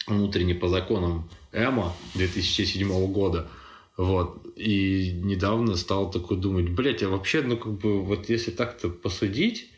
внутренне 0.06 0.54
по 0.54 0.68
законам 0.68 1.28
Эма 1.52 1.94
2007 2.14 3.12
года. 3.12 3.48
Вот. 3.96 4.46
И 4.56 5.12
недавно 5.12 5.74
стал 5.76 6.10
такой 6.10 6.36
думать, 6.36 6.68
блядь, 6.68 7.02
а 7.02 7.08
вообще, 7.08 7.42
ну, 7.42 7.56
как 7.56 7.72
бы, 7.72 8.00
вот 8.02 8.28
если 8.28 8.52
так-то 8.52 8.88
посудить, 8.90 9.70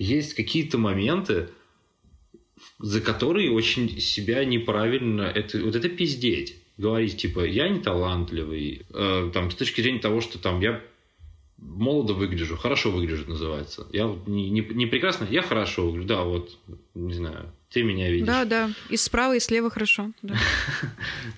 есть 0.00 0.34
какие-то 0.34 0.78
моменты, 0.78 1.50
за 2.78 3.00
которые 3.02 3.52
очень 3.52 4.00
себя 4.00 4.44
неправильно... 4.44 5.22
Это, 5.22 5.62
вот 5.62 5.76
это 5.76 5.88
пиздеть. 5.90 6.56
Говорить, 6.78 7.18
типа, 7.18 7.44
я 7.44 7.68
не 7.68 7.80
талантливый. 7.80 8.86
Э, 8.94 9.30
там, 9.32 9.50
с 9.50 9.54
точки 9.54 9.82
зрения 9.82 10.00
того, 10.00 10.22
что 10.22 10.38
там 10.38 10.60
я 10.60 10.82
молодо 11.60 12.14
выгляжу, 12.14 12.56
хорошо 12.56 12.90
выгляжу, 12.90 13.28
называется. 13.28 13.86
Я 13.92 14.14
не, 14.26 14.50
не, 14.50 14.60
не 14.60 14.86
прекрасно, 14.86 15.26
я 15.30 15.42
хорошо 15.42 15.86
выгляжу. 15.86 16.06
Да, 16.06 16.22
вот, 16.24 16.58
не 16.94 17.14
знаю, 17.14 17.52
ты 17.70 17.82
меня 17.82 18.10
видишь. 18.10 18.26
Да, 18.26 18.44
да. 18.44 18.70
И 18.88 18.96
справа, 18.96 19.36
и 19.36 19.40
слева 19.40 19.70
хорошо. 19.70 20.10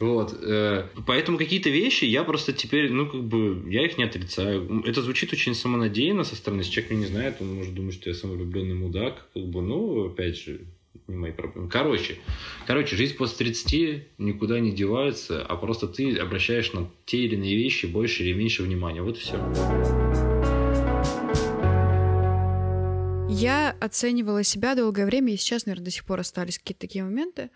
Вот. 0.00 0.34
Э, 0.42 0.88
поэтому 1.06 1.38
какие-то 1.38 1.70
вещи 1.70 2.04
я 2.04 2.24
просто 2.24 2.52
теперь, 2.52 2.90
ну, 2.90 3.06
как 3.06 3.22
бы, 3.22 3.62
я 3.70 3.84
их 3.84 3.98
не 3.98 4.04
отрицаю. 4.04 4.82
Это 4.84 5.02
звучит 5.02 5.32
очень 5.32 5.54
самонадеянно 5.54 6.24
со 6.24 6.34
стороны. 6.34 6.60
Если 6.60 6.72
человек 6.72 6.90
меня 6.90 7.00
не 7.02 7.06
знает, 7.06 7.36
он 7.40 7.54
может 7.54 7.74
думать, 7.74 7.94
что 7.94 8.08
я 8.08 8.14
самовлюбленный 8.14 8.74
мудак. 8.74 9.26
Как 9.34 9.44
бы, 9.44 9.60
ну, 9.60 10.06
опять 10.06 10.38
же, 10.38 10.62
не 11.06 11.16
мои 11.16 11.32
проблемы. 11.32 11.68
Короче, 11.68 12.18
короче, 12.66 12.96
жизнь 12.96 13.16
после 13.16 13.38
30 13.38 14.18
никуда 14.18 14.60
не 14.60 14.72
девается, 14.72 15.44
а 15.44 15.56
просто 15.56 15.88
ты 15.88 16.16
обращаешь 16.16 16.72
на 16.72 16.90
те 17.04 17.18
или 17.18 17.34
иные 17.34 17.56
вещи 17.56 17.86
больше 17.86 18.22
или 18.22 18.32
меньше 18.32 18.62
внимания. 18.62 19.02
Вот 19.02 19.16
и 19.16 19.20
все. 19.20 19.36
Я 23.28 23.74
оценивала 23.80 24.42
себя 24.44 24.74
долгое 24.74 25.06
время, 25.06 25.32
и 25.32 25.36
сейчас, 25.36 25.66
наверное, 25.66 25.86
до 25.86 25.90
сих 25.90 26.04
пор 26.04 26.20
остались 26.20 26.58
какие-то 26.58 26.82
такие 26.82 27.02
моменты, 27.02 27.50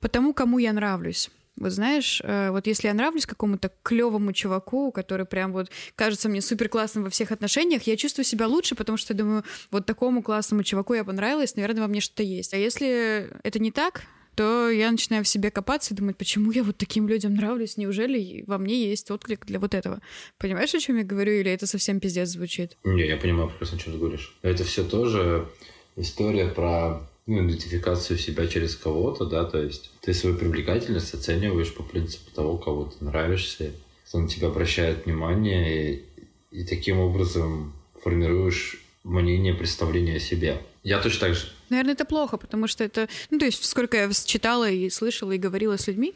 потому 0.00 0.34
кому 0.34 0.58
я 0.58 0.72
нравлюсь. 0.72 1.30
Вот 1.58 1.72
знаешь, 1.72 2.20
э, 2.24 2.50
вот 2.50 2.66
если 2.66 2.88
я 2.88 2.94
нравлюсь 2.94 3.26
какому-то 3.26 3.72
клевому 3.82 4.32
чуваку, 4.32 4.92
который 4.92 5.26
прям 5.26 5.52
вот 5.52 5.70
кажется 5.94 6.28
мне 6.28 6.40
супер 6.40 6.68
классным 6.68 7.04
во 7.04 7.10
всех 7.10 7.32
отношениях, 7.32 7.82
я 7.82 7.96
чувствую 7.96 8.24
себя 8.24 8.46
лучше, 8.46 8.74
потому 8.74 8.96
что 8.96 9.14
думаю, 9.14 9.44
вот 9.70 9.86
такому 9.86 10.22
классному 10.22 10.62
чуваку 10.62 10.94
я 10.94 11.04
понравилась, 11.04 11.56
наверное, 11.56 11.82
во 11.82 11.88
мне 11.88 12.00
что-то 12.00 12.22
есть. 12.22 12.54
А 12.54 12.56
если 12.56 13.30
это 13.42 13.58
не 13.58 13.72
так, 13.72 14.02
то 14.38 14.70
я 14.70 14.92
начинаю 14.92 15.24
в 15.24 15.28
себе 15.28 15.50
копаться 15.50 15.94
и 15.94 15.96
думать, 15.96 16.16
почему 16.16 16.52
я 16.52 16.62
вот 16.62 16.76
таким 16.76 17.08
людям 17.08 17.34
нравлюсь, 17.34 17.76
неужели 17.76 18.44
во 18.46 18.56
мне 18.58 18.88
есть 18.88 19.10
отклик 19.10 19.44
для 19.46 19.58
вот 19.58 19.74
этого? 19.74 20.00
Понимаешь, 20.38 20.72
о 20.76 20.78
чем 20.78 20.96
я 20.98 21.02
говорю, 21.02 21.32
или 21.32 21.50
это 21.50 21.66
совсем 21.66 21.98
пиздец 21.98 22.28
звучит? 22.28 22.76
Не, 22.84 23.08
я 23.08 23.16
понимаю 23.16 23.48
прекрасно, 23.48 23.78
о 23.78 23.80
чем 23.80 23.94
ты 23.94 23.98
говоришь. 23.98 24.38
Это 24.42 24.62
все 24.62 24.84
тоже 24.84 25.48
история 25.96 26.46
про 26.46 27.00
ну, 27.28 27.46
идентификацию 27.46 28.18
себя 28.18 28.46
через 28.46 28.74
кого-то, 28.74 29.26
да, 29.26 29.44
то 29.44 29.62
есть 29.62 29.90
ты 30.00 30.14
свою 30.14 30.36
привлекательность 30.36 31.12
оцениваешь 31.12 31.74
по 31.74 31.82
принципу 31.82 32.30
того, 32.34 32.56
кого 32.56 32.86
ты 32.86 33.04
нравишься, 33.04 33.72
кто 34.08 34.18
на 34.18 34.28
тебя 34.28 34.48
обращает 34.48 35.04
внимание, 35.04 35.92
и, 35.92 36.04
и 36.50 36.64
таким 36.64 36.98
образом 36.98 37.74
формируешь 38.02 38.82
мнение, 39.04 39.52
представление 39.52 40.16
о 40.16 40.20
себе. 40.20 40.62
Я 40.82 41.00
точно 41.00 41.28
так 41.28 41.34
же. 41.34 41.48
Наверное, 41.68 41.92
это 41.92 42.06
плохо, 42.06 42.38
потому 42.38 42.66
что 42.66 42.82
это... 42.82 43.08
Ну, 43.30 43.38
то 43.38 43.44
есть, 43.44 43.62
сколько 43.62 43.98
я 43.98 44.10
читала 44.10 44.70
и 44.70 44.88
слышала 44.88 45.32
и 45.32 45.38
говорила 45.38 45.76
с 45.76 45.86
людьми, 45.86 46.14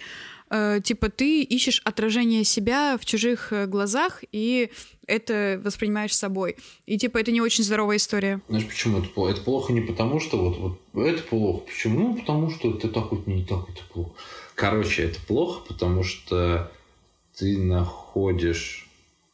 э, 0.53 0.81
типа, 0.83 1.09
ты 1.09 1.43
ищешь 1.43 1.81
отражение 1.85 2.45
себя 2.45 2.97
в 3.01 3.05
чужих 3.05 3.53
э, 3.53 3.67
глазах, 3.67 4.23
и 4.31 4.71
это 5.07 5.61
воспринимаешь 5.65 6.15
собой. 6.15 6.57
И, 6.87 6.99
типа, 6.99 7.19
это 7.19 7.33
не 7.33 7.41
очень 7.41 7.65
здоровая 7.65 7.97
история. 7.97 8.41
Знаешь, 8.49 8.67
почему 8.67 8.99
это 8.99 9.09
плохо? 9.09 9.33
Это 9.33 9.41
плохо 9.41 9.73
не 9.73 9.81
потому, 9.81 10.21
что 10.21 10.39
вот, 10.39 10.79
вот 10.93 11.07
это 11.07 11.23
плохо. 11.23 11.65
Почему? 11.67 12.15
Потому 12.17 12.51
что 12.51 12.71
это 12.71 12.89
так 12.89 13.11
вот 13.11 13.27
не 13.27 13.45
так, 13.45 13.69
это 13.69 13.83
плохо. 13.93 14.13
Короче, 14.55 15.05
это 15.05 15.21
плохо, 15.23 15.63
потому 15.67 16.05
что 16.05 16.71
ты 17.37 17.59
находишь 17.59 18.89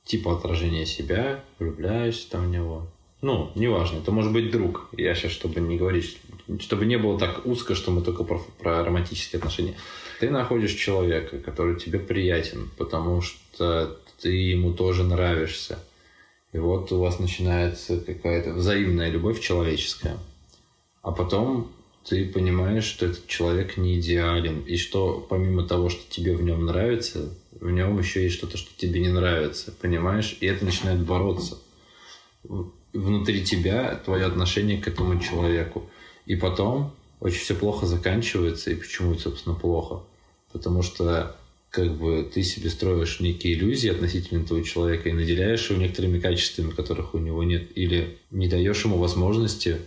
типа 0.05 0.37
отражение 0.37 0.87
себя, 0.87 1.45
влюбляешься 1.59 2.31
там 2.31 2.47
в 2.47 2.51
него, 2.51 2.87
ну, 3.21 3.51
неважно, 3.57 3.99
это 3.99 4.13
может 4.13 4.33
быть 4.33 4.51
друг. 4.51 4.89
Я 4.97 5.15
сейчас, 5.15 5.33
чтобы 5.33 5.61
не 5.61 5.77
говорить, 5.77 6.19
чтобы 6.61 6.87
не 6.87 6.97
было 6.99 7.19
так 7.19 7.45
узко, 7.47 7.75
что 7.75 7.91
мы 7.91 8.03
только 8.03 8.23
про, 8.23 8.39
про 8.61 8.85
романтические 8.85 9.39
отношения. 9.39 9.75
Ты 10.19 10.31
находишь 10.31 10.75
человека, 10.75 11.39
который 11.39 11.79
тебе 11.79 11.99
приятен, 11.99 12.71
потому 12.77 13.21
что 13.23 13.99
ты 14.21 14.31
ему 14.31 14.73
тоже 14.73 15.05
нравишься. 15.05 15.79
И 16.53 16.59
вот 16.59 16.91
у 16.93 16.99
вас 16.99 17.19
начинается 17.19 18.01
какая-то 18.01 18.53
взаимная 18.55 19.11
любовь 19.11 19.41
человеческая. 19.41 20.19
А 21.03 21.13
потом 21.13 21.71
ты 22.05 22.27
понимаешь, 22.27 22.85
что 22.85 23.07
этот 23.07 23.27
человек 23.27 23.77
не 23.77 24.01
идеален, 24.01 24.61
и 24.61 24.77
что 24.77 25.25
помимо 25.29 25.67
того, 25.67 25.89
что 25.89 26.03
тебе 26.11 26.35
в 26.35 26.43
нем 26.43 26.67
нравится, 26.67 27.35
в 27.53 27.71
нем 27.71 27.99
еще 27.99 28.23
есть 28.23 28.37
что-то, 28.37 28.57
что 28.57 28.71
тебе 28.77 29.01
не 29.01 29.11
нравится, 29.11 29.73
понимаешь? 29.81 30.37
И 30.41 30.47
это 30.47 30.65
начинает 30.65 31.01
бороться 31.01 31.59
внутри 32.93 33.45
тебя 33.45 33.95
твое 34.05 34.27
отношение 34.27 34.79
к 34.81 34.89
этому 34.89 35.21
человеку. 35.21 35.89
И 36.27 36.37
потом 36.37 36.95
очень 37.21 37.41
все 37.41 37.55
плохо 37.55 37.87
заканчивается. 37.87 38.71
И 38.71 38.75
почему 38.75 39.13
это, 39.13 39.23
собственно, 39.23 39.55
плохо? 39.55 40.03
Потому 40.53 40.83
что 40.83 41.37
как 41.71 41.97
бы 41.97 42.29
ты 42.33 42.43
себе 42.43 42.71
строишь 42.71 43.21
некие 43.21 43.55
иллюзии 43.55 43.91
относительно 43.91 44.43
этого 44.43 44.65
человека 44.65 45.09
и 45.09 45.13
наделяешь 45.13 45.69
его 45.71 45.81
некоторыми 45.81 46.19
качествами, 46.19 46.71
которых 46.71 47.15
у 47.15 47.19
него 47.19 47.43
нет, 47.45 47.69
или 47.77 48.19
не 48.31 48.49
даешь 48.49 48.85
ему 48.85 48.97
возможности 48.97 49.79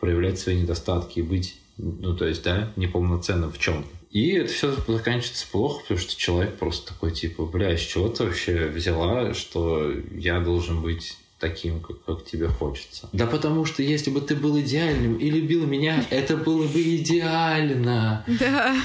проявлять 0.00 0.38
свои 0.38 0.56
недостатки 0.56 1.20
и 1.20 1.22
быть, 1.22 1.56
ну, 1.76 2.16
то 2.16 2.26
есть, 2.26 2.42
да, 2.42 2.72
неполноценным 2.76 3.52
в 3.52 3.58
чем 3.58 3.84
И 4.10 4.30
это 4.30 4.52
все 4.52 4.74
заканчивается 4.88 5.46
плохо, 5.52 5.82
потому 5.82 6.00
что 6.00 6.16
человек 6.16 6.58
просто 6.58 6.92
такой, 6.92 7.12
типа, 7.12 7.46
бля, 7.46 7.76
с 7.76 7.80
чего 7.80 8.08
ты 8.08 8.24
вообще 8.24 8.66
взяла, 8.66 9.34
что 9.34 9.92
я 10.12 10.40
должен 10.40 10.82
быть 10.82 11.16
таким, 11.40 11.80
как, 11.80 12.04
как 12.04 12.24
тебе 12.24 12.48
хочется. 12.48 13.08
Да 13.12 13.26
потому 13.26 13.64
что 13.64 13.82
если 13.82 14.10
бы 14.10 14.20
ты 14.20 14.36
был 14.36 14.60
идеальным 14.60 15.16
и 15.16 15.30
любил 15.30 15.66
меня, 15.66 16.04
это 16.10 16.36
было 16.36 16.66
бы 16.66 16.96
идеально. 16.96 18.24
Да. 18.26 18.76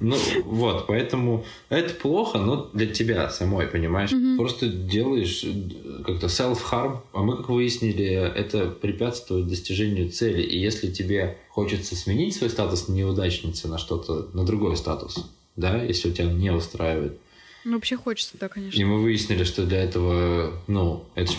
Ну 0.00 0.16
вот, 0.44 0.86
поэтому 0.86 1.44
это 1.68 1.94
плохо, 1.94 2.38
но 2.38 2.68
для 2.72 2.86
тебя 2.86 3.30
самой, 3.30 3.66
понимаешь? 3.66 4.12
Угу. 4.12 4.36
Просто 4.36 4.66
делаешь 4.66 5.44
э, 5.44 6.02
как-то 6.04 6.26
self-harm, 6.26 7.00
а 7.12 7.22
мы, 7.22 7.36
как 7.36 7.48
выяснили, 7.48 8.06
это 8.06 8.66
препятствует 8.66 9.46
достижению 9.46 10.10
цели. 10.10 10.42
И 10.42 10.58
если 10.58 10.90
тебе 10.90 11.38
хочется 11.48 11.94
сменить 11.94 12.34
свой 12.34 12.50
статус 12.50 12.88
неудачницы 12.88 13.68
на 13.68 13.78
что-то, 13.78 14.28
на 14.32 14.44
другой 14.44 14.76
статус, 14.76 15.24
да, 15.56 15.82
если 15.82 16.10
у 16.10 16.12
тебя 16.12 16.26
не 16.26 16.50
устраивает, 16.50 17.18
ну, 17.64 17.74
вообще 17.74 17.96
хочется, 17.96 18.38
да, 18.40 18.48
конечно. 18.48 18.80
И 18.80 18.84
мы 18.84 19.02
выяснили, 19.02 19.44
что 19.44 19.66
для 19.66 19.82
этого, 19.82 20.54
ну, 20.66 21.04
это 21.14 21.32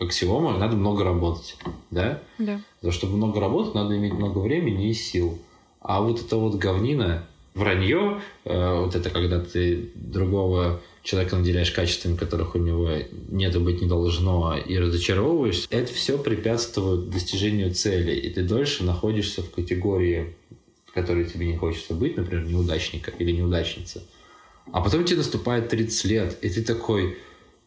аксиома, 0.00 0.56
надо 0.58 0.76
много 0.76 1.04
работать, 1.04 1.56
да? 1.90 2.22
Да. 2.38 2.60
За 2.82 2.90
чтобы 2.90 3.16
много 3.16 3.38
работать, 3.38 3.74
надо 3.74 3.96
иметь 3.96 4.12
много 4.12 4.38
времени 4.38 4.88
и 4.88 4.94
сил. 4.94 5.38
А 5.80 6.00
вот 6.00 6.20
это 6.20 6.36
вот 6.36 6.56
говнина, 6.56 7.26
вранье, 7.54 8.20
э, 8.44 8.80
вот 8.80 8.94
это 8.94 9.10
когда 9.10 9.40
ты 9.40 9.90
другого 9.94 10.80
человека 11.02 11.36
наделяешь 11.36 11.70
качествами, 11.70 12.16
которых 12.16 12.54
у 12.54 12.58
него 12.58 12.90
нет 13.28 13.54
и 13.54 13.58
быть 13.58 13.80
не 13.80 13.88
должно, 13.88 14.56
и 14.56 14.78
разочаровываешься, 14.78 15.66
это 15.70 15.92
все 15.92 16.18
препятствует 16.18 17.10
достижению 17.10 17.74
цели. 17.74 18.14
И 18.14 18.30
ты 18.30 18.42
дольше 18.42 18.84
находишься 18.84 19.42
в 19.42 19.50
категории, 19.50 20.34
в 20.86 20.92
которой 20.92 21.24
тебе 21.24 21.46
не 21.46 21.56
хочется 21.56 21.94
быть, 21.94 22.16
например, 22.16 22.46
неудачника 22.46 23.10
или 23.18 23.32
неудачница. 23.32 24.02
А 24.72 24.82
потом 24.82 25.04
тебе 25.04 25.18
наступает 25.18 25.68
30 25.68 26.04
лет, 26.04 26.38
и 26.42 26.50
ты 26.50 26.62
такой, 26.62 27.16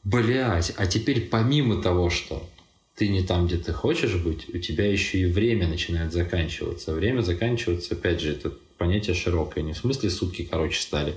Блять, 0.03 0.73
а 0.77 0.85
теперь 0.85 1.21
помимо 1.21 1.81
того, 1.81 2.09
что 2.09 2.47
ты 2.95 3.07
не 3.07 3.23
там, 3.23 3.47
где 3.47 3.57
ты 3.57 3.71
хочешь 3.71 4.15
быть, 4.15 4.53
у 4.53 4.57
тебя 4.57 4.91
еще 4.91 5.19
и 5.19 5.25
время 5.25 5.67
начинает 5.67 6.11
заканчиваться. 6.11 6.93
Время 6.93 7.21
заканчиваться, 7.21 7.95
опять 7.95 8.19
же, 8.19 8.31
это 8.31 8.51
понятие 8.77 9.15
широкое. 9.15 9.63
Не 9.63 9.73
в 9.73 9.77
смысле 9.77 10.09
сутки 10.09 10.47
короче 10.49 10.81
стали, 10.81 11.15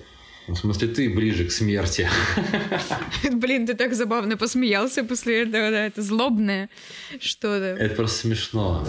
в 0.49 0.55
смысле, 0.55 0.87
ты 0.87 1.11
ближе 1.11 1.45
к 1.45 1.51
смерти. 1.51 2.09
Блин, 3.32 3.66
ты 3.66 3.74
так 3.74 3.95
забавно 3.95 4.37
посмеялся 4.37 5.03
после 5.03 5.43
этого, 5.43 5.72
да, 5.72 5.87
это 5.87 6.03
злобное 6.03 6.70
что-то. 7.20 7.76
Это 7.76 7.97
просто 7.97 8.20
смешно. 8.20 8.87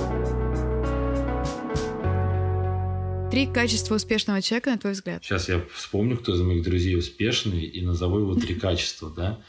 Три 3.32 3.48
качества 3.48 3.96
успешного 3.96 4.42
человека, 4.44 4.70
на 4.70 4.78
твой 4.78 4.94
взгляд? 4.94 5.24
Сейчас 5.24 5.50
я 5.50 5.64
вспомню, 5.74 6.18
кто 6.18 6.36
из 6.36 6.42
моих 6.42 6.64
друзей 6.64 6.96
успешный, 6.96 7.64
и 7.64 7.82
назову 7.82 8.20
его 8.20 8.36
три 8.36 8.54
качества, 8.54 9.10
да? 9.10 9.40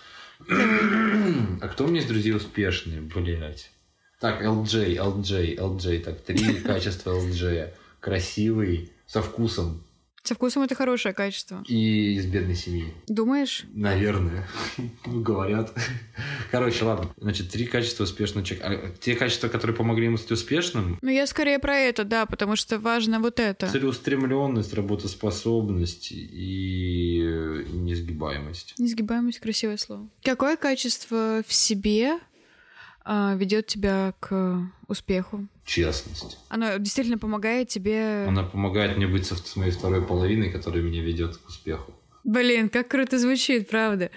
А 0.47 1.69
кто 1.69 1.85
у 1.85 1.89
меня 1.89 2.01
из 2.01 2.07
друзей 2.07 2.35
успешные, 2.35 3.01
блядь? 3.01 3.71
Так, 4.21 4.43
LJ, 4.43 4.97
LJ, 4.97 5.57
LJ, 5.57 6.05
так, 6.05 6.21
три 6.21 6.55
качества 6.63 7.13
LJ. 7.13 7.73
Красивый, 8.01 8.93
со 9.07 9.23
вкусом, 9.23 9.83
со 10.29 10.35
вкусом 10.35 10.63
это 10.63 10.75
хорошее 10.75 11.15
качество. 11.15 11.65
И 11.67 12.17
из 12.17 12.27
бедной 12.27 12.55
семьи. 12.55 12.93
Думаешь? 13.07 13.65
Наверное. 13.73 14.47
Говорят. 15.07 15.73
Короче, 16.51 16.85
ладно. 16.85 17.11
Значит, 17.17 17.49
три 17.51 17.65
качества 17.65 18.05
успешного 18.05 18.47
человека. 18.47 18.69
А 18.69 18.91
те 19.01 19.15
качества, 19.15 19.49
которые 19.49 19.75
помогли 19.75 20.05
ему 20.05 20.19
стать 20.19 20.33
успешным? 20.33 20.99
Ну, 21.01 21.11
я 21.11 21.27
скорее 21.27 21.59
про 21.59 21.77
это, 21.77 22.05
да, 22.05 22.27
потому 22.27 22.57
что 22.57 22.79
важно 22.79 23.21
вот 23.21 23.41
это. 23.41 23.69
Целеустремленность, 23.69 24.75
работоспособность 24.75 26.13
и 26.13 27.65
несгибаемость. 27.73 28.75
Несгибаемость– 28.79 29.39
красивое 29.41 29.79
слово. 29.79 30.09
Какое 30.23 30.57
качество 30.57 31.43
в 31.47 31.55
себе 31.55 32.19
ведет 33.09 33.67
тебя 33.67 34.15
к 34.21 34.71
успеху? 34.87 35.47
Честность. 35.65 36.39
Оно 36.49 36.77
действительно 36.77 37.19
помогает 37.19 37.69
тебе... 37.69 38.25
Она 38.27 38.43
помогает 38.43 38.97
мне 38.97 39.07
быть 39.07 39.27
с 39.27 39.57
моей 39.57 39.71
второй 39.71 40.05
половиной, 40.05 40.51
которая 40.51 40.83
меня 40.83 41.03
ведет 41.03 41.37
к 41.37 41.49
успеху. 41.49 41.95
Блин, 42.25 42.69
как 42.69 42.89
круто 42.89 43.19
звучит, 43.19 43.69
правда. 43.69 44.11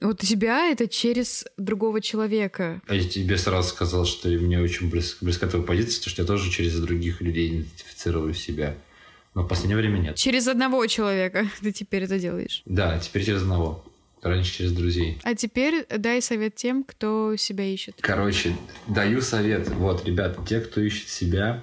Вот 0.00 0.22
у 0.22 0.26
тебя 0.26 0.70
это 0.70 0.88
через 0.88 1.46
другого 1.56 2.02
человека. 2.02 2.82
А 2.86 2.94
я 2.94 3.08
тебе 3.08 3.38
сразу 3.38 3.70
сказал, 3.70 4.04
что 4.04 4.28
мне 4.28 4.60
очень 4.60 4.90
близко, 4.90 5.24
близка 5.24 5.46
твоя 5.46 5.64
позиция, 5.64 5.98
потому 6.00 6.10
что 6.12 6.22
я 6.22 6.26
тоже 6.26 6.50
через 6.50 6.78
других 6.78 7.20
людей 7.22 7.48
идентифицирую 7.48 8.34
себя. 8.34 8.76
Но 9.34 9.42
в 9.42 9.48
последнее 9.48 9.76
время 9.76 9.98
нет. 9.98 10.16
Через 10.16 10.48
одного 10.48 10.86
человека 10.86 11.48
ты 11.60 11.72
теперь 11.72 12.04
это 12.04 12.18
делаешь? 12.18 12.62
Да, 12.66 12.98
теперь 12.98 13.24
через 13.24 13.42
одного. 13.42 13.84
Раньше 14.26 14.52
через 14.52 14.72
друзей. 14.72 15.18
А 15.22 15.34
теперь 15.34 15.86
дай 15.86 16.20
совет 16.20 16.56
тем, 16.56 16.82
кто 16.82 17.36
себя 17.36 17.64
ищет. 17.64 17.94
Короче, 18.00 18.56
даю 18.88 19.20
совет. 19.20 19.68
Вот, 19.68 20.04
ребята, 20.04 20.44
те, 20.46 20.60
кто 20.60 20.80
ищет 20.80 21.08
себя, 21.08 21.62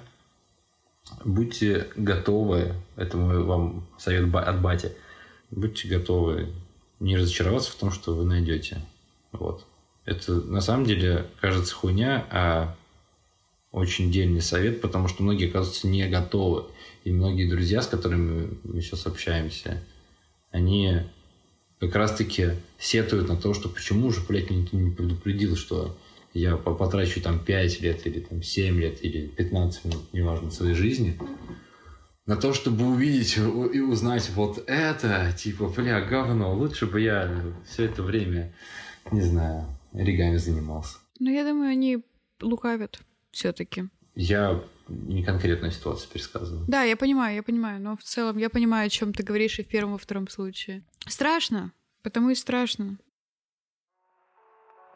будьте 1.24 1.88
готовы, 1.94 2.74
это 2.96 3.16
мой 3.16 3.42
вам 3.42 3.86
совет 3.98 4.34
от 4.34 4.62
бати, 4.62 4.92
будьте 5.50 5.88
готовы 5.88 6.48
не 7.00 7.16
разочароваться 7.16 7.70
в 7.70 7.74
том, 7.74 7.90
что 7.90 8.14
вы 8.14 8.24
найдете. 8.24 8.80
Вот. 9.32 9.66
Это 10.06 10.32
на 10.32 10.60
самом 10.60 10.86
деле 10.86 11.26
кажется 11.40 11.74
хуйня, 11.74 12.26
а 12.30 12.76
очень 13.72 14.12
дельный 14.12 14.40
совет, 14.40 14.80
потому 14.80 15.08
что 15.08 15.22
многие, 15.22 15.48
оказываются, 15.48 15.88
не 15.88 16.08
готовы. 16.08 16.66
И 17.04 17.12
многие 17.12 17.48
друзья, 17.48 17.82
с 17.82 17.86
которыми 17.86 18.56
мы 18.62 18.80
сейчас 18.80 19.06
общаемся, 19.06 19.82
они 20.50 21.02
как 21.80 21.94
раз-таки 21.96 22.50
сетуют 22.78 23.28
на 23.28 23.36
то, 23.36 23.54
что 23.54 23.68
почему 23.68 24.10
же, 24.10 24.20
блядь, 24.26 24.50
никто 24.50 24.76
не 24.76 24.90
предупредил, 24.90 25.56
что 25.56 25.96
я 26.32 26.56
потрачу 26.56 27.20
там 27.20 27.38
5 27.38 27.80
лет 27.80 28.06
или 28.06 28.20
там 28.20 28.42
7 28.42 28.80
лет 28.80 29.04
или 29.04 29.28
15 29.28 29.84
минут, 29.84 30.12
неважно, 30.12 30.50
своей 30.50 30.74
жизни, 30.74 31.18
на 32.26 32.36
то, 32.36 32.54
чтобы 32.54 32.86
увидеть 32.86 33.36
и 33.36 33.80
узнать 33.80 34.30
вот 34.30 34.64
это, 34.66 35.32
типа, 35.36 35.68
бля, 35.68 36.00
говно, 36.00 36.54
лучше 36.54 36.86
бы 36.86 37.00
я 37.00 37.54
все 37.66 37.84
это 37.84 38.02
время, 38.02 38.54
не 39.12 39.20
знаю, 39.20 39.66
оригами 39.92 40.38
занимался. 40.38 40.98
Ну, 41.20 41.30
я 41.30 41.44
думаю, 41.44 41.70
они 41.70 42.02
лукавят 42.40 43.00
все-таки. 43.30 43.84
Я 44.14 44.60
не 44.88 45.24
конкретную 45.24 45.72
ситуацию 45.72 46.10
пересказываю. 46.12 46.64
Да, 46.68 46.82
я 46.82 46.96
понимаю, 46.96 47.36
я 47.36 47.42
понимаю, 47.42 47.80
но 47.80 47.96
в 47.96 48.02
целом 48.02 48.36
я 48.36 48.50
понимаю, 48.50 48.86
о 48.86 48.90
чем 48.90 49.12
ты 49.12 49.22
говоришь 49.22 49.58
и 49.58 49.62
в 49.62 49.68
первом, 49.68 49.90
и 49.90 49.92
во 49.92 49.98
втором 49.98 50.28
случае. 50.28 50.84
Страшно, 51.06 51.72
потому 52.02 52.30
и 52.30 52.34
страшно. 52.34 52.98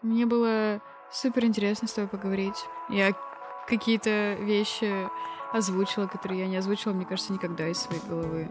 Мне 0.03 0.27
было 0.27 0.81
супер 1.11 1.45
интересно 1.45 1.89
с 1.89 1.93
тобой 1.93 2.09
поговорить. 2.09 2.59
Я 2.91 3.17
какие-то 3.67 4.35
вещи 4.41 5.09
озвучила, 5.53 6.07
которые 6.07 6.41
я 6.41 6.47
не 6.47 6.57
озвучила, 6.57 6.93
мне 6.93 7.05
кажется, 7.05 7.33
никогда 7.33 7.69
из 7.69 7.79
своей 7.79 8.03
головы. 8.09 8.49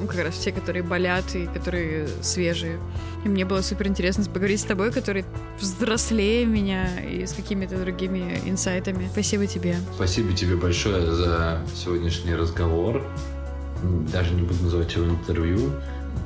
Ну, 0.00 0.06
как 0.06 0.24
раз 0.24 0.38
те, 0.38 0.50
которые 0.50 0.82
болят 0.82 1.34
и 1.34 1.46
которые 1.46 2.08
свежие. 2.22 2.78
И 3.24 3.28
мне 3.28 3.44
было 3.44 3.60
супер 3.60 3.86
интересно 3.86 4.24
поговорить 4.24 4.60
с 4.60 4.64
тобой, 4.64 4.90
который 4.90 5.24
взрослее 5.60 6.44
меня 6.44 7.00
и 7.00 7.24
с 7.24 7.32
какими-то 7.32 7.78
другими 7.78 8.40
инсайтами. 8.44 9.08
Спасибо 9.12 9.46
тебе. 9.46 9.76
Спасибо 9.94 10.32
тебе 10.32 10.56
большое 10.56 11.12
за 11.12 11.62
сегодняшний 11.74 12.34
разговор. 12.34 13.02
Даже 14.12 14.34
не 14.34 14.42
буду 14.42 14.62
называть 14.64 14.94
его 14.94 15.06
интервью. 15.06 15.70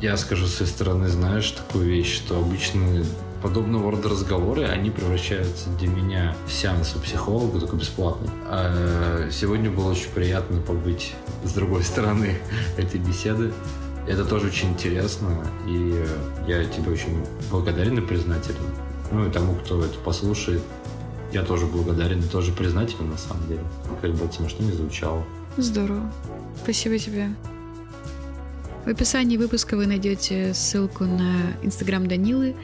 Я 0.00 0.16
скажу 0.16 0.46
со 0.46 0.66
стороны, 0.66 1.09
знаешь, 1.09 1.50
такую 1.50 1.86
вещь, 1.86 2.16
что 2.16 2.38
обычно 2.38 3.04
подобного 3.47 3.92
рода 3.92 4.09
разговоры, 4.09 4.64
они 4.64 4.90
превращаются 4.90 5.70
для 5.78 5.86
меня 5.86 6.36
в 6.49 6.53
сеанс 6.53 6.97
у 6.97 6.99
психолога, 6.99 7.61
только 7.61 7.76
бесплатный. 7.76 8.28
А 8.47 9.28
сегодня 9.30 9.70
было 9.70 9.92
очень 9.92 10.11
приятно 10.11 10.61
побыть 10.61 11.14
с 11.44 11.53
другой 11.53 11.84
стороны 11.84 12.38
этой 12.76 12.99
беседы. 12.99 13.53
Это 14.09 14.24
тоже 14.24 14.49
очень 14.49 14.70
интересно, 14.70 15.28
и 15.64 16.05
я 16.49 16.64
тебе 16.64 16.90
очень 16.90 17.24
благодарен 17.49 17.97
и 17.99 18.01
признателен. 18.01 18.66
Ну 19.12 19.28
и 19.28 19.30
тому, 19.30 19.55
кто 19.55 19.80
это 19.84 19.97
послушает, 20.01 20.62
я 21.32 21.44
тоже 21.44 21.66
благодарен 21.66 22.18
и 22.18 22.26
тоже 22.26 22.51
признателен 22.51 23.11
на 23.11 23.18
самом 23.18 23.47
деле. 23.47 23.62
Как 24.03 24.12
бы 24.12 24.24
это 24.24 24.34
смешно 24.34 24.66
не 24.66 24.72
звучало. 24.72 25.24
Здорово. 25.57 26.03
Спасибо 26.64 26.99
тебе. 26.99 27.28
В 28.84 28.88
описании 28.88 29.36
выпуска 29.36 29.76
вы 29.76 29.86
найдете 29.86 30.53
ссылку 30.53 31.05
на 31.05 31.57
инстаграм 31.62 32.07
Данилы, 32.09 32.57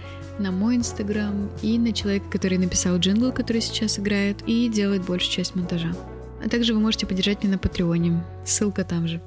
на 0.42 0.50
мой 0.50 0.76
инстаграм 0.76 1.50
и 1.62 1.78
на 1.78 1.92
человека, 1.92 2.26
который 2.30 2.58
написал 2.58 2.98
джингл, 2.98 3.32
который 3.32 3.62
сейчас 3.62 3.98
играет 3.98 4.42
и 4.46 4.68
делает 4.68 5.06
большую 5.06 5.32
часть 5.32 5.54
монтажа. 5.54 5.92
А 6.44 6.48
также 6.48 6.74
вы 6.74 6.80
можете 6.80 7.06
поддержать 7.06 7.42
меня 7.42 7.52
на 7.52 7.58
Патреоне. 7.58 8.24
Ссылка 8.44 8.84
там 8.84 9.06
же. 9.06 9.22